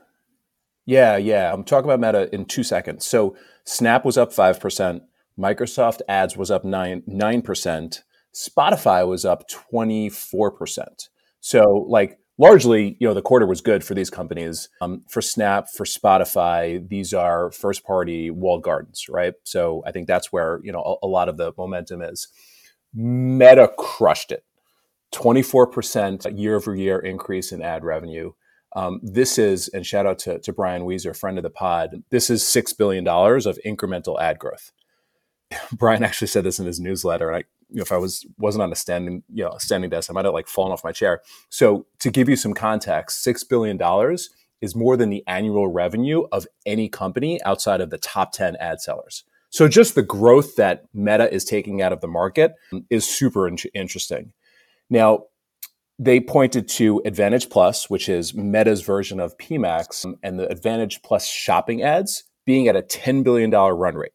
Yeah, 0.86 1.16
yeah. 1.16 1.52
I'm 1.52 1.64
talking 1.64 1.90
about 1.90 2.00
Meta 2.00 2.34
in 2.34 2.46
two 2.46 2.62
seconds. 2.62 3.06
So 3.06 3.36
Snap 3.64 4.04
was 4.04 4.16
up 4.16 4.32
five 4.32 4.58
percent. 4.58 5.02
Microsoft 5.38 6.00
ads 6.08 6.36
was 6.36 6.50
up 6.50 6.64
9 6.64 7.02
9%, 7.08 8.02
Spotify 8.34 9.06
was 9.06 9.24
up 9.24 9.48
24%. 9.48 11.08
So 11.40 11.86
like 11.88 12.18
largely, 12.38 12.96
you 12.98 13.06
know, 13.06 13.14
the 13.14 13.22
quarter 13.22 13.46
was 13.46 13.60
good 13.60 13.84
for 13.84 13.94
these 13.94 14.10
companies. 14.10 14.68
Um, 14.80 15.02
for 15.08 15.20
Snap, 15.20 15.68
for 15.68 15.84
Spotify, 15.84 16.86
these 16.88 17.12
are 17.12 17.50
first 17.52 17.84
party 17.84 18.30
walled 18.30 18.62
gardens, 18.62 19.06
right? 19.08 19.34
So 19.44 19.82
I 19.86 19.92
think 19.92 20.06
that's 20.06 20.32
where, 20.32 20.60
you 20.62 20.72
know, 20.72 20.98
a, 21.02 21.06
a 21.06 21.08
lot 21.08 21.28
of 21.28 21.36
the 21.36 21.52
momentum 21.56 22.02
is. 22.02 22.28
Meta 22.94 23.70
crushed 23.78 24.32
it. 24.32 24.44
24% 25.12 26.38
year 26.38 26.56
over 26.56 26.74
year 26.74 26.98
increase 26.98 27.52
in 27.52 27.62
ad 27.62 27.84
revenue. 27.84 28.32
Um, 28.74 29.00
this 29.02 29.38
is, 29.38 29.68
and 29.68 29.86
shout 29.86 30.06
out 30.06 30.18
to, 30.20 30.38
to 30.38 30.52
Brian 30.52 30.82
Wieser, 30.82 31.14
friend 31.14 31.38
of 31.38 31.42
the 31.42 31.50
pod, 31.50 32.02
this 32.10 32.30
is 32.30 32.42
$6 32.42 32.76
billion 32.78 33.06
of 33.06 33.58
incremental 33.66 34.18
ad 34.20 34.38
growth. 34.38 34.72
Brian 35.72 36.02
actually 36.02 36.28
said 36.28 36.44
this 36.44 36.58
in 36.58 36.64
his 36.64 36.80
newsletter, 36.80 37.28
and 37.28 37.36
I, 37.36 37.44
you 37.72 37.78
know, 37.78 37.82
if 37.82 37.92
I 37.92 37.96
was 37.96 38.26
wasn't 38.38 38.62
on 38.62 38.72
a 38.72 38.76
standing, 38.76 39.22
you 39.32 39.44
know, 39.44 39.56
standing 39.58 39.90
desk, 39.90 40.10
I 40.10 40.12
might 40.12 40.24
have 40.24 40.34
like 40.34 40.48
fallen 40.48 40.72
off 40.72 40.84
my 40.84 40.92
chair. 40.92 41.22
So 41.48 41.86
to 42.00 42.10
give 42.10 42.28
you 42.28 42.36
some 42.36 42.54
context, 42.54 43.22
six 43.22 43.42
billion 43.42 43.76
dollars 43.76 44.30
is 44.60 44.76
more 44.76 44.96
than 44.96 45.10
the 45.10 45.24
annual 45.26 45.68
revenue 45.68 46.24
of 46.30 46.46
any 46.66 46.88
company 46.88 47.42
outside 47.44 47.80
of 47.80 47.90
the 47.90 47.98
top 47.98 48.32
ten 48.32 48.56
ad 48.56 48.80
sellers. 48.80 49.24
So 49.50 49.68
just 49.68 49.94
the 49.94 50.02
growth 50.02 50.56
that 50.56 50.84
Meta 50.94 51.32
is 51.32 51.44
taking 51.44 51.82
out 51.82 51.92
of 51.92 52.00
the 52.00 52.08
market 52.08 52.54
is 52.88 53.08
super 53.08 53.46
in- 53.46 53.58
interesting. 53.74 54.32
Now, 54.88 55.24
they 55.98 56.20
pointed 56.20 56.68
to 56.68 57.02
Advantage 57.04 57.50
Plus, 57.50 57.90
which 57.90 58.08
is 58.08 58.34
Meta's 58.34 58.82
version 58.82 59.20
of 59.20 59.36
PMax, 59.36 60.10
and 60.22 60.38
the 60.38 60.50
Advantage 60.50 61.02
Plus 61.02 61.26
shopping 61.26 61.82
ads 61.82 62.24
being 62.46 62.66
at 62.66 62.76
a 62.76 62.82
$10 62.82 63.22
billion 63.22 63.50
run 63.50 63.94
rate. 63.94 64.12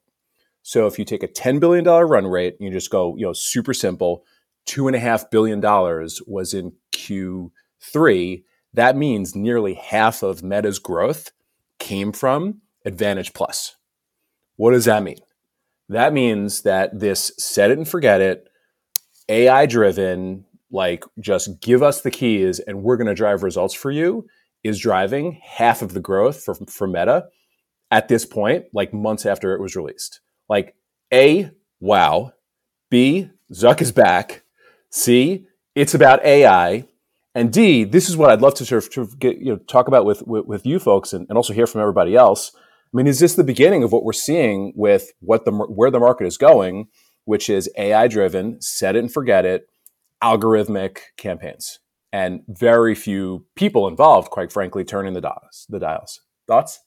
So 0.67 0.85
if 0.85 0.99
you 0.99 1.05
take 1.05 1.23
a 1.23 1.29
$10 1.29 1.61
billion 1.61 1.85
run 1.85 2.27
rate, 2.27 2.57
and 2.59 2.67
you 2.67 2.73
just 2.73 2.91
go, 2.91 3.15
you 3.15 3.25
know, 3.25 3.31
super 3.31 3.73
simple, 3.73 4.25
$2.5 4.67 5.31
billion 5.31 5.61
was 6.27 6.53
in 6.53 6.73
Q3. 6.91 8.43
That 8.73 8.97
means 8.97 9.33
nearly 9.33 9.75
half 9.75 10.23
of 10.23 10.43
Meta's 10.43 10.77
growth 10.77 11.31
came 11.79 12.11
from 12.11 12.59
Advantage 12.83 13.31
Plus. 13.31 13.77
What 14.57 14.71
does 14.71 14.83
that 14.83 15.03
mean? 15.03 15.19
That 15.87 16.11
means 16.11 16.63
that 16.63 16.99
this 16.99 17.31
set 17.37 17.71
it 17.71 17.77
and 17.77 17.87
forget 17.87 18.19
it, 18.19 18.49
AI 19.29 19.67
driven, 19.67 20.43
like 20.69 21.05
just 21.21 21.61
give 21.61 21.81
us 21.81 22.01
the 22.01 22.11
keys 22.11 22.59
and 22.59 22.83
we're 22.83 22.97
going 22.97 23.07
to 23.07 23.13
drive 23.13 23.41
results 23.41 23.73
for 23.73 23.89
you 23.89 24.27
is 24.65 24.79
driving 24.79 25.39
half 25.41 25.81
of 25.81 25.93
the 25.93 26.01
growth 26.01 26.43
for, 26.43 26.55
for 26.67 26.87
Meta 26.87 27.27
at 27.89 28.09
this 28.09 28.25
point, 28.25 28.65
like 28.73 28.93
months 28.93 29.25
after 29.25 29.55
it 29.55 29.61
was 29.61 29.77
released. 29.77 30.19
Like, 30.49 30.75
A, 31.13 31.51
wow. 31.79 32.33
B, 32.89 33.29
Zuck 33.53 33.81
is 33.81 33.91
back. 33.91 34.43
C, 34.89 35.45
it's 35.75 35.93
about 35.93 36.23
AI. 36.23 36.85
And 37.35 37.53
D, 37.53 37.83
this 37.83 38.09
is 38.09 38.17
what 38.17 38.31
I'd 38.31 38.41
love 38.41 38.55
to 38.55 38.65
sort 38.65 38.97
of, 38.97 39.19
get, 39.19 39.37
you 39.37 39.51
know, 39.51 39.57
talk 39.57 39.87
about 39.87 40.05
with, 40.05 40.25
with, 40.25 40.45
with 40.45 40.65
you 40.65 40.79
folks 40.79 41.13
and, 41.13 41.27
and 41.29 41.37
also 41.37 41.53
hear 41.53 41.67
from 41.67 41.81
everybody 41.81 42.15
else 42.15 42.51
I 42.93 42.97
mean, 42.97 43.07
is 43.07 43.19
this 43.19 43.35
the 43.35 43.43
beginning 43.43 43.83
of 43.83 43.91
what 43.91 44.03
we're 44.03 44.13
seeing 44.13 44.71
with 44.75 45.11
what 45.19 45.43
the 45.45 45.51
where 45.51 45.91
the 45.91 45.99
market 45.99 46.25
is 46.25 46.37
going, 46.37 46.87
which 47.25 47.49
is 47.49 47.69
AI 47.77 48.07
driven, 48.07 48.61
set 48.61 48.95
it 48.95 48.99
and 48.99 49.11
forget 49.11 49.45
it, 49.45 49.67
algorithmic 50.23 50.99
campaigns, 51.17 51.79
and 52.13 52.43
very 52.47 52.95
few 52.95 53.45
people 53.55 53.87
involved, 53.87 54.29
quite 54.29 54.53
frankly, 54.53 54.85
turning 54.85 55.13
the 55.13 55.21
dials. 55.21 55.67
The 55.69 55.79
dials. 55.79 56.21
Thoughts? 56.47 56.79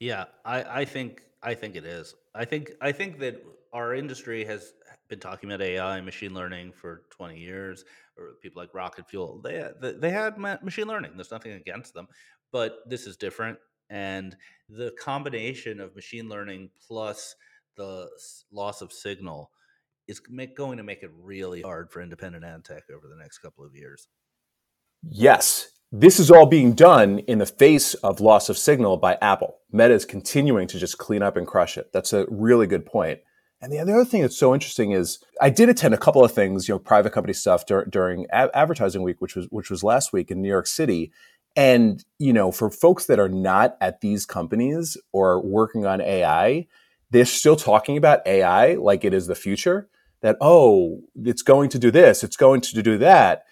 Yeah, 0.00 0.24
I, 0.46 0.80
I 0.80 0.84
think 0.86 1.22
I 1.42 1.54
think 1.54 1.76
it 1.76 1.84
is. 1.84 2.14
I 2.38 2.44
think 2.44 2.72
I 2.80 2.92
think 2.92 3.18
that 3.18 3.42
our 3.72 3.94
industry 3.94 4.44
has 4.44 4.72
been 5.08 5.20
talking 5.20 5.50
about 5.50 5.62
AI, 5.62 5.96
and 5.96 6.06
machine 6.06 6.32
learning 6.32 6.72
for 6.72 7.02
20 7.10 7.38
years, 7.38 7.84
or 8.16 8.34
people 8.42 8.62
like 8.62 8.72
Rocket 8.74 9.08
Fuel. 9.10 9.40
They 9.42 9.68
they 9.80 10.10
had 10.10 10.38
machine 10.38 10.86
learning. 10.86 11.12
There's 11.16 11.30
nothing 11.30 11.52
against 11.52 11.94
them, 11.94 12.08
but 12.52 12.78
this 12.86 13.06
is 13.06 13.16
different 13.16 13.58
and 13.90 14.36
the 14.68 14.94
combination 15.00 15.80
of 15.80 15.94
machine 15.94 16.28
learning 16.28 16.70
plus 16.86 17.34
the 17.76 18.08
loss 18.52 18.82
of 18.82 18.92
signal 18.92 19.50
is 20.06 20.20
make, 20.28 20.56
going 20.56 20.76
to 20.76 20.82
make 20.82 21.02
it 21.02 21.10
really 21.14 21.62
hard 21.62 21.90
for 21.90 22.02
independent 22.02 22.44
ad 22.44 22.64
tech 22.64 22.84
over 22.94 23.08
the 23.08 23.20
next 23.20 23.38
couple 23.38 23.64
of 23.64 23.74
years. 23.74 24.08
Yes, 25.02 25.68
this 25.90 26.20
is 26.20 26.30
all 26.30 26.46
being 26.46 26.72
done 26.74 27.20
in 27.20 27.38
the 27.38 27.46
face 27.46 27.94
of 27.94 28.20
loss 28.20 28.48
of 28.48 28.58
signal 28.58 28.96
by 28.96 29.16
Apple. 29.22 29.58
Meta 29.72 29.94
is 29.94 30.04
continuing 30.04 30.66
to 30.68 30.78
just 30.78 30.98
clean 30.98 31.22
up 31.22 31.36
and 31.36 31.46
crush 31.46 31.78
it. 31.78 31.92
That's 31.92 32.12
a 32.12 32.26
really 32.28 32.66
good 32.66 32.84
point. 32.84 33.20
And 33.60 33.72
the 33.72 33.78
other 33.78 34.04
thing 34.04 34.22
that's 34.22 34.36
so 34.36 34.54
interesting 34.54 34.92
is 34.92 35.18
I 35.40 35.50
did 35.50 35.68
attend 35.68 35.92
a 35.92 35.98
couple 35.98 36.24
of 36.24 36.30
things, 36.30 36.68
you 36.68 36.74
know, 36.74 36.78
private 36.78 37.12
company 37.12 37.32
stuff 37.32 37.66
dur- 37.66 37.86
during 37.86 38.26
a- 38.32 38.56
advertising 38.56 39.02
week, 39.02 39.20
which 39.20 39.34
was 39.34 39.46
which 39.50 39.70
was 39.70 39.82
last 39.82 40.12
week 40.12 40.30
in 40.30 40.40
New 40.40 40.48
York 40.48 40.68
City, 40.68 41.10
and, 41.56 42.04
you 42.20 42.32
know, 42.32 42.52
for 42.52 42.70
folks 42.70 43.06
that 43.06 43.18
are 43.18 43.28
not 43.28 43.76
at 43.80 44.00
these 44.00 44.26
companies 44.26 44.96
or 45.10 45.42
working 45.44 45.86
on 45.86 46.00
AI, 46.00 46.68
they're 47.10 47.24
still 47.24 47.56
talking 47.56 47.96
about 47.96 48.24
AI 48.26 48.74
like 48.74 49.04
it 49.04 49.12
is 49.12 49.26
the 49.26 49.34
future. 49.34 49.88
That, 50.20 50.36
oh, 50.40 51.00
it's 51.16 51.42
going 51.42 51.68
to 51.70 51.78
do 51.78 51.90
this, 51.90 52.22
it's 52.22 52.36
going 52.36 52.60
to 52.60 52.82
do 52.82 52.98
that. 52.98 53.44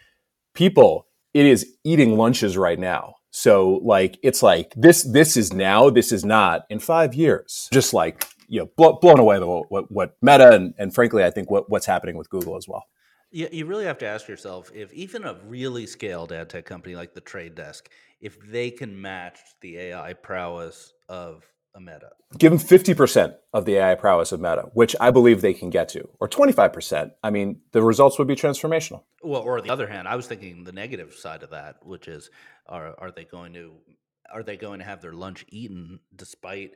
People, 0.54 1.06
it 1.36 1.44
is 1.44 1.76
eating 1.84 2.16
lunches 2.16 2.56
right 2.56 2.78
now. 2.78 3.16
So 3.30 3.82
like 3.84 4.18
it's 4.22 4.42
like 4.42 4.72
this 4.74 5.02
this 5.02 5.36
is 5.36 5.52
now, 5.52 5.90
this 5.90 6.10
is 6.10 6.24
not 6.24 6.62
in 6.70 6.78
five 6.78 7.14
years. 7.14 7.68
Just 7.70 7.92
like 7.92 8.26
you 8.48 8.60
know, 8.60 8.70
blow, 8.76 8.98
blown 9.02 9.18
away 9.18 9.38
the, 9.38 9.46
what, 9.46 9.90
what 9.90 10.16
Meta 10.22 10.52
and, 10.52 10.72
and 10.78 10.94
frankly, 10.94 11.24
I 11.24 11.30
think 11.30 11.50
what, 11.50 11.68
what's 11.68 11.84
happening 11.84 12.16
with 12.16 12.30
Google 12.30 12.56
as 12.56 12.66
well. 12.68 12.84
You, 13.30 13.48
you 13.50 13.66
really 13.66 13.84
have 13.84 13.98
to 13.98 14.06
ask 14.06 14.28
yourself 14.28 14.70
if 14.72 14.92
even 14.94 15.24
a 15.24 15.34
really 15.44 15.84
scaled 15.84 16.32
ad 16.32 16.48
tech 16.48 16.64
company 16.64 16.94
like 16.94 17.12
the 17.12 17.20
Trade 17.20 17.56
Desk, 17.56 17.90
if 18.20 18.38
they 18.40 18.70
can 18.70 18.98
match 18.98 19.40
the 19.60 19.76
AI 19.78 20.12
prowess 20.14 20.92
of 21.08 21.44
a 21.76 21.80
Meta. 21.80 22.10
Give 22.38 22.50
them 22.50 22.58
50% 22.58 23.36
of 23.52 23.66
the 23.66 23.76
AI 23.76 23.94
prowess 23.94 24.32
of 24.32 24.40
Meta, 24.40 24.70
which 24.72 24.96
I 24.98 25.10
believe 25.10 25.42
they 25.42 25.54
can 25.54 25.70
get 25.70 25.88
to, 25.90 26.08
or 26.18 26.28
25%. 26.28 27.12
I 27.22 27.30
mean, 27.30 27.60
the 27.72 27.82
results 27.82 28.18
would 28.18 28.26
be 28.26 28.34
transformational. 28.34 29.02
Well, 29.22 29.42
or 29.42 29.60
the 29.60 29.70
other 29.70 29.86
hand, 29.86 30.08
I 30.08 30.16
was 30.16 30.26
thinking 30.26 30.64
the 30.64 30.72
negative 30.72 31.14
side 31.14 31.42
of 31.42 31.50
that, 31.50 31.76
which 31.84 32.08
is 32.08 32.30
are, 32.66 32.94
are 32.98 33.10
they 33.10 33.24
going 33.24 33.52
to 33.54 33.74
are 34.32 34.42
they 34.42 34.56
going 34.56 34.80
to 34.80 34.84
have 34.84 35.00
their 35.00 35.12
lunch 35.12 35.44
eaten 35.50 36.00
despite 36.16 36.72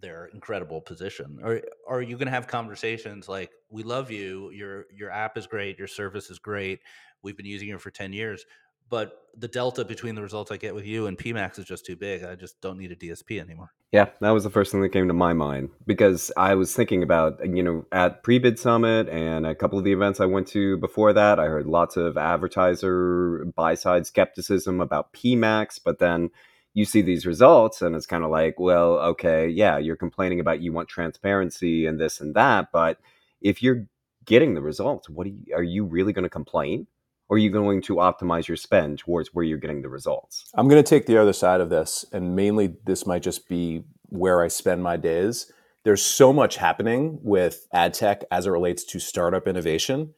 their 0.00 0.26
incredible 0.32 0.80
position 0.80 1.38
or, 1.42 1.60
are 1.86 2.02
you 2.02 2.16
going 2.16 2.26
to 2.26 2.32
have 2.32 2.46
conversations 2.46 3.28
like 3.28 3.50
we 3.70 3.82
love 3.82 4.10
you 4.10 4.50
your 4.50 4.86
your 4.92 5.10
app 5.10 5.36
is 5.36 5.46
great 5.46 5.78
your 5.78 5.86
service 5.86 6.30
is 6.30 6.38
great 6.38 6.80
we've 7.22 7.36
been 7.36 7.46
using 7.46 7.68
it 7.68 7.80
for 7.80 7.90
10 7.90 8.12
years 8.12 8.44
but 8.88 9.20
the 9.36 9.48
delta 9.48 9.84
between 9.84 10.14
the 10.14 10.22
results 10.22 10.50
i 10.50 10.56
get 10.56 10.74
with 10.74 10.84
you 10.84 11.06
and 11.06 11.18
pmax 11.18 11.58
is 11.58 11.64
just 11.64 11.84
too 11.84 11.96
big 11.96 12.22
i 12.24 12.34
just 12.34 12.60
don't 12.60 12.78
need 12.78 12.92
a 12.92 12.96
dsp 12.96 13.40
anymore. 13.40 13.70
Yeah 13.92 14.08
that 14.20 14.30
was 14.30 14.44
the 14.44 14.50
first 14.50 14.72
thing 14.72 14.82
that 14.82 14.90
came 14.90 15.08
to 15.08 15.14
my 15.14 15.32
mind 15.32 15.70
because 15.86 16.30
i 16.36 16.54
was 16.54 16.74
thinking 16.74 17.02
about 17.02 17.38
you 17.44 17.62
know 17.62 17.84
at 17.92 18.22
Prebid 18.22 18.58
summit 18.58 19.08
and 19.08 19.46
a 19.46 19.54
couple 19.54 19.78
of 19.78 19.84
the 19.84 19.92
events 19.92 20.20
i 20.20 20.26
went 20.26 20.48
to 20.48 20.76
before 20.78 21.12
that 21.12 21.38
i 21.38 21.46
heard 21.46 21.66
lots 21.66 21.96
of 21.96 22.16
advertiser 22.16 23.46
buy 23.56 23.74
side 23.74 24.06
skepticism 24.06 24.80
about 24.80 25.12
pmax 25.12 25.80
but 25.84 25.98
then 25.98 26.30
you 26.74 26.84
see 26.84 27.02
these 27.02 27.24
results 27.24 27.82
and 27.82 27.94
it's 27.94 28.06
kind 28.06 28.24
of 28.24 28.30
like 28.30 28.58
well 28.58 28.98
okay 28.98 29.48
yeah 29.48 29.78
you're 29.78 29.96
complaining 29.96 30.40
about 30.40 30.60
you 30.60 30.72
want 30.72 30.88
transparency 30.88 31.86
and 31.86 32.00
this 32.00 32.20
and 32.20 32.34
that 32.34 32.68
but 32.72 32.98
if 33.40 33.62
you're 33.62 33.86
getting 34.24 34.54
the 34.54 34.62
results 34.62 35.08
what 35.08 35.26
are 35.26 35.30
you, 35.30 35.54
are 35.54 35.62
you 35.62 35.84
really 35.84 36.12
going 36.12 36.24
to 36.24 36.30
complain 36.30 36.86
or 37.28 37.36
are 37.36 37.38
you 37.38 37.50
going 37.50 37.80
to 37.82 37.96
optimize 37.96 38.48
your 38.48 38.56
spend 38.56 38.98
towards 38.98 39.30
where 39.32 39.44
you're 39.44 39.58
getting 39.58 39.82
the 39.82 39.88
results 39.88 40.50
i'm 40.54 40.68
going 40.68 40.82
to 40.82 40.88
take 40.88 41.06
the 41.06 41.18
other 41.18 41.32
side 41.32 41.60
of 41.60 41.70
this 41.70 42.04
and 42.12 42.36
mainly 42.36 42.74
this 42.84 43.06
might 43.06 43.22
just 43.22 43.48
be 43.48 43.82
where 44.08 44.42
i 44.42 44.48
spend 44.48 44.82
my 44.82 44.96
days 44.96 45.50
there's 45.84 46.02
so 46.02 46.32
much 46.32 46.56
happening 46.56 47.18
with 47.22 47.66
ad 47.72 47.94
tech 47.94 48.24
as 48.30 48.46
it 48.46 48.50
relates 48.50 48.84
to 48.84 48.98
startup 48.98 49.46
innovation 49.46 50.14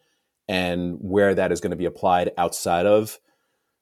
and 0.48 0.96
where 1.00 1.34
that 1.34 1.50
is 1.50 1.60
going 1.60 1.72
to 1.72 1.76
be 1.76 1.84
applied 1.84 2.30
outside 2.38 2.86
of 2.86 3.18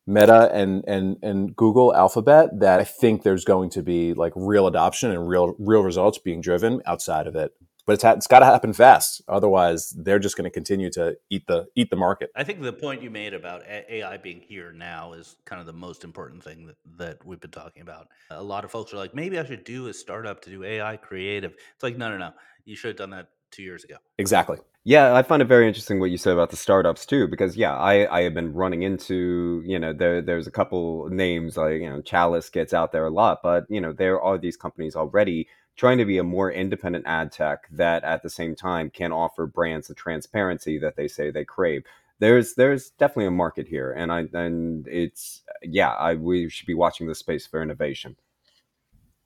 Meta 0.06 0.50
and 0.52 0.84
and 0.86 1.16
and 1.22 1.56
Google 1.56 1.94
Alphabet 1.94 2.60
that 2.60 2.78
I 2.80 2.84
think 2.84 3.22
there's 3.22 3.44
going 3.44 3.70
to 3.70 3.82
be 3.82 4.12
like 4.12 4.32
real 4.36 4.66
adoption 4.66 5.10
and 5.10 5.26
real 5.26 5.54
real 5.58 5.82
results 5.82 6.18
being 6.18 6.42
driven 6.42 6.82
outside 6.84 7.26
of 7.26 7.34
it. 7.34 7.52
But 7.86 7.94
it's 7.94 8.02
ha- 8.02 8.12
it's 8.12 8.26
got 8.26 8.38
to 8.38 8.46
happen 8.46 8.72
fast, 8.72 9.22
otherwise 9.28 9.90
they're 9.90 10.18
just 10.18 10.36
going 10.36 10.44
to 10.44 10.50
continue 10.50 10.90
to 10.90 11.16
eat 11.30 11.46
the 11.46 11.66
eat 11.76 11.90
the 11.90 11.96
market. 11.96 12.30
I 12.34 12.44
think 12.44 12.62
the 12.62 12.72
point 12.72 13.02
you 13.02 13.10
made 13.10 13.34
about 13.34 13.62
AI 13.66 14.16
being 14.16 14.40
here 14.40 14.72
now 14.72 15.12
is 15.12 15.36
kind 15.44 15.60
of 15.60 15.66
the 15.66 15.72
most 15.72 16.04
important 16.04 16.42
thing 16.42 16.66
that, 16.66 16.76
that 16.98 17.26
we've 17.26 17.40
been 17.40 17.50
talking 17.50 17.82
about. 17.82 18.08
A 18.30 18.42
lot 18.42 18.64
of 18.64 18.70
folks 18.70 18.92
are 18.94 18.96
like, 18.96 19.14
maybe 19.14 19.38
I 19.38 19.44
should 19.44 19.64
do 19.64 19.88
a 19.88 19.94
startup 19.94 20.40
to 20.42 20.50
do 20.50 20.64
AI 20.64 20.96
creative. 20.96 21.52
It's 21.74 21.82
like, 21.82 21.98
no, 21.98 22.10
no, 22.10 22.18
no, 22.18 22.32
you 22.64 22.76
should 22.76 22.88
have 22.88 22.96
done 22.96 23.10
that 23.10 23.28
two 23.54 23.62
years 23.62 23.84
ago. 23.84 23.96
Exactly. 24.18 24.58
Yeah, 24.86 25.14
I 25.14 25.22
find 25.22 25.40
it 25.40 25.46
very 25.46 25.66
interesting 25.66 25.98
what 25.98 26.10
you 26.10 26.18
said 26.18 26.34
about 26.34 26.50
the 26.50 26.58
startups 26.58 27.06
too, 27.06 27.26
because 27.26 27.56
yeah, 27.56 27.74
I, 27.74 28.18
I 28.18 28.22
have 28.24 28.34
been 28.34 28.52
running 28.52 28.82
into, 28.82 29.62
you 29.64 29.78
know, 29.78 29.94
there 29.94 30.20
there's 30.20 30.46
a 30.46 30.50
couple 30.50 31.08
names 31.08 31.56
like, 31.56 31.80
you 31.80 31.88
know, 31.88 32.02
Chalice 32.02 32.50
gets 32.50 32.74
out 32.74 32.92
there 32.92 33.06
a 33.06 33.10
lot, 33.10 33.40
but 33.42 33.64
you 33.70 33.80
know, 33.80 33.94
there 33.94 34.20
are 34.20 34.36
these 34.36 34.58
companies 34.58 34.94
already 34.94 35.48
trying 35.76 35.98
to 35.98 36.04
be 36.04 36.18
a 36.18 36.22
more 36.22 36.52
independent 36.52 37.06
ad 37.06 37.32
tech 37.32 37.60
that 37.72 38.04
at 38.04 38.22
the 38.22 38.28
same 38.28 38.54
time 38.54 38.90
can 38.90 39.10
offer 39.10 39.46
brands 39.46 39.88
the 39.88 39.94
transparency 39.94 40.78
that 40.78 40.96
they 40.96 41.08
say 41.08 41.30
they 41.30 41.46
crave. 41.46 41.82
There's 42.18 42.54
there's 42.54 42.90
definitely 42.90 43.26
a 43.26 43.30
market 43.30 43.66
here 43.66 43.90
and 43.90 44.12
I 44.12 44.26
and 44.34 44.86
it's 44.86 45.42
yeah, 45.62 45.92
I 45.94 46.14
we 46.14 46.50
should 46.50 46.66
be 46.66 46.74
watching 46.74 47.06
this 47.06 47.20
space 47.20 47.46
for 47.46 47.62
innovation. 47.62 48.16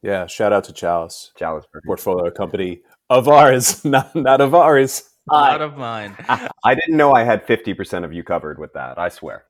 Yeah, 0.03 0.27
shout 0.27 0.53
out 0.53 0.63
to 0.65 0.73
Chalice. 0.73 1.33
Chalice 1.37 1.67
portfolio 1.85 2.31
company 2.31 2.83
of 3.11 3.29
ours, 3.29 3.85
not 3.85 4.15
not 4.15 4.41
of 4.41 4.55
ours. 4.55 5.05
Not 5.31 5.61
of 5.61 5.77
mine. 5.77 6.17
I 6.65 6.75
didn't 6.75 6.97
know 6.97 7.13
I 7.13 7.23
had 7.23 7.47
50% 7.47 8.05
of 8.05 8.15
you 8.15 8.23
covered 8.25 8.59
with 8.59 8.73
that. 8.73 8.99
I 8.99 9.11
swear. 9.11 9.45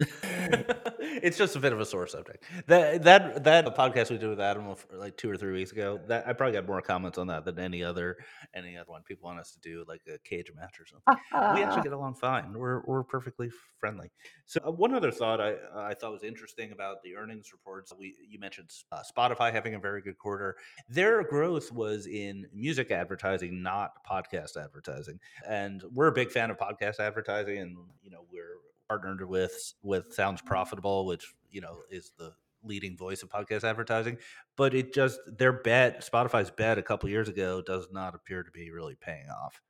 it's 1.00 1.36
just 1.36 1.56
a 1.56 1.60
bit 1.60 1.72
of 1.72 1.80
a 1.80 1.84
sore 1.84 2.06
subject. 2.06 2.44
That 2.66 3.02
that 3.02 3.44
that 3.44 3.76
podcast 3.76 4.10
we 4.10 4.16
did 4.16 4.30
with 4.30 4.40
Adam 4.40 4.74
like 4.92 5.16
two 5.18 5.30
or 5.30 5.36
three 5.36 5.52
weeks 5.52 5.72
ago. 5.72 6.00
That 6.06 6.26
I 6.26 6.32
probably 6.32 6.54
got 6.54 6.66
more 6.66 6.80
comments 6.80 7.18
on 7.18 7.26
that 7.26 7.44
than 7.44 7.58
any 7.58 7.84
other 7.84 8.16
any 8.54 8.78
other 8.78 8.90
one. 8.90 9.02
People 9.02 9.26
want 9.26 9.40
us 9.40 9.52
to 9.52 9.60
do 9.60 9.84
like 9.86 10.00
a 10.08 10.18
cage 10.26 10.50
match 10.56 10.80
or 10.80 10.86
something. 10.86 11.22
we 11.54 11.62
actually 11.64 11.82
get 11.82 11.92
along 11.92 12.14
fine. 12.14 12.54
We're 12.54 12.82
we're 12.86 13.02
perfectly 13.02 13.50
friendly. 13.78 14.10
So 14.46 14.60
uh, 14.66 14.70
one 14.70 14.94
other 14.94 15.10
thought 15.10 15.40
I 15.40 15.56
I 15.76 15.92
thought 15.92 16.12
was 16.12 16.24
interesting 16.24 16.72
about 16.72 17.02
the 17.02 17.16
earnings 17.16 17.52
reports. 17.52 17.92
We 17.98 18.14
you 18.26 18.38
mentioned 18.38 18.70
uh, 18.92 19.02
Spotify 19.14 19.52
having 19.52 19.74
a 19.74 19.78
very 19.78 20.00
good 20.00 20.16
quarter. 20.16 20.56
Their 20.88 21.22
growth 21.24 21.70
was 21.72 22.06
in 22.06 22.46
music 22.54 22.90
advertising, 22.90 23.62
not 23.62 23.92
podcast 24.10 24.56
advertising. 24.56 25.20
And 25.46 25.84
we're 25.92 26.08
a 26.08 26.12
big 26.12 26.30
fan 26.30 26.50
of 26.50 26.56
podcast 26.56 27.00
advertising, 27.00 27.58
and 27.58 27.76
you 28.02 28.10
know 28.10 28.24
we're 28.32 28.56
partnered 28.90 29.28
with 29.28 29.74
with 29.82 30.12
Sounds 30.12 30.42
Profitable, 30.42 31.06
which 31.06 31.32
you 31.48 31.60
know 31.60 31.78
is 31.90 32.10
the 32.18 32.32
leading 32.64 32.96
voice 32.96 33.22
of 33.22 33.28
podcast 33.28 33.62
advertising. 33.62 34.18
But 34.56 34.74
it 34.74 34.92
just 34.92 35.20
their 35.38 35.52
bet, 35.52 36.04
Spotify's 36.04 36.50
bet 36.50 36.76
a 36.76 36.82
couple 36.82 37.08
years 37.08 37.28
ago, 37.28 37.62
does 37.62 37.86
not 37.92 38.16
appear 38.16 38.42
to 38.42 38.50
be 38.50 38.70
really 38.72 38.96
paying 39.00 39.28
off. 39.28 39.60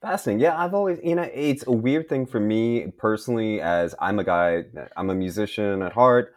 Fascinating. 0.00 0.40
Yeah, 0.40 0.56
I've 0.56 0.74
always, 0.74 1.00
you 1.02 1.16
know, 1.16 1.28
it's 1.34 1.66
a 1.66 1.72
weird 1.72 2.08
thing 2.08 2.26
for 2.26 2.38
me 2.38 2.92
personally, 2.96 3.60
as 3.60 3.94
I'm 3.98 4.18
a 4.18 4.24
guy, 4.24 4.64
I'm 4.96 5.10
a 5.10 5.14
musician 5.14 5.82
at 5.82 5.92
heart. 5.92 6.34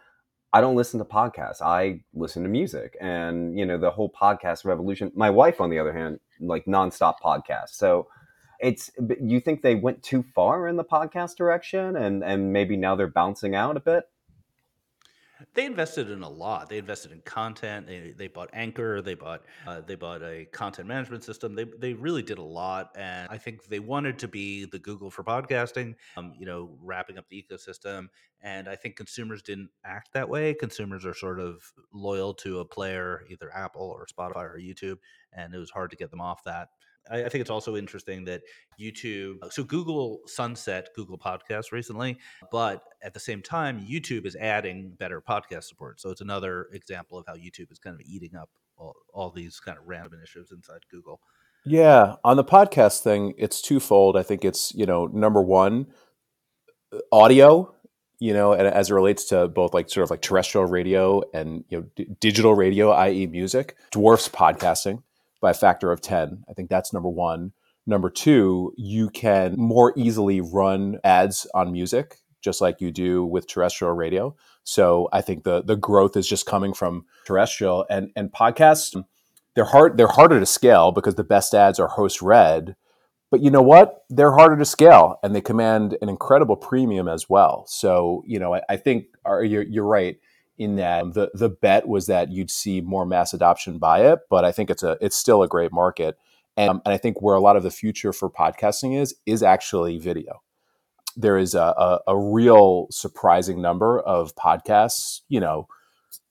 I 0.52 0.60
don't 0.60 0.74
listen 0.74 0.98
to 0.98 1.04
podcasts. 1.04 1.60
I 1.60 2.00
listen 2.14 2.42
to 2.42 2.48
music, 2.48 2.96
and 3.00 3.56
you 3.56 3.64
know, 3.64 3.78
the 3.78 3.90
whole 3.90 4.10
podcast 4.10 4.64
revolution. 4.64 5.12
My 5.14 5.30
wife, 5.30 5.60
on 5.60 5.70
the 5.70 5.78
other 5.78 5.92
hand, 5.92 6.18
like 6.40 6.64
nonstop 6.64 7.14
podcasts. 7.22 7.74
So 7.74 8.08
it's 8.58 8.90
you 9.20 9.40
think 9.40 9.62
they 9.62 9.74
went 9.74 10.02
too 10.02 10.24
far 10.34 10.68
in 10.68 10.76
the 10.76 10.84
podcast 10.84 11.36
direction 11.36 11.96
and 11.96 12.24
and 12.24 12.52
maybe 12.52 12.76
now 12.76 12.96
they're 12.96 13.06
bouncing 13.06 13.54
out 13.54 13.76
a 13.76 13.80
bit 13.80 14.04
they 15.54 15.66
invested 15.66 16.10
in 16.10 16.22
a 16.22 16.28
lot. 16.28 16.68
They 16.68 16.78
invested 16.78 17.12
in 17.12 17.20
content. 17.20 17.86
They, 17.86 18.12
they 18.16 18.28
bought 18.28 18.50
Anchor. 18.52 19.00
They 19.00 19.14
bought 19.14 19.42
uh, 19.66 19.80
they 19.86 19.94
bought 19.94 20.22
a 20.22 20.46
content 20.46 20.88
management 20.88 21.22
system. 21.22 21.54
They 21.54 21.64
they 21.64 21.94
really 21.94 22.22
did 22.22 22.38
a 22.38 22.42
lot, 22.42 22.90
and 22.96 23.28
I 23.30 23.38
think 23.38 23.64
they 23.66 23.78
wanted 23.78 24.18
to 24.20 24.28
be 24.28 24.64
the 24.64 24.78
Google 24.78 25.10
for 25.10 25.22
podcasting. 25.22 25.94
Um, 26.16 26.32
you 26.38 26.46
know, 26.46 26.76
wrapping 26.82 27.18
up 27.18 27.28
the 27.28 27.42
ecosystem. 27.42 28.08
And 28.40 28.68
I 28.68 28.76
think 28.76 28.94
consumers 28.94 29.42
didn't 29.42 29.70
act 29.84 30.12
that 30.12 30.28
way. 30.28 30.54
Consumers 30.54 31.04
are 31.04 31.14
sort 31.14 31.40
of 31.40 31.60
loyal 31.92 32.34
to 32.34 32.60
a 32.60 32.64
player, 32.64 33.24
either 33.28 33.52
Apple 33.52 33.82
or 33.82 34.06
Spotify 34.06 34.44
or 34.44 34.58
YouTube, 34.60 34.98
and 35.32 35.52
it 35.52 35.58
was 35.58 35.70
hard 35.70 35.90
to 35.90 35.96
get 35.96 36.10
them 36.10 36.20
off 36.20 36.44
that. 36.44 36.68
I, 37.10 37.24
I 37.24 37.28
think 37.28 37.40
it's 37.42 37.50
also 37.50 37.76
interesting 37.76 38.24
that 38.24 38.42
YouTube, 38.80 39.36
so 39.52 39.64
Google 39.64 40.20
sunset 40.26 40.88
Google 40.94 41.18
Podcasts 41.18 41.72
recently, 41.72 42.18
but 42.50 42.82
at 43.02 43.14
the 43.14 43.20
same 43.20 43.42
time, 43.42 43.80
YouTube 43.80 44.26
is 44.26 44.36
adding 44.36 44.94
better 44.98 45.20
podcast 45.20 45.64
support. 45.64 46.00
So 46.00 46.10
it's 46.10 46.20
another 46.20 46.68
example 46.72 47.18
of 47.18 47.26
how 47.26 47.34
YouTube 47.34 47.72
is 47.72 47.78
kind 47.78 47.94
of 47.94 48.00
eating 48.06 48.36
up 48.36 48.50
all, 48.76 48.94
all 49.12 49.30
these 49.30 49.60
kind 49.60 49.78
of 49.78 49.86
random 49.86 50.14
initiatives 50.14 50.52
inside 50.52 50.80
Google. 50.90 51.20
Yeah, 51.64 52.14
on 52.24 52.36
the 52.36 52.44
podcast 52.44 53.00
thing, 53.00 53.34
it's 53.36 53.60
twofold. 53.60 54.16
I 54.16 54.22
think 54.22 54.44
it's 54.44 54.74
you 54.74 54.86
know 54.86 55.06
number 55.06 55.42
one, 55.42 55.86
uh, 56.92 56.98
audio. 57.12 57.74
You 58.20 58.32
know, 58.32 58.52
and 58.52 58.66
as 58.66 58.90
it 58.90 58.94
relates 58.94 59.26
to 59.26 59.46
both 59.46 59.72
like 59.72 59.88
sort 59.88 60.02
of 60.02 60.10
like 60.10 60.22
terrestrial 60.22 60.66
radio 60.66 61.22
and 61.32 61.64
you 61.68 61.78
know 61.78 61.86
d- 61.94 62.08
digital 62.18 62.52
radio, 62.52 62.90
i.e., 62.90 63.28
music, 63.28 63.76
dwarfs 63.92 64.28
podcasting 64.28 65.02
by 65.40 65.50
a 65.50 65.54
factor 65.54 65.92
of 65.92 66.00
10. 66.00 66.44
I 66.48 66.52
think 66.52 66.68
that's 66.68 66.92
number 66.92 67.08
one. 67.08 67.52
Number 67.86 68.10
two, 68.10 68.74
you 68.76 69.08
can 69.08 69.54
more 69.56 69.94
easily 69.96 70.40
run 70.40 70.98
ads 71.04 71.46
on 71.54 71.72
music, 71.72 72.18
just 72.42 72.60
like 72.60 72.80
you 72.80 72.90
do 72.90 73.24
with 73.24 73.48
terrestrial 73.48 73.94
radio. 73.94 74.36
So 74.62 75.08
I 75.10 75.22
think 75.22 75.44
the 75.44 75.62
the 75.62 75.76
growth 75.76 76.14
is 76.14 76.28
just 76.28 76.44
coming 76.44 76.74
from 76.74 77.06
terrestrial 77.24 77.86
and 77.88 78.10
and 78.14 78.30
podcasts. 78.30 79.02
They're 79.54 79.64
hard. 79.64 79.96
They're 79.96 80.06
harder 80.06 80.38
to 80.38 80.44
scale 80.44 80.92
because 80.92 81.14
the 81.14 81.24
best 81.24 81.54
ads 81.54 81.80
are 81.80 81.88
host 81.88 82.20
read. 82.20 82.76
But 83.30 83.40
you 83.40 83.50
know 83.50 83.62
what? 83.62 84.04
They're 84.10 84.32
harder 84.32 84.58
to 84.58 84.64
scale, 84.66 85.18
and 85.22 85.34
they 85.34 85.40
command 85.40 85.96
an 86.02 86.10
incredible 86.10 86.56
premium 86.56 87.08
as 87.08 87.30
well. 87.30 87.64
So 87.68 88.22
you 88.26 88.38
know, 88.38 88.54
I, 88.54 88.60
I 88.68 88.76
think 88.76 89.06
are, 89.24 89.42
you're, 89.42 89.62
you're 89.62 89.86
right 89.86 90.18
in 90.58 90.76
that 90.76 91.14
the 91.14 91.30
the 91.34 91.48
bet 91.48 91.86
was 91.86 92.06
that 92.06 92.30
you'd 92.30 92.50
see 92.50 92.80
more 92.80 93.06
mass 93.06 93.32
adoption 93.32 93.78
by 93.78 94.00
it, 94.06 94.20
but 94.28 94.44
I 94.44 94.52
think 94.52 94.70
it's 94.70 94.82
a 94.82 94.98
it's 95.00 95.16
still 95.16 95.42
a 95.42 95.48
great 95.48 95.72
market, 95.72 96.18
and, 96.56 96.70
um, 96.70 96.82
and 96.84 96.92
I 96.92 96.98
think 96.98 97.22
where 97.22 97.36
a 97.36 97.40
lot 97.40 97.56
of 97.56 97.62
the 97.62 97.70
future 97.70 98.12
for 98.12 98.28
podcasting 98.28 99.00
is 99.00 99.14
is 99.24 99.42
actually 99.42 99.98
video. 99.98 100.42
There 101.16 101.38
is 101.38 101.54
a, 101.54 101.60
a, 101.60 102.00
a 102.08 102.18
real 102.18 102.86
surprising 102.90 103.60
number 103.60 103.98
of 104.00 104.34
podcasts, 104.36 105.22
you 105.28 105.40
know, 105.40 105.66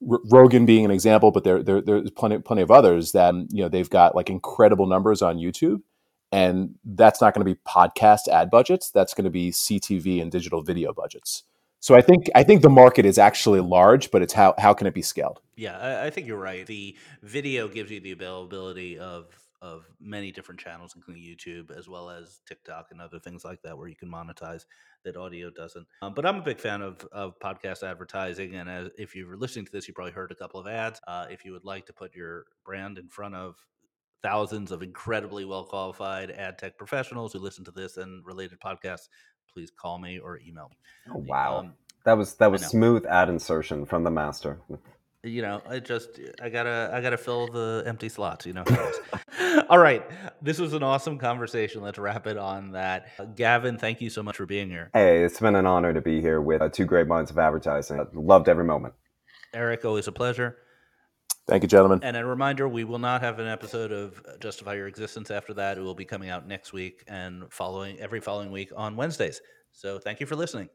R- 0.09 0.19
Rogan 0.29 0.65
being 0.65 0.85
an 0.85 0.91
example, 0.91 1.31
but 1.31 1.43
there, 1.43 1.63
there 1.63 1.81
there's 1.81 2.11
plenty 2.11 2.39
plenty 2.39 2.61
of 2.61 2.71
others 2.71 3.13
that 3.13 3.33
you 3.49 3.63
know 3.63 3.69
they've 3.69 3.89
got 3.89 4.15
like 4.15 4.29
incredible 4.29 4.85
numbers 4.87 5.21
on 5.21 5.37
YouTube, 5.37 5.81
and 6.31 6.75
that's 6.83 7.21
not 7.21 7.33
going 7.33 7.45
to 7.45 7.53
be 7.53 7.59
podcast 7.67 8.27
ad 8.27 8.49
budgets. 8.49 8.91
That's 8.91 9.13
going 9.13 9.25
to 9.25 9.31
be 9.31 9.51
CTV 9.51 10.21
and 10.21 10.31
digital 10.31 10.61
video 10.61 10.93
budgets. 10.93 11.43
So 11.79 11.95
I 11.95 12.01
think 12.01 12.29
I 12.35 12.43
think 12.43 12.61
the 12.61 12.69
market 12.69 13.05
is 13.05 13.17
actually 13.17 13.59
large, 13.59 14.11
but 14.11 14.21
it's 14.21 14.33
how 14.33 14.55
how 14.57 14.73
can 14.73 14.87
it 14.87 14.93
be 14.93 15.01
scaled? 15.01 15.39
Yeah, 15.55 15.77
I, 15.77 16.07
I 16.07 16.09
think 16.09 16.27
you're 16.27 16.39
right. 16.39 16.65
The 16.65 16.97
video 17.21 17.67
gives 17.67 17.91
you 17.91 17.99
the 17.99 18.11
availability 18.11 18.97
of 18.97 19.27
of 19.61 19.85
many 19.99 20.31
different 20.31 20.59
channels, 20.59 20.93
including 20.95 21.23
YouTube, 21.23 21.75
as 21.75 21.87
well 21.87 22.09
as 22.09 22.41
TikTok 22.47 22.87
and 22.91 23.01
other 23.01 23.19
things 23.19 23.43
like 23.43 23.61
that, 23.63 23.77
where 23.77 23.87
you 23.87 23.95
can 23.95 24.09
monetize 24.09 24.65
that 25.03 25.17
audio 25.17 25.49
doesn't. 25.49 25.87
Um, 26.01 26.13
but 26.13 26.25
I'm 26.25 26.37
a 26.37 26.43
big 26.43 26.59
fan 26.59 26.81
of, 26.81 27.03
of 27.11 27.39
podcast 27.39 27.83
advertising. 27.83 28.55
And 28.55 28.69
as, 28.69 28.89
if 28.97 29.15
you 29.15 29.25
were 29.27 29.37
listening 29.37 29.65
to 29.65 29.71
this, 29.71 29.87
you 29.87 29.93
probably 29.93 30.13
heard 30.13 30.31
a 30.31 30.35
couple 30.35 30.59
of 30.59 30.67
ads. 30.67 31.01
Uh, 31.07 31.25
if 31.29 31.43
you 31.43 31.53
would 31.53 31.65
like 31.65 31.85
to 31.87 31.93
put 31.93 32.15
your 32.15 32.45
brand 32.65 32.97
in 32.99 33.09
front 33.09 33.35
of 33.35 33.55
thousands 34.23 34.71
of 34.71 34.83
incredibly 34.83 35.45
well 35.45 35.63
qualified 35.63 36.31
ad 36.31 36.57
tech 36.57 36.77
professionals 36.77 37.33
who 37.33 37.39
listen 37.39 37.63
to 37.65 37.71
this 37.71 37.97
and 37.97 38.25
related 38.25 38.59
podcasts, 38.59 39.07
please 39.53 39.71
call 39.71 39.99
me 39.99 40.19
or 40.19 40.39
email 40.39 40.69
me. 40.69 40.77
Oh, 41.13 41.23
wow. 41.27 41.59
Um, 41.59 41.73
that 42.05 42.17
was 42.17 42.35
that 42.35 42.51
was 42.51 42.65
smooth 42.65 43.05
ad 43.05 43.29
insertion 43.29 43.85
from 43.85 44.03
the 44.03 44.11
master. 44.11 44.61
You 45.23 45.41
know, 45.41 45.61
I 45.67 45.79
just 45.79 46.19
I 46.41 46.47
gotta 46.47 46.89
I 46.93 47.01
gotta 47.01 47.17
fill 47.17 47.47
the 47.47 47.83
empty 47.85 48.07
slots. 48.07 48.45
You 48.45 48.53
know. 48.53 48.63
All 49.69 49.79
right, 49.79 50.03
this 50.41 50.57
was 50.57 50.71
an 50.73 50.83
awesome 50.83 51.17
conversation. 51.17 51.81
Let's 51.81 51.97
wrap 51.97 52.25
it 52.25 52.37
on 52.37 52.71
that. 52.71 53.07
Uh, 53.19 53.25
Gavin, 53.25 53.77
thank 53.77 53.99
you 53.99 54.09
so 54.09 54.23
much 54.23 54.37
for 54.37 54.45
being 54.45 54.69
here. 54.69 54.89
Hey, 54.93 55.23
it's 55.23 55.39
been 55.39 55.55
an 55.55 55.65
honor 55.65 55.93
to 55.93 55.99
be 55.99 56.21
here 56.21 56.39
with 56.39 56.61
uh, 56.61 56.69
two 56.69 56.85
great 56.85 57.07
minds 57.07 57.29
of 57.29 57.37
advertising. 57.37 58.05
loved 58.13 58.47
every 58.47 58.63
moment. 58.63 58.93
Eric, 59.53 59.83
always 59.83 60.07
a 60.07 60.11
pleasure. 60.11 60.57
Thank 61.47 61.63
you, 61.63 61.69
gentlemen. 61.69 62.01
And 62.03 62.17
a 62.17 62.25
reminder, 62.25 62.67
we 62.67 62.83
will 62.83 62.99
not 62.99 63.21
have 63.21 63.39
an 63.39 63.47
episode 63.47 63.93
of 63.93 64.21
Justify 64.41 64.75
Your 64.75 64.87
Existence 64.87 65.31
after 65.31 65.53
that. 65.53 65.77
It 65.77 65.81
will 65.81 65.95
be 65.95 66.03
coming 66.03 66.29
out 66.29 66.45
next 66.45 66.73
week 66.73 67.03
and 67.07 67.45
following 67.49 67.97
every 67.99 68.19
following 68.19 68.51
week 68.51 68.71
on 68.75 68.97
Wednesdays. 68.97 69.41
So 69.71 69.97
thank 69.97 70.19
you 70.19 70.25
for 70.25 70.35
listening. 70.35 70.67